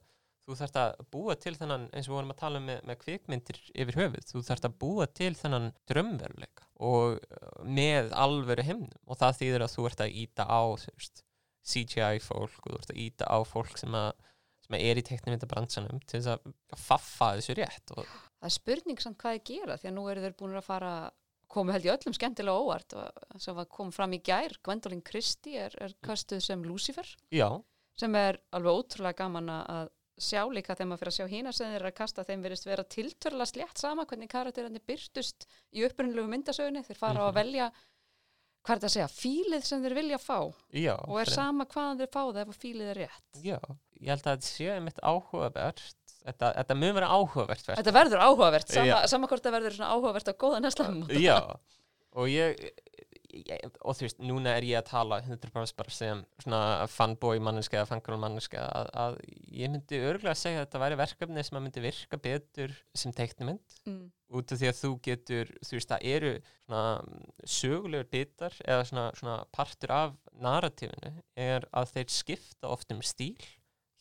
þú 0.46 0.56
þarft 0.60 0.76
að 0.78 0.92
búa 1.10 1.34
til 1.42 1.54
þennan 1.58 1.88
eins 1.90 2.06
og 2.06 2.12
við 2.12 2.16
vorum 2.20 2.32
að 2.32 2.40
tala 2.42 2.60
um 2.60 2.68
með, 2.68 2.82
með 2.86 2.98
kvikmyndir 3.02 3.56
yfir 3.74 3.98
höfuð 3.98 4.28
þú 4.30 4.42
þarft 4.46 4.68
að 4.68 4.76
búa 4.82 5.06
til 5.10 5.32
þennan 5.34 5.72
drömmveruleika 5.90 6.68
og 6.86 7.16
uh, 7.18 7.48
með 7.66 8.12
alvöru 8.14 8.66
heimnum 8.68 9.00
og 9.10 9.18
það 9.18 9.40
þýðir 9.40 9.64
að 9.66 9.74
þú 9.74 9.86
ert 9.90 10.04
að 10.04 10.18
íta 10.22 10.46
á 10.46 10.62
veist, 10.76 11.24
CGI 11.66 12.22
fólk 12.22 12.60
og 12.62 12.76
þú 12.76 12.78
ert 12.78 12.94
að 12.94 13.02
íta 13.08 13.26
á 13.26 13.38
fólk 13.48 13.80
sem 13.80 13.98
að 13.98 14.12
sem 14.66 14.78
er 14.78 14.98
í 15.00 15.04
teknimyndabransanum 15.06 16.02
til 16.04 16.18
þess 16.20 16.34
að 16.34 16.80
faffa 16.86 17.34
þessu 17.38 17.56
rétt 17.58 17.94
og 17.96 18.04
Það 18.36 18.48
er 18.50 18.52
spurning 18.52 19.00
samt 19.00 19.16
hvað 19.22 19.38
ég 19.38 19.46
gera 19.48 19.78
því 19.80 19.88
að 19.88 19.96
nú 19.96 20.02
eru 20.12 20.22
þeir 20.22 20.34
búin 20.38 20.58
að 20.58 20.66
fara 20.66 20.92
komu 21.50 21.72
held 21.72 21.86
ég 21.86 21.94
öllum 21.94 22.14
skemmtilega 22.16 22.62
óvart 22.62 22.96
og 22.98 23.40
sem 23.42 23.56
var 23.56 23.68
kom 23.72 23.92
fram 23.94 24.12
í 24.12 24.20
gær, 24.24 24.58
Gwendolyn 24.66 25.04
Christie 25.06 25.62
er, 25.66 25.76
er 25.80 25.94
kastuð 26.04 26.42
sem 26.44 26.64
Lucifer. 26.66 27.08
Já, 27.32 27.48
sem 27.96 28.18
er 28.18 28.40
alveg 28.56 28.82
ótrúlega 28.82 29.22
gaman 29.22 29.52
að 29.54 29.92
sjá 30.16 30.42
líka 30.48 30.74
þegar 30.74 30.88
maður 30.90 31.02
fyrir 31.02 31.12
að 31.12 31.16
sjá 31.16 31.26
hína 31.32 31.52
sem 31.52 31.70
þeir 31.70 31.80
eru 31.80 31.90
að 31.90 31.98
kasta 31.98 32.24
þeim 32.24 32.44
verist 32.44 32.68
vera 32.68 32.84
tiltörla 32.96 33.46
slétt 33.48 33.80
sama 33.80 34.06
hvernig 34.08 34.30
karakterandi 34.32 34.80
byrtust 34.88 35.46
í 35.76 35.84
upprunlegu 35.84 36.30
myndasögunni. 36.32 36.84
Þeir 36.86 37.00
fara 37.00 37.24
á 37.24 37.28
að 37.28 37.36
velja 37.36 37.66
hvað 38.66 38.74
er 38.74 38.80
þetta 38.82 38.88
að 38.90 38.94
segja, 38.96 39.10
fílið 39.14 39.66
sem 39.68 39.84
þeir 39.84 39.94
vilja 40.00 40.18
fá? 40.18 40.38
Já, 40.74 40.94
og 40.98 41.20
er 41.20 41.28
fyrir- 41.28 41.36
sama 41.38 41.66
hvaðan 41.70 42.00
þeir 42.02 42.10
fá 42.16 42.22
það 42.26 42.40
ef 42.42 42.50
að 42.52 42.58
fílið 42.64 42.90
er 42.92 42.98
rétt? 43.04 43.22
Já, 43.46 43.58
ég 44.02 44.10
held 44.10 44.24
að 44.26 44.32
þetta 44.32 44.50
sé 44.50 44.66
einmitt 44.74 44.98
áhugavert. 45.06 45.84
Þetta, 46.26 46.48
þetta 46.58 46.74
mun 46.80 46.94
vera 46.98 47.08
áhugavert 47.14 47.68
verk. 47.68 47.78
Þetta 47.78 47.92
verður 47.94 48.22
áhugavert, 48.26 48.72
sama, 48.74 48.98
sama 49.06 49.28
hvort 49.30 49.44
það 49.46 49.54
verður 49.60 49.76
áhugavert 49.86 50.26
á 50.26 50.34
góðan 50.34 50.66
eða 50.66 50.74
slæm 50.74 50.96
Já, 51.22 51.36
og 52.18 52.26
ég 52.32 52.58
og 53.82 53.96
þú 53.98 54.04
veist, 54.06 54.18
núna 54.22 54.52
er 54.56 54.66
ég 54.68 54.78
að 54.80 54.88
tala 54.90 55.18
100% 55.22 55.76
bara 55.78 55.92
sem 55.94 56.22
svona 56.42 56.60
fanboy 56.90 57.40
manneska 57.42 57.78
eða 57.80 57.88
fangirl 57.90 58.18
manneska 58.22 58.62
að, 58.66 58.90
að 59.04 59.18
ég 59.56 59.72
myndi 59.72 60.00
örgulega 60.00 60.34
að 60.34 60.40
segja 60.42 60.60
að 60.62 60.66
þetta 60.66 60.82
væri 60.84 60.98
verkefni 61.02 61.44
sem 61.48 61.58
að 61.58 61.64
myndi 61.66 61.84
virka 61.84 62.20
betur 62.28 62.76
sem 62.96 63.12
teiknumynd 63.16 63.76
mm. 63.86 64.00
út 64.40 64.52
af 64.56 64.60
því 64.62 64.70
að 64.72 64.80
þú 64.82 64.92
getur, 65.08 65.52
þú 65.66 65.78
veist, 65.78 65.92
það 65.92 66.08
eru 66.14 66.32
svona 66.66 66.84
sögulegur 67.58 68.08
bitar 68.12 68.56
eða 68.64 68.86
svona, 68.88 69.06
svona 69.18 69.36
partur 69.54 69.92
af 69.96 70.16
narratífinu 70.42 71.12
er 71.40 71.66
að 71.76 71.92
þeir 71.94 72.10
skipta 72.12 72.72
oft 72.72 72.92
um 72.94 73.02
stíl 73.04 73.36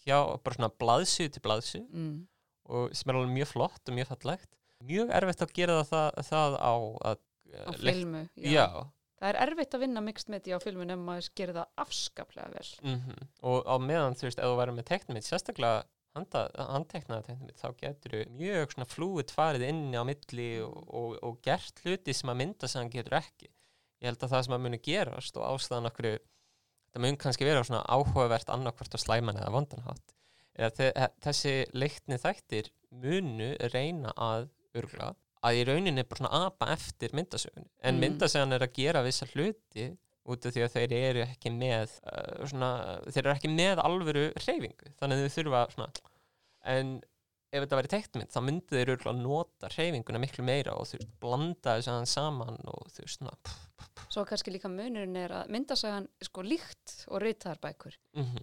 hjá 0.05 0.17
bara 0.45 0.57
svona 0.57 0.73
blaðsug 0.79 1.31
til 1.33 1.41
blaðsug 1.45 1.85
Mm. 1.91 2.25
og 2.69 2.93
sem 2.97 3.09
er 3.11 3.17
alveg 3.19 3.33
mjög 3.37 3.51
flott 3.53 3.89
og 3.89 3.95
mjög 3.97 4.09
fallegt 4.13 4.51
mjög 4.85 5.11
erfitt 5.17 5.41
að 5.45 5.53
gera 5.55 5.79
það, 5.87 6.19
það 6.27 6.55
á 6.61 6.73
að 7.09 7.17
á 7.55 7.71
leik- 7.79 7.95
filmu 7.95 8.21
já, 8.35 8.65
Það 9.19 9.29
er 9.31 9.37
erfitt 9.45 9.75
að 9.77 9.83
vinna 9.85 10.01
mixed 10.03 10.29
media 10.33 10.57
á 10.57 10.63
filmu 10.63 10.85
nema 10.85 11.05
maður 11.07 11.29
gerir 11.39 11.55
það 11.55 11.69
afskaplega 11.85 12.49
vel. 12.51 12.69
Mm 12.83 13.27
og 13.45 13.61
á 13.63 13.75
meðan 13.79 14.17
þú 14.19 14.27
veist, 14.27 14.39
ef 14.41 14.49
þú 14.49 14.57
væri 14.59 14.73
með 14.75 14.87
teknumit 14.89 15.27
sérstaklega 15.27 15.83
handteknaða 16.15 17.23
teknumit 17.27 17.59
þá 17.59 17.67
getur 17.79 18.13
þú 18.15 18.21
mjög 18.39 18.71
svona 18.73 18.87
flúið 18.91 19.33
farið 19.35 19.65
inni 19.69 19.99
á 19.99 20.03
milli 20.07 20.47
og, 20.63 20.77
og, 20.95 21.15
og 21.27 21.39
gert 21.43 21.81
hluti 21.83 22.13
sem 22.15 22.31
að 22.31 22.39
mynda 22.41 22.67
sem 22.71 22.81
hann 22.83 22.91
getur 22.93 23.17
ekki. 23.19 23.49
Ég 24.03 24.09
held 24.11 24.23
að 24.23 24.33
það 24.35 24.45
sem 24.47 24.55
að 24.57 24.63
muni 24.65 24.79
gerast 24.83 25.37
og 25.39 25.47
ástæðan 25.49 25.89
okkur 25.91 26.07
það 26.95 27.03
mun 27.05 27.17
kannski 27.19 27.47
vera 27.47 27.63
svona 27.67 27.83
áhugavert 27.91 28.51
annarkvort 28.53 28.95
á 28.95 28.99
slæman 28.99 29.39
eða 29.41 29.51
vondanhátt 29.55 30.13
þe- 30.55 31.09
þessi 31.25 31.53
leikni 31.75 32.19
þættir 32.23 32.69
munu 32.95 33.49
reyna 33.73 34.13
að 34.15 34.47
örgla 34.79 35.09
að 35.45 35.59
í 35.59 35.63
rauninni 35.69 36.03
bara 36.09 36.21
svona 36.23 36.43
apa 36.47 36.71
eftir 36.75 37.13
myndasögun 37.17 37.67
en 37.83 37.95
Mm. 37.95 38.01
myndasögun 38.05 38.55
er 38.57 38.65
að 38.65 38.73
gera 38.79 39.03
vissa 39.05 39.27
hluti 39.33 39.89
út 40.25 40.45
af 40.49 40.53
því 40.55 40.61
að 40.65 40.73
þeir 40.73 40.93
eru 40.97 41.21
ekki 41.27 41.51
með 41.53 41.91
uh, 42.09 42.45
svona, 42.49 42.69
þeir 43.13 43.23
eru 43.27 43.33
ekki 43.35 43.51
með 43.53 43.81
alvöru 43.83 44.23
hreyfingu, 44.41 44.93
þannig 44.97 45.19
að 45.19 45.27
þau 45.27 45.35
þurfa 45.37 45.59
svona, 45.75 45.89
en 46.75 46.95
ef 47.55 47.61
þetta 47.61 47.77
væri 47.79 47.91
teiknmynd 47.93 48.31
þá 48.33 48.39
myndu 48.43 48.73
þeir 48.79 48.89
örgulega 48.95 49.21
nota 49.21 49.69
hreyfinguna 49.75 50.19
miklu 50.23 50.43
meira 50.47 50.73
og 50.75 50.89
þú 50.89 50.97
veist, 50.97 51.11
blanda 51.21 51.75
þessu 51.77 51.91
aðeins 51.93 52.15
saman 52.17 52.57
og 52.73 52.89
þú 52.95 53.05
veist, 53.05 53.19
svona 53.19 53.35
pff, 53.45 54.01
Svo 54.15 54.25
kannski 54.27 54.51
líka 54.51 54.69
munurinn 54.71 55.15
er 55.21 55.31
að 55.43 55.53
myndasagan 55.53 56.09
er 56.19 56.27
sko 56.27 56.43
líkt 56.45 56.97
og 57.07 57.21
reytaðarbækur 57.23 57.95
mhm, 58.17 58.41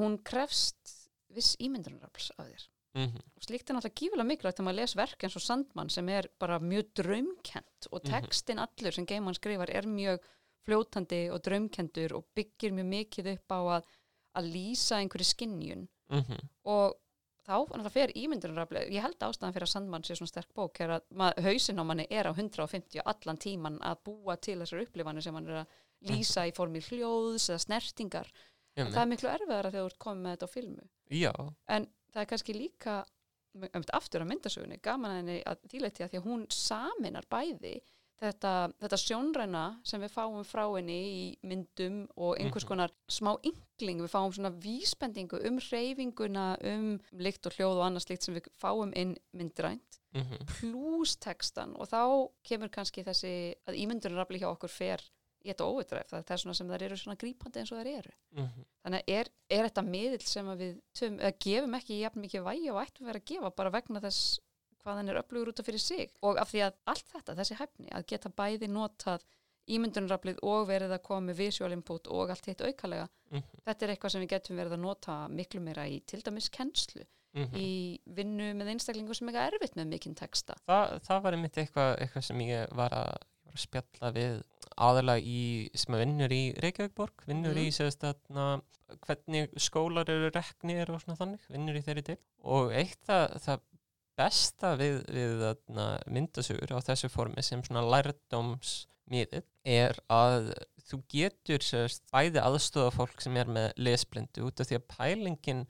hún 0.00 0.16
krefst 0.26 0.96
viss 1.36 1.52
ímyndunarafls 1.62 2.32
af 2.38 2.48
þér 2.48 2.64
mhm, 2.94 3.20
og 3.36 3.42
slíkt 3.46 3.70
er 3.70 3.76
náttúrulega 3.76 4.00
gífulega 4.00 4.26
mikilvægt 4.30 4.56
þegar 4.58 4.68
maður 4.68 4.80
les 4.80 4.96
verk 4.96 5.24
eins 5.24 5.36
og 5.36 5.42
Sandmann 5.44 5.90
sem 5.90 6.08
er 6.08 6.28
bara 6.38 6.58
mjög 6.58 6.92
draumkent 6.94 7.88
og 7.92 8.00
Mhm. 8.04 8.10
textin 8.10 8.58
allur 8.58 8.92
sem 8.92 9.06
Geimann 9.06 9.34
skrifar 9.34 9.70
er 9.70 9.82
mjög 9.86 10.18
fljótandi 10.66 11.30
og 11.32 11.42
draumkentur 11.42 12.12
og 12.16 12.26
byggir 12.36 12.72
mjög 12.72 12.88
mikið 12.94 13.30
upp 13.34 13.48
á 13.54 13.60
að, 13.78 13.84
að 14.36 14.50
lýsa 14.54 14.98
einhverju 15.00 15.24
skinnjun 15.24 15.88
mhm, 16.10 16.38
og 16.64 16.96
þá 17.46 17.66
náttúrulega 17.66 17.90
fer 17.90 18.12
ímyndunarafli 18.14 18.82
ég 18.92 19.02
held 19.02 19.18
ástæðan 19.18 19.54
fyrir 19.54 19.66
að 19.66 19.72
Sandmann 19.72 20.02
sé 20.04 20.14
svona 20.14 20.28
sterk 20.28 20.52
bók 20.54 20.80
er 20.80 20.90
að 20.98 21.02
mað, 21.10 21.40
hausin 21.42 21.80
á 21.80 21.84
manni 21.84 22.06
er 22.10 22.26
á 22.28 22.32
150 22.34 23.00
allan 23.04 23.38
tíman 23.38 23.78
að 23.80 24.02
búa 24.04 24.36
til 24.36 24.58
þessar 24.60 24.82
upplifanir 24.84 25.22
sem 25.22 25.34
hann 25.34 25.48
er 25.48 25.62
að 25.62 25.66
lýsa 26.10 26.46
í 26.48 26.52
formi 26.54 26.80
hljóðs 26.80 27.48
eða 27.50 27.58
snertingar. 27.64 28.28
Það 28.76 28.86
mhm, 28.86 28.98
er 29.02 29.08
miklu 29.10 29.28
erfiðara 29.28 29.70
þegar 29.72 29.82
þú 29.82 29.90
ert 29.90 29.98
komið 29.98 30.22
með 30.22 30.36
þetta 30.36 30.46
á 30.46 30.54
filmu. 30.54 30.84
Já, 31.10 31.32
en 31.68 31.88
það 32.12 32.22
er 32.24 32.30
kannski 32.34 32.54
líka 32.56 32.98
um, 33.54 33.84
aftur 33.92 34.22
að 34.24 34.30
myndasögunni, 34.34 34.80
gaman 34.82 35.10
að 35.10 35.16
henni 35.22 35.38
að 35.46 35.64
þýleiti 35.72 36.04
að 36.04 36.10
því 36.12 36.20
að 36.20 36.28
hún 36.28 36.44
saminar 36.54 37.26
bæði 37.30 37.80
þetta, 38.20 38.50
þetta 38.82 38.98
sjónræna 39.00 39.62
sem 39.88 40.02
við 40.04 40.12
fáum 40.12 40.42
frá 40.44 40.66
henni 40.76 40.96
í 41.08 41.22
myndum 41.48 42.02
og 42.20 42.34
einhvers 42.36 42.66
Mhm. 42.66 42.68
konar 42.68 42.90
smá 43.08 43.30
yngling, 43.48 44.02
við 44.04 44.12
fáum 44.12 44.34
svona 44.36 44.50
vísbendingu 44.60 45.40
um 45.48 45.56
hreyfinguna, 45.58 46.58
um 46.62 47.00
lykt 47.16 47.46
og 47.48 47.52
hljóð 47.56 47.78
og 47.80 47.86
annars 47.86 48.08
lykt 48.10 48.22
sem 48.22 48.34
við 48.36 48.50
fáum 48.60 48.92
inn 48.94 49.16
myndrænt, 49.32 50.00
mhm, 50.14 50.44
plus 50.60 51.16
textan 51.16 51.72
og 51.80 51.88
þá 51.88 52.28
kemur 52.44 52.68
kannski 52.68 53.02
þessi 53.04 53.54
að 53.66 53.80
ímyndunarafli 53.86 54.38
hjá 54.42 54.50
okkur 54.52 54.68
fer 54.68 55.00
í 55.40 55.50
þetta 55.50 55.66
óvitræf, 55.66 56.12
það 56.12 56.34
er 56.34 56.42
svona 56.42 56.58
sem 56.58 56.70
þær 56.70 56.84
eru 56.86 57.00
svona 57.00 57.18
grípandi 57.20 57.62
eins 57.62 57.72
og 57.72 57.80
þær 57.80 57.90
eru. 57.94 58.14
mhm, 58.36 58.68
Þannig 58.84 59.02
að 59.02 59.14
er, 59.16 59.32
er 59.50 59.66
þetta 59.68 59.84
miðill 59.86 60.26
sem 60.28 60.52
við 60.60 60.78
töm, 60.96 61.18
gefum 61.46 61.76
ekki 61.80 62.00
jafn 62.00 62.24
mikið 62.24 62.46
vægi 62.46 62.70
og 62.70 62.80
ættum 62.84 63.10
vera 63.10 63.22
að 63.22 63.28
gefa 63.32 63.52
bara 63.56 63.74
vegna 63.74 64.02
þess 64.04 64.38
hvað 64.80 65.00
hann 65.00 65.12
er 65.12 65.20
upplugur 65.20 65.52
út 65.52 65.60
af 65.60 65.68
fyrir 65.68 65.82
sig 65.82 66.10
og 66.24 66.40
af 66.40 66.50
því 66.52 66.64
að 66.64 66.78
allt 66.92 67.12
þetta, 67.12 67.36
þessi 67.36 67.58
hæfni, 67.58 67.90
að 67.92 68.06
geta 68.12 68.32
bæði 68.32 68.70
notað 68.72 69.24
ímyndunaraflið 69.70 70.40
og 70.46 70.66
verið 70.70 70.94
að 70.96 71.02
koma 71.06 71.28
með 71.28 71.40
visual 71.44 71.70
input 71.74 72.10
og 72.10 72.32
allt 72.32 72.48
hitt 72.50 72.64
aukalega, 72.64 73.06
mhm, 73.30 73.62
þetta 73.66 73.86
er 73.86 73.94
eitthvað 73.94 74.14
sem 74.14 74.24
við 74.24 74.32
getum 74.34 74.60
verið 74.60 74.76
að 74.76 74.84
nota 74.84 75.16
miklu 75.28 75.62
meira 75.64 75.86
í 75.86 76.00
til 76.10 76.22
dæmis 76.26 76.50
kennslu, 76.52 77.04
mhm. 77.36 77.56
í 77.56 77.70
vinnu 78.18 78.52
með 78.58 78.74
einstaklingu 78.74 79.16
sem 79.16 79.30
er 79.32 79.42
erfitt 79.46 79.76
með 79.78 79.92
mikinn 79.94 80.16
texta. 80.18 80.56
Þa, 80.66 81.00
það 81.06 81.22
var 81.26 81.36
einmitt 81.38 81.60
eitthvað, 81.62 81.92
eitthvað 82.04 82.26
sem 82.30 82.42
ég 82.46 82.74
var 82.80 82.96
að, 82.96 83.28
var 83.50 83.58
að 83.58 83.64
spjalla 83.66 84.12
við 84.16 84.36
aðalega 84.80 85.24
í, 85.26 85.40
sem 85.76 85.94
að 85.96 86.02
vinnur 86.04 86.32
í 86.36 86.42
Reykjavíkborg, 86.64 87.24
vinnur 87.28 87.56
Mhm. 87.56 87.66
í 87.66 87.72
sérst 87.74 88.06
að 88.06 88.62
hvernig 89.06 89.52
skólar 89.60 90.08
eru 90.10 90.30
reknir 90.34 90.88
og 90.90 91.00
svona 91.02 91.18
þannig, 91.18 91.42
vinnur 91.50 91.76
í 91.78 91.82
þeirri 91.86 92.02
til 92.08 92.16
og 92.42 92.72
eitt 92.74 92.98
það, 93.06 93.36
það 93.44 93.60
besta 94.20 94.72
við, 94.76 94.96
við 95.14 95.34
þarna, 95.44 95.84
myndasögur 96.10 96.72
á 96.74 96.78
þessu 96.88 97.08
formi 97.12 97.42
sem 97.46 97.62
svona 97.62 97.84
lærdómsmiðið 97.86 99.44
er 99.64 99.98
að 100.12 100.50
þú 100.90 100.98
getur 101.12 101.62
sérst 101.64 102.02
bæði 102.12 102.42
aðstofa 102.42 102.90
fólk 102.96 103.22
sem 103.22 103.36
er 103.38 103.46
með 103.46 103.70
lesblindu 103.78 104.44
út 104.48 104.60
af 104.60 104.66
því 104.70 104.78
að 104.80 104.88
pælingin 104.96 105.62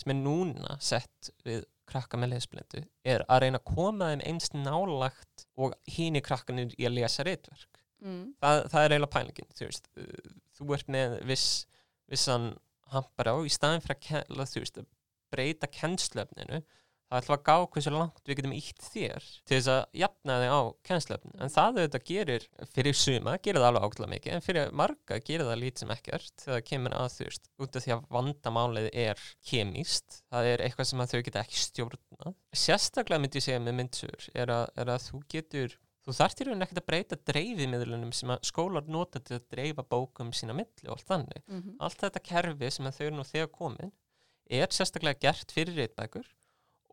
sem 0.00 0.10
er 0.14 0.18
núna 0.24 0.78
sett 0.82 1.30
við 1.44 1.64
krakka 1.90 2.18
með 2.20 2.34
lesblindu 2.34 2.82
er 3.04 3.24
að 3.28 3.44
reyna 3.44 3.60
að 3.60 3.68
koma 3.74 4.10
þeim 4.12 4.24
einst 4.30 4.56
nálagt 4.56 5.46
og 5.56 5.74
hín 5.96 6.16
í 6.18 6.22
krakkanir 6.24 6.74
í 6.78 6.88
að 6.88 6.98
lesa 7.00 7.26
reitverk 7.26 7.70
Mm. 8.04 8.34
það, 8.42 8.58
það 8.68 8.82
er 8.84 8.92
eiginlega 8.92 9.12
pælingin 9.14 9.46
þú 9.56 9.66
veist, 9.70 9.86
uh, 9.96 10.32
þú 10.58 10.74
ert 10.76 10.88
með 10.92 11.12
viss, 11.24 11.44
vissan 12.12 12.50
hampar 12.92 13.30
á 13.32 13.36
í 13.40 13.52
staðin 13.54 13.80
fyrir 13.80 14.18
að, 14.28 14.50
þú 14.50 14.60
veist, 14.60 14.80
að 14.82 14.88
breyta 15.32 15.70
kennslöfninu 15.72 16.58
það 17.14 17.20
ætlum 17.22 17.36
að 17.36 17.44
gá 17.48 17.56
hversu 17.74 17.92
langt 17.94 18.28
við 18.28 18.38
getum 18.40 18.54
ítt 18.56 18.86
þér 18.90 19.28
til 19.44 19.56
þess 19.58 19.70
að 19.74 19.82
jafna 20.00 20.38
þig 20.42 20.54
á 20.54 20.60
kennslöfninu 20.88 21.40
en 21.44 21.54
það 21.54 21.78
auðvitað 21.80 22.06
gerir 22.10 22.46
fyrir 22.74 22.98
suma, 22.98 23.36
gerir 23.44 23.62
það 23.62 23.68
alveg 23.70 23.86
ákveðlega 23.86 24.14
mikið 24.14 24.34
en 24.34 24.44
fyrir 24.44 24.74
marga 24.82 25.20
gerir 25.28 25.48
það 25.50 25.62
lítið 25.62 25.84
sem 25.84 25.94
ekkert 25.94 26.44
þegar 26.44 26.58
það 26.58 26.66
kemur 26.70 26.98
að 26.98 27.18
veist, 27.24 27.48
út 27.62 27.78
af 27.78 27.86
því 27.86 27.94
að 27.94 28.04
vandamálið 28.18 28.90
er 29.04 29.24
kemíst 29.50 30.20
það 30.28 30.50
er 30.50 30.66
eitthvað 30.66 30.90
sem 30.90 31.06
þau 31.14 31.24
geta 31.28 31.44
ekki 31.44 31.62
stjórna 31.62 32.34
sérstaklega 32.64 33.24
myndi 33.24 33.40
ég 33.40 33.48
segja 33.48 33.62
með 33.62 33.78
myndsögur 33.80 34.30
er 34.34 34.54
að, 34.54 34.68
er 34.80 34.94
að 34.94 35.08
þú 35.08 35.24
getur 35.34 35.78
þú 36.04 36.14
þarft 36.18 36.40
í 36.40 36.46
rauninni 36.46 36.66
ekkert 36.66 36.80
að 36.82 36.88
breyta 36.90 37.18
dreifimiðlunum 37.30 38.12
sem 38.16 38.32
að 38.34 38.46
skólar 38.48 38.88
nota 38.92 39.20
til 39.24 39.38
að 39.38 39.46
dreifa 39.54 39.84
bókum 39.88 40.32
sína 40.36 40.56
milli 40.56 40.88
og 40.88 40.98
allt 40.98 41.08
þannig. 41.08 41.44
Mm 41.48 41.62
allt 41.84 42.00
þetta 42.00 42.24
kerfi 42.28 42.70
sem 42.70 42.88
að 42.88 42.98
þau 42.98 43.04
eru 43.06 43.16
nú 43.16 43.24
þegar 43.28 43.50
komin 43.52 43.92
er 44.60 44.68
sérstaklega 44.72 45.20
gert 45.24 45.52
fyrir 45.52 45.78
reitbækur 45.80 46.28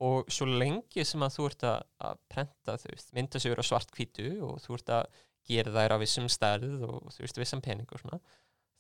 og 0.01 0.31
svo 0.33 0.47
lengi 0.49 1.05
sem 1.05 1.21
að 1.21 1.35
þú 1.35 1.47
ert 1.51 1.65
að, 1.69 1.83
að 2.07 2.21
prenta 2.31 2.77
þau 2.81 2.87
veist, 2.89 3.11
myndasögur 3.17 3.61
á 3.61 3.65
svart 3.65 3.91
hvítu 3.95 4.31
og 4.47 4.61
þú 4.63 4.77
ert 4.79 4.93
að 4.97 5.19
gera 5.51 5.73
þær 5.75 5.95
á 5.95 6.01
vissum 6.01 6.29
stærð 6.31 6.85
og 6.87 7.11
þú 7.13 7.25
veist 7.25 7.41
vissan 7.41 7.63
pening 7.65 7.89
og 7.89 8.01
svona 8.01 8.21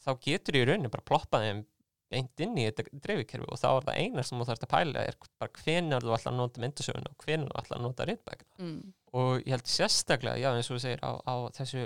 þá 0.01 0.11
getur 0.25 0.57
í 0.57 0.63
rauninni 0.65 0.91
bara 0.93 1.05
ploppað 1.05 1.45
þeim 1.47 1.61
beint 2.11 2.43
inn 2.45 2.57
í 2.59 2.65
þetta 2.67 2.85
dreifikerfi 3.05 3.47
og 3.47 3.59
þá 3.61 3.67
er 3.71 3.85
það 3.89 3.99
eina 4.03 4.23
sem 4.27 4.39
þú 4.41 4.47
þarfst 4.49 4.65
að 4.67 4.71
pæla 4.75 5.03
er 5.09 5.17
bara 5.41 5.61
hvenar 5.63 6.03
þú 6.05 6.15
ætla 6.17 6.31
að 6.33 6.39
nota 6.41 6.63
myndasöguna 6.65 7.13
og 7.13 7.25
hvenar 7.25 7.51
þú 7.53 7.61
ætla 7.63 7.77
að 7.79 7.85
nota 7.87 8.07
reitbækina 8.09 8.49
Mm. 8.61 8.81
og 9.17 9.31
ég 9.41 9.51
held 9.55 9.67
sérstaklega, 9.67 10.37
já 10.39 10.49
eins 10.55 10.69
og 10.71 10.77
þú 10.77 10.81
segir 10.85 11.01
á, 11.03 11.11
á 11.25 11.35
þessu 11.57 11.81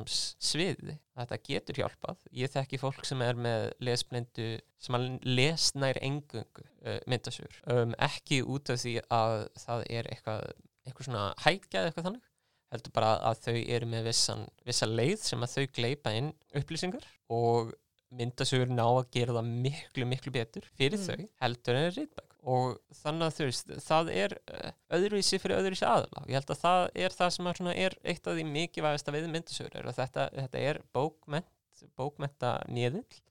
lærdómssviði 0.00 0.94
að 1.16 1.22
þetta 1.22 1.38
getur 1.48 1.80
hjálpað. 1.80 2.22
Ég 2.36 2.52
þekki 2.52 2.80
fólk 2.80 3.04
sem 3.06 3.22
er 3.24 3.38
með 3.38 3.66
lesblindu 3.86 4.46
sem 4.82 4.96
að 4.98 5.06
les 5.28 5.68
nær 5.78 5.98
engungu 6.04 6.64
uh, 6.86 6.98
myndasögur. 7.10 7.60
Um, 7.72 7.94
ekki 8.02 8.42
út 8.44 8.70
af 8.74 8.80
því 8.82 8.96
að 9.14 9.36
það 9.62 9.84
er 9.98 10.10
eitthvað, 10.12 10.48
eitthvað 10.86 11.08
svona 11.10 11.26
hækjað 11.44 11.88
eitthvað 11.90 12.08
þannig 12.10 12.32
heldur 12.74 12.92
bara 12.96 13.12
að 13.30 13.42
þau 13.46 13.56
eru 13.76 13.86
með 13.92 14.08
vissan, 14.08 14.40
vissa 14.66 14.88
leið 14.90 15.20
sem 15.22 15.44
að 15.46 15.52
þau 15.54 15.66
gleipa 15.78 16.12
inn 16.18 16.32
upplýsingar 16.58 17.04
og 17.32 17.70
myndasögur 18.14 18.70
ná 18.70 18.84
að 18.86 19.10
gera 19.16 19.34
það 19.36 19.52
miklu, 19.66 20.06
miklu 20.06 20.32
betur 20.34 20.66
fyrir 20.78 20.98
Mm. 21.00 21.06
þau 21.06 21.28
heldur 21.42 21.78
en 21.80 21.90
rítbæk 21.96 22.36
og 22.46 22.78
þannig 22.94 23.26
að 23.26 23.36
þú 23.36 23.46
veist, 23.48 23.70
það 23.82 24.10
er 24.14 24.34
uh, 24.54 24.72
öðruvísi 24.94 25.40
fyrir 25.42 25.58
öðruvísi 25.58 25.86
aðla 25.88 26.22
og 26.22 26.30
ég 26.30 26.38
held 26.38 26.52
að 26.54 26.62
það 26.62 26.82
er 26.94 27.16
það 27.18 27.30
sem 27.34 27.46
er, 27.50 27.62
er 27.74 27.96
eitt 28.04 28.26
af 28.26 28.36
því 28.36 28.44
mikilvægasta 28.52 29.14
við 29.16 29.30
myndasögur 29.32 29.78
er 29.80 29.88
að 29.90 29.98
þetta, 29.98 30.28
þetta 30.36 30.58
er 30.70 30.82
bókment, 30.94 31.50
bókmenta 31.98 32.52
nýðill 32.70 33.22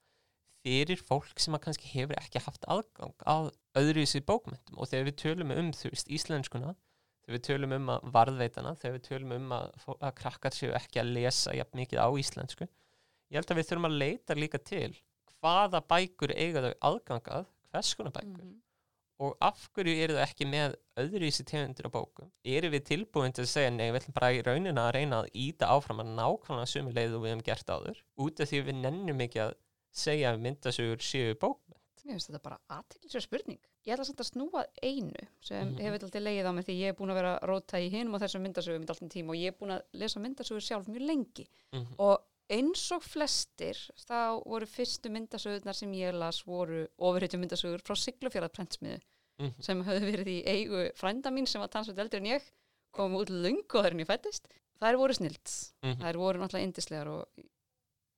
fyrir 0.65 1.01
fólk 1.07 1.39
sem 1.39 1.55
að 1.55 1.67
kannski 1.67 1.91
hefur 1.93 2.17
ekki 2.19 2.41
haft 2.41 2.65
aðgang 2.67 3.13
að 3.29 3.51
öðruvísi 3.77 4.23
bókmentum. 4.25 4.79
Og 4.81 4.89
þegar 4.89 5.11
við 5.11 5.17
tölum 5.21 5.53
um 5.53 5.69
þú 5.77 5.91
veist 5.93 6.09
íslenskuna 6.09 6.73
þegar 7.25 7.37
við 7.37 7.43
tölum 7.47 7.75
um 7.77 7.91
að 7.93 8.07
varðveitana 8.15 8.73
þegar 8.81 8.95
við 8.97 9.05
tölum 9.09 9.35
um 9.37 9.53
að, 9.55 9.69
að 9.99 10.15
krakkar 10.19 10.55
séu 10.57 10.73
ekki 10.77 11.01
að 11.01 11.13
lesa 11.17 11.53
jafn 11.57 11.81
mikið 11.81 12.01
á 12.01 12.09
íslensku 12.21 12.67
ég 13.31 13.39
held 13.39 13.51
að 13.51 13.57
við 13.61 13.67
þurfum 13.69 13.89
að 13.89 13.97
leita 14.03 14.35
líka 14.37 14.59
til 14.63 14.91
hvaða 15.41 15.81
bækur 15.89 16.33
eiga 16.35 16.61
þau 16.65 16.73
aðgangað 16.91 17.45
hvers 17.71 17.93
konar 17.95 18.11
bækur 18.15 18.43
Mhm. 18.45 18.61
og 19.19 19.37
af 19.41 19.69
hverju 19.73 19.93
eru 20.03 20.13
þau 20.17 20.23
ekki 20.25 20.45
með 20.51 20.75
öðruvísi 20.99 21.45
tegundir 21.47 21.87
á 21.87 21.91
bókum 21.95 22.31
eru 22.43 22.69
við 22.69 22.83
tilbúin 22.89 23.31
til 23.33 23.43
að 23.45 23.51
segja 23.53 23.69
nei, 23.71 23.89
við 23.91 24.01
ætlum 24.01 24.13
bara 24.19 24.31
í 24.33 24.41
raunina 24.43 24.89
að 24.89 24.93
reyna 24.97 25.21
að 25.23 25.29
íta 25.33 25.69
áfram 25.71 26.01
að 26.03 26.11
nákvæmlega 26.17 26.71
sömu 26.73 26.93
leið 26.93 27.15
og 27.15 27.21
við 27.23 27.31
hefum 27.31 27.43
gert 27.47 27.67
áður 27.71 28.01
út 28.19 28.39
af 28.43 28.49
því 28.49 28.61
við 28.65 28.75
nennum 28.81 29.21
ekki 29.21 29.39
að 29.45 29.53
segja 29.95 30.33
að 30.33 30.41
myndasugur 30.43 30.99
séu 30.99 31.33
bókmenn 31.35 31.79
Mér 32.05 32.19
finnst 32.19 32.27
þetta 32.29 32.41
bara 32.43 32.59
aðteklisverð 32.69 33.23
spurning. 33.25 33.59
Ég 33.87 33.93
ætla 33.95 34.03
samt 34.05 34.19
að 34.21 34.27
snúa 34.29 34.61
einu 34.83 35.23
sem 35.41 35.69
Mhm. 35.71 35.79
hefur 35.81 36.03
alltaf 36.05 36.21
leið 36.21 36.45
á 36.45 36.51
mig 36.53 36.65
því 36.67 36.73
ég 36.77 36.87
er 36.89 36.93
búin 36.93 37.09
að 37.09 37.15
vera 37.17 37.39
róta 37.41 37.79
í 37.81 37.89
hinum 37.89 38.13
og 38.13 38.21
þessum 38.21 38.41
myndasögum 38.45 38.83
í 38.83 38.85
alltaf 38.85 39.09
tíma 39.09 39.29
og 39.33 39.35
ég 39.41 39.47
er 39.47 39.57
búin 39.57 39.73
að 39.73 39.81
lesa 39.93 40.19
myndasögur 40.19 40.61
sjálf 40.61 40.85
mjög 40.85 41.01
lengi 41.01 41.47
mm 41.73 41.95
og 41.97 42.21
eins 42.49 42.91
og 42.91 43.01
flestir 43.03 43.77
þá 44.05 44.41
voru 44.45 44.65
fyrstu 44.69 45.09
myndasögurnar 45.09 45.73
sem 45.75 45.91
ég 45.97 46.13
las 46.13 46.43
voru 46.45 46.85
ofurheitjum 46.97 47.41
myndasögur 47.41 47.81
frá 47.81 47.95
Siglufjörðar 47.97 48.53
prentsmiðu 48.53 48.99
-hmm. 49.39 49.53
sem 49.61 49.83
höfðu 49.83 50.11
verið 50.11 50.27
í 50.27 50.43
eigu 50.45 50.91
frænda 50.95 51.31
mín 51.31 51.47
sem 51.47 51.59
var 51.61 51.67
tannsveit 51.69 51.97
eldri 51.99 52.17
en 52.17 52.25
ég 52.39 52.41
komum 52.91 53.19
út 53.21 53.29
en 53.91 53.99
ég 53.99 54.07
fættist 54.07 54.47
þær 54.81 54.97
voru 54.97 55.13
snilt, 55.13 55.73
Mhm. 55.83 56.01
þær 56.01 56.15
voru 56.17 56.39
náttúrulega 56.39 56.63
indislegar 56.67 57.07
og 57.07 57.25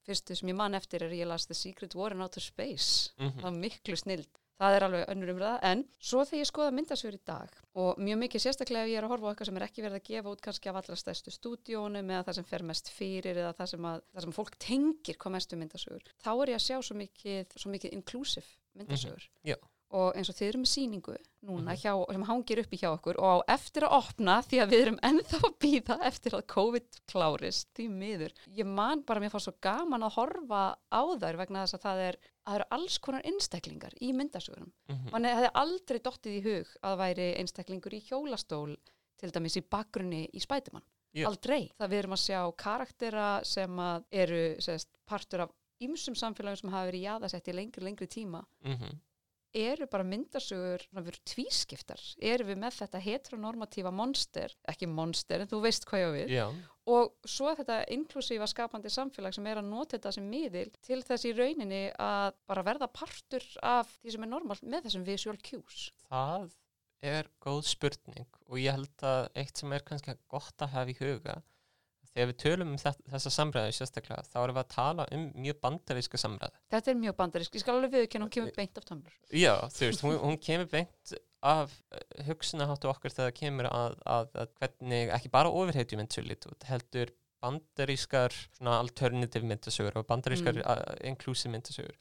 fyrstu 0.07 0.35
sem 0.35 0.49
ég 0.49 0.55
man 0.55 0.73
eftir 0.75 1.01
er 1.03 1.09
ég 1.11 1.25
las 1.27 1.45
The 1.45 1.53
Secret 1.53 1.95
War 1.95 2.11
in 2.11 2.21
Outer 2.21 2.41
Space 2.41 3.11
Mhm. 3.19 3.39
það 3.39 3.41
var 3.43 3.51
miklu 3.51 3.95
snild 3.95 4.27
það 4.57 4.75
er 4.75 4.85
alveg 4.87 5.05
önnur 5.13 5.31
umræða, 5.33 5.59
en 5.69 5.83
svo 6.09 6.23
þegar 6.25 6.41
ég 6.41 6.49
skoða 6.49 6.73
myndasögur 6.77 7.17
í 7.17 7.23
dag 7.29 7.57
og 7.77 8.01
mjög 8.01 8.19
mikið 8.23 8.43
sérstaklega 8.43 8.87
ef 8.87 8.91
ég 8.91 8.99
er 8.99 9.07
að 9.07 9.13
horfa 9.13 9.29
á 9.29 9.31
eitthvað 9.31 9.49
sem 9.51 9.59
er 9.59 9.65
ekki 9.67 9.85
verið 9.85 9.99
að 9.99 10.07
gefa 10.09 10.33
út 10.33 10.43
kannski 10.47 10.71
af 10.71 10.79
allra 10.81 10.99
stærstu 11.01 11.33
stúdíónum 11.35 12.13
eða 12.15 12.25
það 12.27 12.39
sem 12.39 12.49
fer 12.51 12.67
mest 12.71 12.91
fyrir 12.93 13.41
eða 13.43 13.53
það 13.57 13.71
sem, 13.73 13.89
að, 13.91 14.03
það 14.13 14.27
sem 14.27 14.37
fólk 14.39 14.59
tengir 14.67 15.21
hvað 15.21 15.35
mestu 15.37 15.61
myndasögur, 15.61 16.13
þá 16.23 16.31
er 16.33 16.53
ég 16.53 16.59
að 16.59 16.65
sjá 16.67 16.77
svo 16.81 16.99
mikið, 17.03 17.57
svo 17.57 17.73
mikið 17.73 17.97
inclusive 17.99 18.47
myndasögur 18.77 19.29
já. 19.45 19.57
Og 19.91 20.15
eins 20.15 20.29
og 20.29 20.35
þið 20.35 20.47
eru 20.49 20.59
með 20.59 20.71
síningu 20.73 21.15
núna 21.47 21.71
Mhm. 21.71 21.77
hjá, 21.79 22.11
sem 22.11 22.23
hangir 22.23 22.59
upp 22.59 22.71
í 22.73 22.77
hjá 22.81 22.89
okkur 22.91 23.19
og 23.23 23.43
á 23.47 23.53
eftir 23.55 23.83
að 23.87 23.93
opna 23.97 24.41
því 24.43 24.57
að 24.63 24.69
við 24.73 24.81
erum 24.85 24.99
ennþá 25.03 25.39
að 25.47 25.57
býða 25.63 25.97
eftir 26.03 26.31
að 26.35 26.47
COVID 26.47 26.99
klárist 27.07 27.67
því 27.73 27.85
miður. 27.89 28.33
Ég 28.57 28.65
man 28.65 29.01
bara 29.03 29.19
mér 29.21 29.29
fannst 29.31 29.45
svo 29.47 29.53
gaman 29.61 30.03
að 30.03 30.15
horfa 30.17 30.75
á 30.91 31.01
þær 31.17 31.37
vegna 31.37 31.63
þess 31.63 31.73
að 31.77 31.81
það 31.87 31.97
er, 32.09 32.15
að 32.17 32.51
það 32.51 32.55
eru 32.55 32.65
alls 32.71 32.97
konar 32.97 33.21
einstaklingar 33.23 33.93
í 34.01 34.11
myndasögunum. 34.13 34.71
Mhm. 34.89 35.11
Man 35.11 35.23
hefði 35.23 35.51
aldrei 35.55 35.99
dottið 35.99 36.37
í 36.37 36.43
hug 36.43 36.67
að 36.83 36.97
væri 36.97 37.37
einstaklingur 37.39 37.93
í 37.93 38.01
hjólastól 38.09 38.75
til 39.17 39.31
dæmis 39.31 39.55
í 39.57 39.63
bakgrunni 39.69 40.29
í 40.33 40.39
spætumann. 40.41 40.83
Já. 41.15 41.25
Aldrei. 41.29 41.71
Það 41.79 41.89
við 41.89 41.99
erum 42.03 42.11
að 42.11 42.25
sjá 42.27 42.55
karaktera 42.57 43.45
sem 43.45 43.79
eru 44.11 44.55
sérst, 44.59 44.87
partur 45.07 45.39
af 45.41 45.51
ýmsum 45.81 46.13
samfélagum 46.13 46.57
sem 46.57 46.69
hafa 46.71 46.91
verið 46.91 47.03
jaðasett 47.07 47.47
í 47.47 47.53
lengri, 47.53 47.81
lengri 47.83 48.07
tíma 48.07 48.43
Mhm. 48.65 48.99
Eru 49.55 49.87
bara 49.91 50.05
verið 50.07 51.19
tvískiptar, 51.27 52.01
eru 52.19 52.47
við 52.49 52.59
með 52.61 52.79
þetta 52.81 53.01
heteronormatífa 53.03 53.91
monster, 53.95 54.53
ekki 54.67 54.89
monster 54.91 55.43
en 55.43 55.51
þú 55.51 55.61
veist 55.63 55.87
hvað 55.89 56.03
ég 56.03 56.13
við, 56.15 56.35
já, 56.37 56.45
og 56.87 57.15
svo 57.27 57.53
þetta 57.57 57.79
inklusífa 57.95 58.47
skapandi 58.51 58.91
samfélag 58.91 59.35
sem 59.35 59.49
er 59.49 59.61
að 59.61 59.69
nota 59.71 59.97
þetta 59.97 60.13
sem 60.17 60.29
miðil 60.29 60.69
til 60.85 61.01
þess 61.07 61.27
í 61.27 61.33
rauninni 61.37 61.83
að 61.95 62.37
bara 62.49 62.65
verða 62.67 62.91
partur 62.91 63.43
af 63.65 63.91
því 64.01 64.15
sem 64.15 64.27
er 64.27 64.33
normalt 64.35 64.63
með 64.63 64.87
þessum 64.87 65.07
visual 65.07 65.37
cues. 65.43 65.89
það 66.07 66.49
er 67.07 67.29
góð 67.43 67.67
spurning 67.69 68.41
og 68.47 68.57
ég 68.61 68.73
held 68.73 69.05
að 69.05 69.27
eitt 69.37 69.59
sem 69.59 69.73
er 69.75 69.85
kannski 69.85 70.17
gott 70.31 70.65
að 70.65 70.73
hafa 70.73 70.93
í 70.93 70.97
huga 71.01 71.41
þegar 72.17 72.31
við 72.31 72.39
tölum 72.41 72.73
um 72.73 72.79
þessa 72.81 73.31
samræðu 73.33 73.75
sérstaklega 73.77 74.25
þá 74.25 74.37
erum 74.41 74.57
við 74.57 74.63
að 74.63 74.73
tala 74.73 75.05
um 75.13 75.27
mjög 75.45 75.61
bandaríska 75.67 76.21
samræðu 76.21 76.63
Þetta 76.73 76.91
er 76.93 76.99
mjög 77.03 77.15
bandarisk, 77.21 77.55
ég 77.57 77.63
skal 77.63 77.77
alveg 77.77 77.93
viðkynna 77.93 78.27
hún 78.27 78.33
kemur 78.33 78.57
beint 78.57 78.81
af 78.81 78.89
Tumblr. 78.89 79.15
Já, 79.31 79.53
þú 79.77 79.85
veist, 79.91 80.03
hún, 80.07 80.17
hún 80.23 80.41
kemur 80.41 80.71
beint 80.73 81.15
af 81.47 81.77
hugsunaháttu 82.27 82.89
okkar 82.89 83.13
þegar 83.13 83.29
það 83.29 83.39
kemur 83.39 83.69
að, 83.69 83.95
að, 84.09 84.29
að 84.41 84.51
hvernig 84.57 85.15
ekki 85.15 85.31
bara 85.37 85.53
svo 85.53 86.25
lítið 86.25 86.53
út, 86.55 86.67
heldur 86.71 87.13
bandarískar 87.43 88.33
alternative 88.65 89.45
myndasögur 89.45 89.99
og 90.01 90.07
bandarískar 90.09 90.57
Mm. 90.57 90.63
mm. 90.65 91.07
inclusive 91.11 91.51
myndasögur 91.53 91.97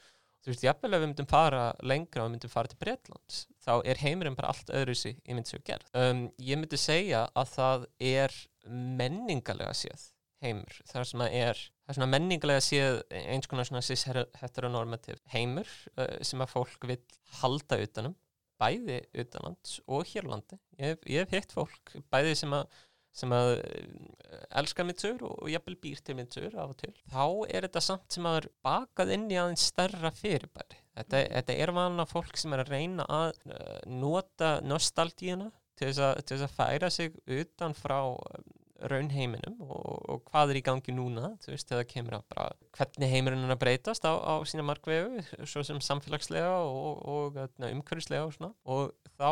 þú 0.46 0.52
veist, 0.52 0.64
jafnvel 0.64 0.94
ef 0.94 1.02
við 1.02 1.08
myndum 1.10 1.28
fara 1.28 1.62
lengra 1.82 2.24
og 2.24 2.32
myndum 2.32 2.52
fara 2.52 2.70
til 2.70 2.78
Bretlands 2.80 3.46
þá 3.66 3.72
er 3.84 4.00
heimurinn 4.00 4.36
bara 4.38 4.52
allt 4.54 4.70
öðruvísi 4.70 5.16
í 5.26 5.36
myndasögur 5.36 5.66
gerð 5.66 5.90
um, 6.00 6.26
ég 6.38 6.60
myndi 6.60 6.78
segja 6.80 7.26
að 7.34 7.52
það 7.56 7.86
er 7.98 8.36
menningalega 8.68 9.74
séð 9.76 10.10
heimur, 10.44 10.78
það 10.90 11.08
sem 11.10 11.24
að 11.24 11.38
er 11.38 11.62
svona 11.86 12.10
menningalega 12.12 12.64
séð 12.64 12.98
eins 13.22 13.48
konar 13.48 13.68
svona 13.68 13.84
cis 13.84 14.04
heteronormativ 14.06 15.22
heimur 15.32 15.70
uh, 15.96 16.18
sem 16.26 16.42
að 16.44 16.52
fólk 16.52 16.88
vil 16.90 17.00
halda 17.40 17.80
utanum 17.82 18.16
bæði 18.60 19.00
utanlands 19.20 19.78
og 19.86 20.06
hérlandi 20.08 20.58
ég 20.80 21.00
ég 21.08 21.24
hef 21.24 21.34
hitt 21.34 21.56
fólk 21.56 21.96
bæði 22.12 22.36
sem 22.40 22.54
að 22.56 22.68
sem 23.16 23.32
að 23.32 23.50
uh, 23.56 24.40
elska 24.60 24.84
myndsögur 24.84 25.24
og, 25.28 25.36
og 25.44 25.52
jafnvel 25.52 25.78
býr 25.80 26.02
til 26.04 26.18
myndsögur 26.18 26.56
af 26.60 26.74
og 26.74 26.80
til. 26.82 26.92
Þá 27.08 27.24
er 27.48 27.66
þetta 27.66 27.82
samt 27.84 28.16
sem 28.16 28.28
að 28.28 28.40
er 28.42 28.48
bakað 28.66 29.12
inn 29.16 29.24
í 29.32 29.38
aðeins 29.40 29.68
stærra 29.70 30.10
fyrirbæri. 30.16 30.82
Þetta, 30.96 31.22
þetta 31.38 31.56
er 31.64 31.72
vanlega 31.76 32.10
fólk 32.10 32.36
sem 32.40 32.52
er 32.52 32.64
að 32.64 32.74
reyna 32.74 33.06
að 33.12 33.40
uh, 33.48 33.78
nota 33.88 34.58
nostalgíuna 34.64 35.48
til 35.76 35.90
þess, 35.90 36.44
að, 36.44 36.46
færa 36.56 36.90
sig 36.92 37.12
utan 37.26 37.76
frá 37.76 37.98
um, 38.12 38.46
raunheiminum 38.90 39.60
og, 39.64 40.00
og 40.12 40.24
hvað 40.28 40.52
er 40.52 40.58
í 40.60 40.64
gangi 40.66 40.92
núna 40.92 41.30
þú 41.44 41.54
veist, 41.54 41.68
þegar 41.70 41.86
kemur 41.88 42.18
að 42.18 42.26
bara 42.34 42.48
hvernig 42.76 43.12
heimurinn 43.12 43.46
er 43.46 43.54
að 43.54 43.62
breytast 43.62 44.04
á, 44.04 44.12
á 44.12 44.34
sína 44.48 44.66
markvegu 44.68 45.22
svo 45.48 45.64
sem 45.64 45.80
samfélagslega 45.80 46.50
og, 46.60 47.00
og, 47.00 47.38
og 47.40 47.70
umhverfislega 47.70 48.26
og 48.26 48.34
svona. 48.36 48.52
Og 48.68 48.92
þá 49.16 49.30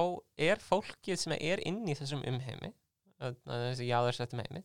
er 0.49 0.65
fólkið 0.65 1.21
sem 1.21 1.37
er 1.37 1.61
inn 1.69 1.83
í 1.85 1.97
þessum 1.99 2.25
umheimi 2.25 2.73
þarna, 3.21 3.59
þessi 3.69 3.89
jáðarsettum 3.89 4.43
heimi 4.43 4.63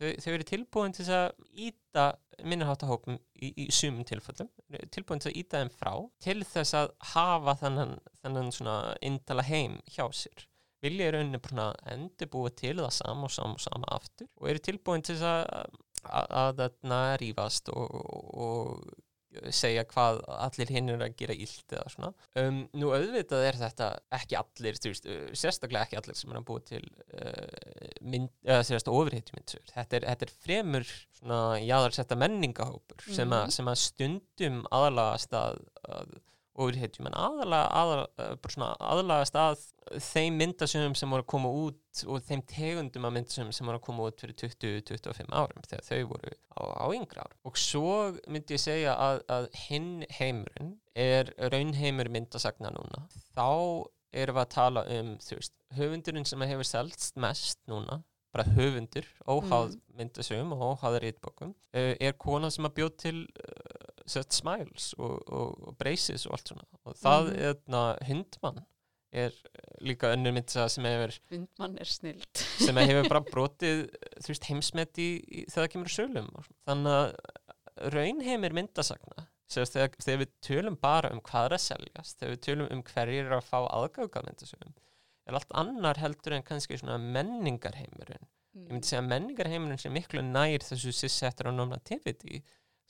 þau, 0.00 0.08
þau 0.24 0.30
eru 0.34 0.46
tilbúin 0.48 0.96
til 0.96 1.06
að 1.14 1.28
íta 1.68 2.06
minnaháttahópum 2.42 3.18
í, 3.38 3.52
í 3.64 3.66
sumum 3.74 4.06
tilfellum 4.08 4.50
tilbúin 4.94 5.22
til 5.22 5.32
að 5.32 5.38
íta 5.42 5.62
þeim 5.62 5.72
frá 5.76 5.92
til 6.24 6.38
þess 6.48 6.76
að 6.78 6.94
hafa 7.12 7.56
þannan, 7.62 7.94
þannan 8.24 8.50
svona 8.54 8.78
indala 9.04 9.46
heim 9.46 9.78
hjá 9.90 10.06
sér 10.16 10.48
vilja 10.82 11.08
í 11.08 11.14
rauninni 11.14 11.40
bara 11.42 11.70
endur 11.94 12.32
búið 12.32 12.58
til 12.64 12.76
það 12.80 12.92
sama 12.98 13.28
og 13.28 13.34
sama 13.36 13.58
og 13.58 13.64
sama 13.64 13.94
aftur 13.96 14.28
og 14.40 14.50
eru 14.52 14.64
tilbúin 14.66 15.06
til 15.06 15.16
að, 15.22 15.78
að, 16.08 16.34
að, 16.42 16.60
rífast 17.22 17.72
og, 17.72 17.96
og 18.34 18.92
segja 19.54 19.84
hvað 19.88 20.20
allir 20.34 20.72
hinn 20.74 20.90
er 20.92 21.04
að 21.06 21.14
gera 21.16 21.36
illt 21.44 21.72
eða 21.72 21.92
svona. 21.92 22.10
Um, 22.38 22.58
nú 22.76 22.90
auðvitað 22.92 23.46
er 23.48 23.58
þetta 23.60 23.88
ekki 24.18 24.36
allir, 24.36 24.80
veist, 24.84 25.08
uh, 25.08 25.30
sérstaklega 25.38 25.86
ekki 25.86 26.00
allir 26.00 26.18
sem 26.18 26.32
er 26.34 26.40
að 26.40 26.48
búið 26.50 26.66
til 26.72 26.82
uh, 27.16 27.94
mynd, 28.04 28.28
eða 28.44 28.66
sérstaklega 28.68 29.04
ofurheitjumyndsur. 29.06 29.64
Þetta 29.72 29.98
þetta 30.08 30.28
er 30.28 30.34
fremur 30.44 30.92
svona 31.16 31.40
jáðarsetta 31.62 32.18
menningahópur 32.20 33.06
sem, 33.06 33.28
Mhm. 33.28 33.38
að, 33.38 33.54
sem 33.56 33.72
að 33.72 33.80
stundum 33.86 34.60
aðlagast 34.70 35.32
að, 35.38 35.62
að 36.52 36.62
ofurheitjum 36.64 37.06
en 37.08 37.14
aðalega, 37.16 37.68
aðalega, 37.80 38.26
bara 38.42 38.54
svona 38.54 38.68
aðlagast 38.92 39.38
að 39.40 39.62
þeim 40.04 40.36
myndasögum 40.40 40.94
sem 40.98 41.10
voru 41.12 41.24
að 41.24 41.30
koma 41.32 41.52
út 41.62 42.02
og 42.06 42.26
þeim 42.28 42.42
tegundum 42.52 43.08
af 43.08 43.14
myndasögum 43.16 43.54
sem 43.56 43.66
voru 43.70 43.80
að 43.80 43.86
koma 43.86 44.06
út 44.10 44.20
fyrir 44.20 44.36
20-25 44.42 45.32
árum 45.32 45.66
þegar 45.68 45.88
þau 45.88 46.02
voru 46.12 46.34
á, 46.52 46.62
á 46.76 46.86
yngra 46.96 47.24
árum 47.26 47.50
og 47.50 47.58
svo 47.60 47.96
myndi 48.28 48.56
ég 48.58 48.62
segja 48.62 48.94
að, 49.00 49.24
að 49.32 49.48
hinn 49.64 49.90
heimurinn 50.18 50.76
er 50.92 51.32
raunheimur 51.52 52.12
myndasagna 52.12 52.72
núna 52.76 53.06
þá 53.32 53.48
erum 54.12 54.36
við 54.36 54.44
að 54.44 54.52
tala 54.52 54.86
um 54.92 55.12
þú 55.24 55.36
veist, 55.38 55.54
höfundurinn 55.72 56.28
sem 56.28 56.42
hefur 56.44 56.68
selst 56.68 57.16
mest 57.16 57.62
núna 57.72 58.02
bara 58.32 58.46
höfundur, 58.48 59.04
óháð 59.28 59.74
Mm. 59.74 59.80
myndasögum 59.98 60.52
og 60.56 60.62
óháð 60.80 60.94
rítbókum 61.02 61.50
uh, 61.52 61.94
er 62.00 62.12
kona 62.16 62.48
sem 62.50 62.64
að 62.64 62.78
bjóð 62.78 62.92
til 63.02 63.18
sett 64.06 64.32
smiles 64.34 64.92
og, 64.98 65.18
og, 65.28 65.56
og 65.68 65.76
braces 65.78 66.26
og 66.26 66.36
allt 66.38 66.52
svona 66.52 66.64
og 66.84 66.96
það 66.98 67.32
Mhm. 67.32 67.42
er 67.42 67.56
mm. 67.68 68.06
hundmann 68.08 68.62
er 69.12 69.34
líka 69.84 70.08
önnur 70.14 70.32
myndsa 70.32 70.68
sem 70.72 70.84
hefur 70.88 71.12
Hundmann 71.30 71.78
er 71.78 71.84
snild. 71.84 72.24
sem 72.58 72.76
hefur 72.76 73.08
bara 73.08 73.20
brotið 73.34 73.82
þú 74.24 74.28
veist 74.32 74.48
heimsmet 74.48 74.98
í, 74.98 75.08
í 75.20 75.44
þegar 75.50 75.66
það 75.66 75.72
kemur 75.74 75.92
sölum 75.92 76.30
þannig 76.66 76.96
að 76.96 77.92
raunheimir 77.92 78.54
myndasagna 78.56 79.26
þegar, 79.52 79.92
þegar 80.00 80.20
við 80.22 80.30
tölum 80.46 80.76
bara 80.80 81.10
um 81.12 81.20
hvað 81.20 81.44
er 81.50 81.54
að 81.58 81.62
seljast, 81.66 82.18
þegar 82.20 82.32
við 82.32 82.40
tölum 82.46 82.70
um 82.72 82.82
hverjir 82.88 83.26
er 83.28 83.34
að 83.36 83.44
fá 83.50 83.58
aðgáka 83.68 84.22
myndasögum, 84.24 84.72
er 85.28 85.36
allt 85.36 85.52
annar 85.60 86.00
heldur 86.00 86.32
en 86.38 86.42
kannski 86.46 86.78
svona 86.80 86.96
menningarheimurinn. 86.96 88.24
Ég 88.56 88.70
myndi 88.72 88.88
segja 88.88 89.02
að 89.02 89.10
menningarheimurinn 89.12 89.80
sem 89.80 89.92
miklu 89.92 90.22
nær 90.24 90.64
þessu 90.64 90.92
sissettur 90.96 91.50
og 91.52 91.56
normativity. 91.58 92.40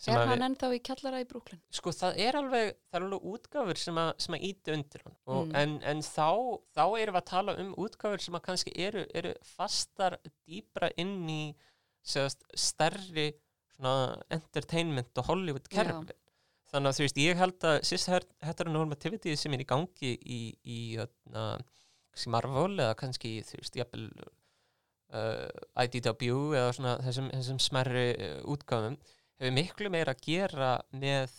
Er 0.09 0.19
hann 0.19 0.33
við- 0.33 0.45
ennþá 0.49 0.69
í 0.75 0.81
kjallara 0.83 1.21
í 1.23 1.27
Brooklyn? 1.31 1.61
Sko 1.71 1.93
það 1.95 2.17
er 2.25 2.39
alveg, 2.41 2.73
það 2.91 2.99
er 2.99 3.05
alveg 3.07 3.27
útgáfur 3.33 3.79
sem 3.79 4.01
að, 4.03 4.09
sem 4.25 4.35
að 4.35 4.47
íti 4.49 4.73
undir 4.75 5.05
hann 5.05 5.17
Mm. 5.27 5.53
en, 5.61 5.75
en 5.93 6.01
þá, 6.03 6.29
þá 6.75 6.83
erum 7.03 7.15
við 7.15 7.21
að 7.21 7.29
tala 7.31 7.55
um 7.63 7.75
útgáfur 7.85 8.21
sem 8.25 8.35
að 8.35 8.43
kannski 8.49 8.73
eru, 8.89 9.05
eru 9.15 9.35
fastar 9.45 10.19
dýbra 10.49 10.91
inn 10.97 11.29
í 11.31 11.55
segast, 12.03 12.43
stærri 12.59 13.29
svona 13.77 14.17
entertainment 14.35 15.17
og 15.23 15.29
Hollywood 15.31 15.69
kerfi 15.71 16.17
þannig 16.73 16.89
að 16.89 16.97
þú 16.99 17.05
veist, 17.07 17.19
ég 17.23 17.37
held 17.37 17.65
að 17.69 17.79
cis 17.85 18.07
heteronormativity 18.43 19.37
sem 19.37 19.53
er 19.55 19.61
í 19.63 19.69
gangi 19.69 20.13
í, 20.19 20.41
í 20.65 20.79
öðna, 20.99 21.47
kannski 22.11 22.31
Marvel 22.33 22.79
eða 22.81 22.95
kannski 22.97 23.33
þú 23.45 23.59
veist, 23.61 23.77
jafnvel 23.77 24.07
uh, 25.13 25.49
IDW 25.85 26.55
eða 26.57 26.73
svona 26.77 26.95
þessum, 27.05 27.29
þessum 27.35 27.61
smerri 27.63 28.07
uh, 28.17 28.39
útgáfum 28.55 28.97
hefur 29.43 29.57
miklu 29.57 29.91
meira 29.93 30.15
að 30.15 30.23
gera 30.27 30.75
með 30.95 31.33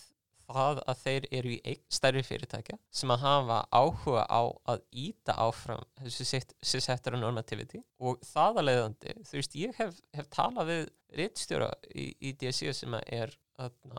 það 0.43 0.81
að 0.91 1.03
þeir 1.03 1.27
eru 1.37 1.53
í 1.55 1.75
stærri 1.93 2.23
fyrirtækja 2.25 2.77
sem 2.93 3.13
að 3.13 3.23
hafa 3.23 3.59
áhuga 3.71 4.25
á 4.27 4.43
að 4.73 4.81
íta 5.05 5.35
áfram 5.39 5.85
þessu 6.01 6.27
cis 6.27 6.89
heteronormativity 6.91 7.79
og 8.03 8.19
það 8.27 8.59
að 8.59 8.67
leiðandi, 8.67 9.15
þú 9.29 9.39
veist, 9.39 9.55
ég 9.59 9.79
hef, 9.79 10.01
hef 10.17 10.29
talað 10.33 10.71
við 10.71 10.83
rittstjóra 11.19 11.71
í, 11.95 12.09
í 12.19 12.33
DSC 12.41 12.75
sem 12.75 12.97
að 12.97 13.07
er 13.21 13.37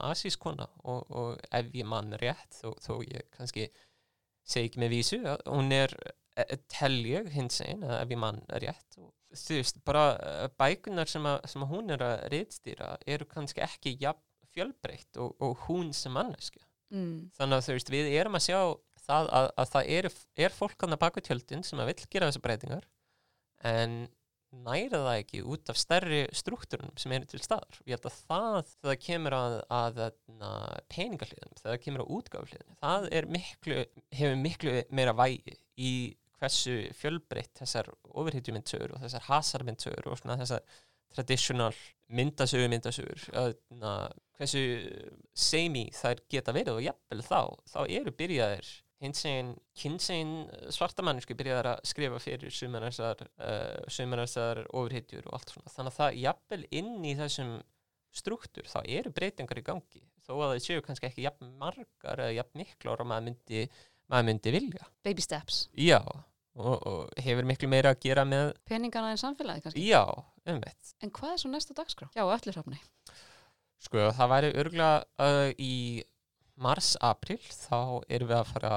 asískona 0.04 0.66
og, 0.82 1.08
og 1.08 1.40
ef 1.54 1.72
ég 1.74 1.88
mann 1.88 2.12
rétt 2.20 2.58
þó, 2.58 2.74
þó 2.82 2.94
ég 3.06 3.28
kannski 3.34 3.68
segi 4.44 4.68
ekki 4.68 4.82
með 4.82 4.96
vísu, 4.98 5.20
hún 5.48 5.72
er 5.72 5.94
eh, 6.36 6.56
tel 6.68 6.98
ég 7.08 7.30
hins 7.32 7.62
einn 7.64 7.84
ef 7.86 8.10
ég 8.10 8.20
mann 8.20 8.42
rétt 8.60 8.98
og 9.00 9.12
þú 9.38 9.58
veist, 9.60 9.80
bara 9.86 10.04
eh, 10.18 10.46
bækunar 10.60 11.10
sem 11.10 11.26
að, 11.30 11.40
sem 11.50 11.64
að 11.64 11.74
hún 11.74 11.90
er 11.96 12.04
að 12.06 12.28
rittstýra 12.34 12.92
eru 13.06 13.26
kannski 13.30 13.64
ekki 13.66 13.96
jafn 14.02 14.22
fjölbreytt 14.54 15.18
og, 15.18 15.34
og 15.42 15.66
hún 15.68 15.92
sem 15.96 16.14
manneski 16.14 16.62
Mm. 16.94 17.30
þannig 17.34 17.56
að 17.58 17.64
þú 17.66 17.74
veist, 17.74 17.88
við 17.90 18.08
erum 18.20 18.36
að 18.38 18.42
sjá 18.44 18.58
það 19.06 19.30
að, 19.34 19.46
að 19.58 19.70
það 19.72 19.88
er, 19.96 20.06
er 20.44 20.52
fólk 20.54 20.84
hann 20.84 20.94
að 20.94 21.00
baka 21.00 21.22
tjöldin 21.24 21.64
sem 21.66 21.80
að 21.82 21.88
vill 21.90 22.04
gera 22.12 22.28
þessu 22.28 22.42
breytingar 22.44 22.84
en 23.66 23.96
næra 24.54 25.00
það 25.02 25.18
ekki 25.24 25.40
út 25.50 25.72
af 25.72 25.80
stærri 25.80 26.20
struktúrunum 26.36 26.94
sem 27.00 27.14
eru 27.16 27.26
til 27.32 27.40
staðar 27.42 27.80
og 27.80 27.88
ég 27.90 27.96
held 27.96 28.06
að 28.10 28.18
það, 28.28 28.70
það 28.84 28.98
kemur 29.08 29.36
að, 29.40 29.56
að, 29.80 30.00
að 30.04 30.68
peningahliðum, 30.94 31.56
þegar 31.58 31.72
það 31.72 31.82
kemur 31.88 32.04
að 32.04 32.12
útgáfliðum, 32.18 32.76
það 32.84 33.08
er 33.18 33.30
miklu 33.38 33.80
hefur 34.20 34.38
miklu 34.44 34.76
meira 34.94 35.16
vægi 35.18 35.56
í 35.74 35.92
hversu 36.44 36.78
fjölbreytt 37.00 37.62
þessar 37.62 37.90
ofurhýtjumyndsögur 38.12 38.94
og 38.94 39.02
þessar 39.02 39.28
hasarmyndsögur 39.30 40.12
og 40.12 40.20
svona 40.20 40.38
þessar 40.40 40.62
traditional 41.14 41.74
myndasögur 42.14 42.70
myndasögur 42.70 43.26
öðna, 43.38 43.92
hversu 44.38 44.62
semi 45.34 45.86
þær 45.94 46.22
geta 46.30 46.54
verið 46.54 46.78
og 46.78 46.86
jafnvel 46.88 47.22
þá 47.24 47.40
þá 47.70 47.78
eru 47.86 48.14
byrjaðir 48.18 48.72
hins 49.04 49.24
eginn 49.28 49.52
kynsegin 49.76 50.34
svartamannisku 50.72 51.36
byrjaðar 51.36 51.70
að 51.74 51.86
skrifa 51.90 52.20
fyrir 52.22 52.54
sumar 52.54 52.86
þessar 52.88 54.62
uh, 54.64 54.74
ofurhýtjur 54.80 55.28
og 55.28 55.38
allt 55.38 55.54
svona. 55.54 55.72
Þannig 55.74 55.92
að 55.92 55.98
það 55.98 56.20
jafnvel 56.22 56.60
inn 56.80 56.92
í 57.04 57.14
þessum 57.18 57.54
struktúr 58.14 58.68
þá 58.70 58.78
eru 58.84 59.12
breytingar 59.14 59.60
í 59.60 59.66
gangi. 59.66 60.04
Þó 60.24 60.36
að 60.36 60.46
það 60.46 60.60
séu 60.68 60.84
kannski 60.84 61.10
ekki 61.10 61.26
jafn 61.26 61.50
margar 61.60 62.22
eða 62.22 62.36
jafn 62.38 62.62
miklar 62.62 63.02
og 63.02 63.10
maður 63.10 63.26
myndi, 63.28 63.66
maður 64.12 64.28
myndi 64.30 64.54
vilja. 64.54 64.88
Baby 65.04 65.26
steps. 65.26 65.66
já 65.74 66.00
og, 66.56 66.86
og 66.86 67.10
hefur 67.24 67.44
miklu 67.48 67.68
meira 67.68 67.90
að 67.94 68.00
gera 68.06 68.24
með 68.28 68.52
Peningana 68.68 69.10
en 69.14 69.20
samfélagi 69.20 69.64
kannski. 69.66 69.84
já, 69.90 70.02
umveitt 70.46 70.94
En 71.02 71.10
hvað 71.10 71.32
er 71.32 71.42
svo 71.42 71.50
næsta 71.52 71.74
dagskrá? 71.74 72.08
Já, 72.14 72.22
öllir 72.24 72.56
hafni. 72.60 72.78
Sko, 73.84 73.98
það 74.16 74.30
væri 74.32 74.52
örgulega 74.62 75.04
uh, 75.20 75.50
í 75.60 75.72
mars-april 76.62 77.40
þá 77.50 77.78
erum 78.08 78.30
við 78.30 78.38
að 78.38 78.50
fara 78.52 78.74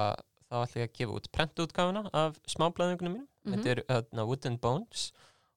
þá 0.48 0.56
ætlum 0.64 0.82
ég 0.82 0.88
að 0.88 0.96
gefa 0.98 1.16
út 1.18 1.28
prentútgáfuna 1.36 2.02
af 2.16 2.38
smáblæðingunum 2.50 3.14
mínum 3.18 3.28
Mhm. 3.48 3.62
þetta 3.62 3.70
er 3.70 3.80
uh, 4.18 4.24
Wood 4.26 4.46
and 4.46 4.58
Bones 4.60 5.12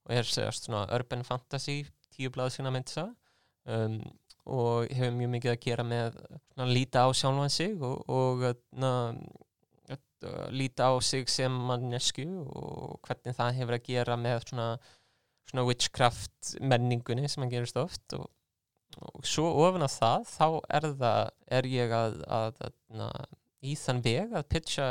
og 0.06 0.14
er 0.16 0.24
segast 0.24 0.68
svona 0.68 0.86
urban 0.96 1.24
fantasy 1.28 1.82
tíu 2.14 2.30
blæð 2.32 2.54
sína 2.56 2.72
myndsa 2.72 3.08
um, 3.66 3.98
og 4.46 4.88
hefur 4.94 5.12
mjög 5.18 5.32
mikið 5.36 5.52
að 5.56 5.60
gera 5.66 5.84
með 5.84 6.16
svona 6.54 6.70
líta 6.72 7.04
á 7.04 7.10
sjálfan 7.12 7.50
sig 7.52 7.74
og, 7.82 8.06
og 8.10 8.46
uh, 8.48 8.54
uh, 8.80 9.12
líta 10.54 10.90
á 10.90 10.94
sig 11.02 11.30
sem 11.30 11.54
mannesku 11.70 12.26
og 12.52 13.00
hvernig 13.08 13.38
það 13.38 13.56
hefur 13.60 13.78
að 13.78 13.88
gera 13.88 14.18
með 14.20 14.46
svona, 14.50 14.68
svona 15.50 15.66
witchcraft 15.70 16.54
menningunni 16.62 17.30
sem 17.32 17.44
hann 17.44 17.54
gerist 17.54 17.80
oft. 17.82 18.06
Og 18.20 18.30
og 19.00 19.28
svo 19.28 19.48
ofan 19.64 19.86
að 19.86 19.94
það 19.96 20.26
þá 20.32 20.48
er 20.78 20.88
það 21.00 21.30
er 21.58 21.68
ég 21.72 21.94
að, 21.96 22.18
að, 22.28 22.60
að, 22.66 22.74
að 23.08 23.38
í 23.62 23.76
þann 23.80 24.02
veg 24.06 24.36
að 24.36 24.50
pitcha 24.52 24.88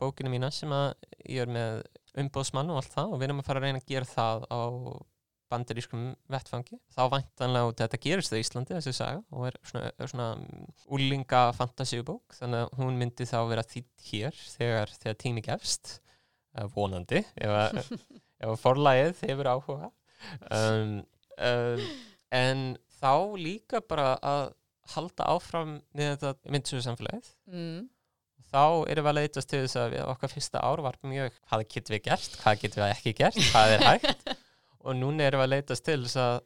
bókinu 0.00 0.32
mína 0.32 0.50
sem 0.54 0.72
að 0.74 0.86
ég 1.28 1.44
er 1.44 1.52
með 1.52 1.82
umbóðsmann 2.22 2.70
og 2.72 2.80
allt 2.80 2.94
það 2.94 3.12
og 3.12 3.20
við 3.20 3.28
erum 3.28 3.42
að 3.42 3.48
fara 3.48 3.60
að 3.60 3.66
reyna 3.66 3.82
að 3.82 3.90
gera 3.90 4.10
það 4.10 4.46
á 4.48 4.62
bandarískum 5.52 6.04
vettfangi 6.32 6.78
þá 6.94 7.02
væntanlega 7.12 7.68
út 7.70 7.82
þetta 7.82 8.00
gerist 8.02 8.32
á 8.34 8.40
Íslandi 8.40 8.76
þessi 8.78 8.94
saga 8.96 9.20
og 9.34 9.46
er 9.50 9.58
svona, 9.66 9.90
er 10.00 10.10
svona 10.10 10.28
úlinga 10.96 11.42
fantasíubók 11.58 12.36
þannig 12.38 12.64
að 12.64 12.78
hún 12.80 12.98
myndi 13.00 13.26
þá 13.28 13.36
vera 13.50 13.66
þýtt 13.68 14.08
hér 14.10 14.40
þegar, 14.56 14.94
þegar 15.02 15.18
tími 15.24 15.44
gefst 15.44 15.94
uh, 16.58 16.66
vonandi 16.74 17.22
ef 17.36 17.54
að, 17.60 17.80
ef 18.42 18.52
að 18.54 18.60
forlægið 18.64 19.24
hefur 19.28 19.50
áhuga. 19.54 19.90
Um, 20.50 20.94
um, 21.38 21.82
en 22.34 22.62
þá 23.00 23.12
líka 23.38 23.82
bara 23.84 24.14
að 24.24 24.46
halda 24.94 25.26
áfram 25.32 25.78
með 25.96 26.14
þetta 26.14 26.54
myndsöðu 26.54 26.86
samfélagið 26.88 27.28
Mm. 27.48 27.84
þá 28.52 28.84
erum 28.92 29.04
við 29.06 29.10
að 29.10 29.16
leitast 29.18 29.48
til 29.50 29.60
þess 29.64 29.78
að 29.80 29.94
okkar 30.08 30.32
fyrsta 30.32 30.60
ár 30.64 30.82
var 30.84 30.96
mjög 31.04 31.36
hvað 31.48 31.62
getum 31.74 31.94
við 31.96 32.02
gert, 32.08 32.36
hvað 32.42 32.58
getum 32.64 32.82
við 32.84 32.92
ekki 32.94 33.14
gert 33.18 33.38
hvað 33.50 33.74
er 33.76 33.84
hægt 33.88 34.26
og 34.84 34.98
núna 34.98 35.26
erum 35.28 35.40
við 35.42 35.46
að 35.48 35.54
leitast 35.54 35.84
til 35.88 36.00
þess 36.04 36.18
að, 36.22 36.36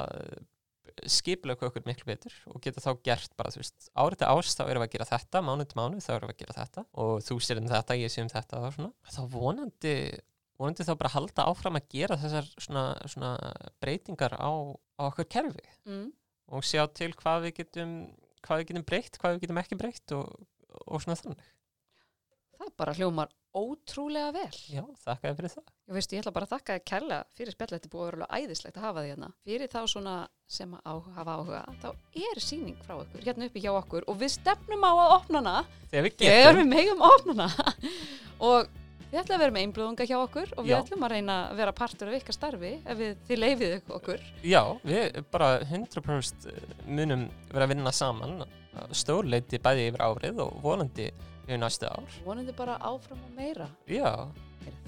að 0.00 0.34
skiplega 1.10 1.66
okkur 1.68 1.82
miklu 1.88 2.06
betur 2.06 2.34
og 2.52 2.60
geta 2.62 2.82
þá 2.84 2.90
gert 3.08 3.32
bara 3.38 3.50
þú 3.50 3.62
veist 3.62 3.88
árið 3.98 4.20
til 4.20 4.28
árs 4.30 4.52
þá 4.54 4.62
erum 4.68 4.84
við 4.84 4.86
að 4.88 4.92
gera 4.94 5.08
þetta, 5.10 5.42
mánuð 5.42 5.70
til 5.72 5.78
mánuð 5.80 6.04
þá 6.04 6.12
erum 6.14 6.30
við 6.30 6.34
að 6.36 6.42
gera 6.44 6.56
þetta 6.60 6.84
og 7.02 7.14
þú 7.26 7.38
sér 7.42 7.60
um 7.62 7.70
þetta, 7.72 7.96
ég 7.98 8.12
sé 8.14 8.22
um 8.22 8.30
þetta 8.30 8.60
og 8.60 8.76
svona, 8.76 8.92
þá 9.16 9.22
vonandi 9.32 9.94
vonandi 10.60 10.86
þá 10.86 10.92
bara 11.00 11.12
halda 11.16 11.46
áfram 11.50 11.80
að 11.80 11.88
gera 11.96 12.18
þessar 12.20 12.50
svona, 12.62 12.84
svona 13.10 13.32
breytingar 13.82 14.36
á, 14.38 14.50
á 15.00 15.02
okkur 15.10 15.26
kerfi 15.34 15.64
Mm. 15.84 16.12
og 16.54 16.62
sjá 16.64 16.84
til 16.94 17.10
hvað 17.18 17.48
við 17.48 17.56
getum 17.62 17.90
hvað 18.44 18.60
við 18.60 18.68
getum 18.70 18.86
breytt, 18.88 19.18
hvað 19.18 19.34
við 19.34 19.42
getum 19.46 19.58
ekki 19.64 19.76
breytt 19.80 20.12
og, 20.14 20.30
og 20.86 21.02
svona 21.02 21.16
þannig. 21.18 21.50
Það 22.64 22.76
bara 22.80 22.94
hljómar 22.96 23.32
ótrúlega 23.54 24.30
vel. 24.34 24.56
Já, 24.72 24.82
þakka 25.04 25.28
þér 25.28 25.34
fyrir 25.38 25.52
það. 25.52 25.66
Ég 25.84 25.94
veist, 25.98 26.12
ég 26.14 26.22
ætla 26.24 26.32
bara 26.34 26.46
að 26.48 26.52
þakka 26.54 26.74
þér 26.76 26.84
kærlega 26.90 27.26
fyrir 27.38 27.54
spjall, 27.54 27.68
þetta 27.74 27.90
búið 27.92 28.04
að 28.04 28.08
vera 28.08 28.26
alveg 28.26 28.46
æðislegt 28.48 28.78
að 28.80 28.86
hafa 28.88 29.02
því 29.04 29.10
hérna. 29.12 29.28
Fyrir 29.46 29.70
þá 29.74 29.80
svona 29.92 30.14
sem 30.56 30.72
á, 30.74 30.92
hafa 31.18 31.34
áhuga, 31.38 31.60
þá 31.82 31.88
er 32.30 32.40
síning 32.42 32.78
frá 32.82 32.94
okkur, 32.98 33.22
hérna 33.28 33.46
uppi 33.50 33.62
hjá 33.62 33.70
okkur 33.78 34.06
og 34.10 34.16
við 34.22 34.32
stefnum 34.34 34.86
á 34.88 34.90
að 34.94 35.12
opna 35.18 35.42
hana 35.44 35.54
Þegar 35.92 36.06
við 36.08 36.16
þegar 36.24 36.40
getum, 36.48 36.58
við 36.58 36.72
megum 36.72 37.04
að 37.04 37.14
opna 37.18 37.46
hana. 37.54 37.76
og 38.48 38.72
við 39.12 39.20
ætlum 39.20 39.36
að 39.36 39.44
vera 39.44 39.54
með 39.54 39.66
einblóðunga 39.68 40.06
hjá 40.10 40.16
okkur 40.18 40.54
og 40.56 40.64
við 40.66 40.72
Já. 40.72 40.78
ætlum 40.80 41.06
að 41.06 41.14
reyna 41.14 41.36
að 41.44 41.60
vera 41.62 41.74
partur 41.78 42.10
af 42.10 42.16
ykkar 42.18 42.38
starfi 42.38 42.72
ef 42.82 42.98
við, 42.98 43.12
þið 43.28 43.40
leifið 43.44 43.92
okkur. 44.00 44.24
já, 44.42 44.62
við 44.82 45.20
bara 45.30 45.52
100% 45.68 46.48
munum 46.90 47.28
vera 47.52 47.68
að 47.68 47.74
vinna 47.76 47.92
saman 47.94 48.42
stórleiti 48.90 49.60
bæði 49.62 49.86
yfir 49.92 50.02
árið 50.02 50.42
og 50.42 50.56
vonandi 50.64 51.06
yfir 51.44 51.60
næstu 51.60 51.86
ár. 51.86 52.18
Vonandi 52.24 52.52
bara 52.56 52.78
áfram 52.80 53.20
og 53.24 53.36
meira. 53.36 53.68
Já, 53.88 54.28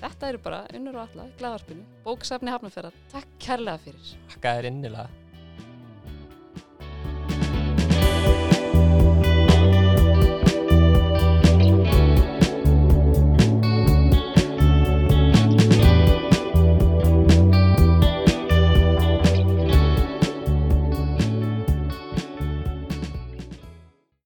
Þetta 0.01 0.29
eru 0.29 0.39
bara 0.41 0.59
unnur 0.77 0.97
og 0.97 1.03
alla, 1.09 1.25
glæðarpinu, 1.41 1.83
bóksafni 2.05 2.53
hafnaferðar. 2.53 2.97
Takk 3.13 3.29
kærlega 3.41 3.79
fyrir. 3.85 4.11
þakka 4.33 4.53
þér 4.57 4.69
innilega. 4.71 5.09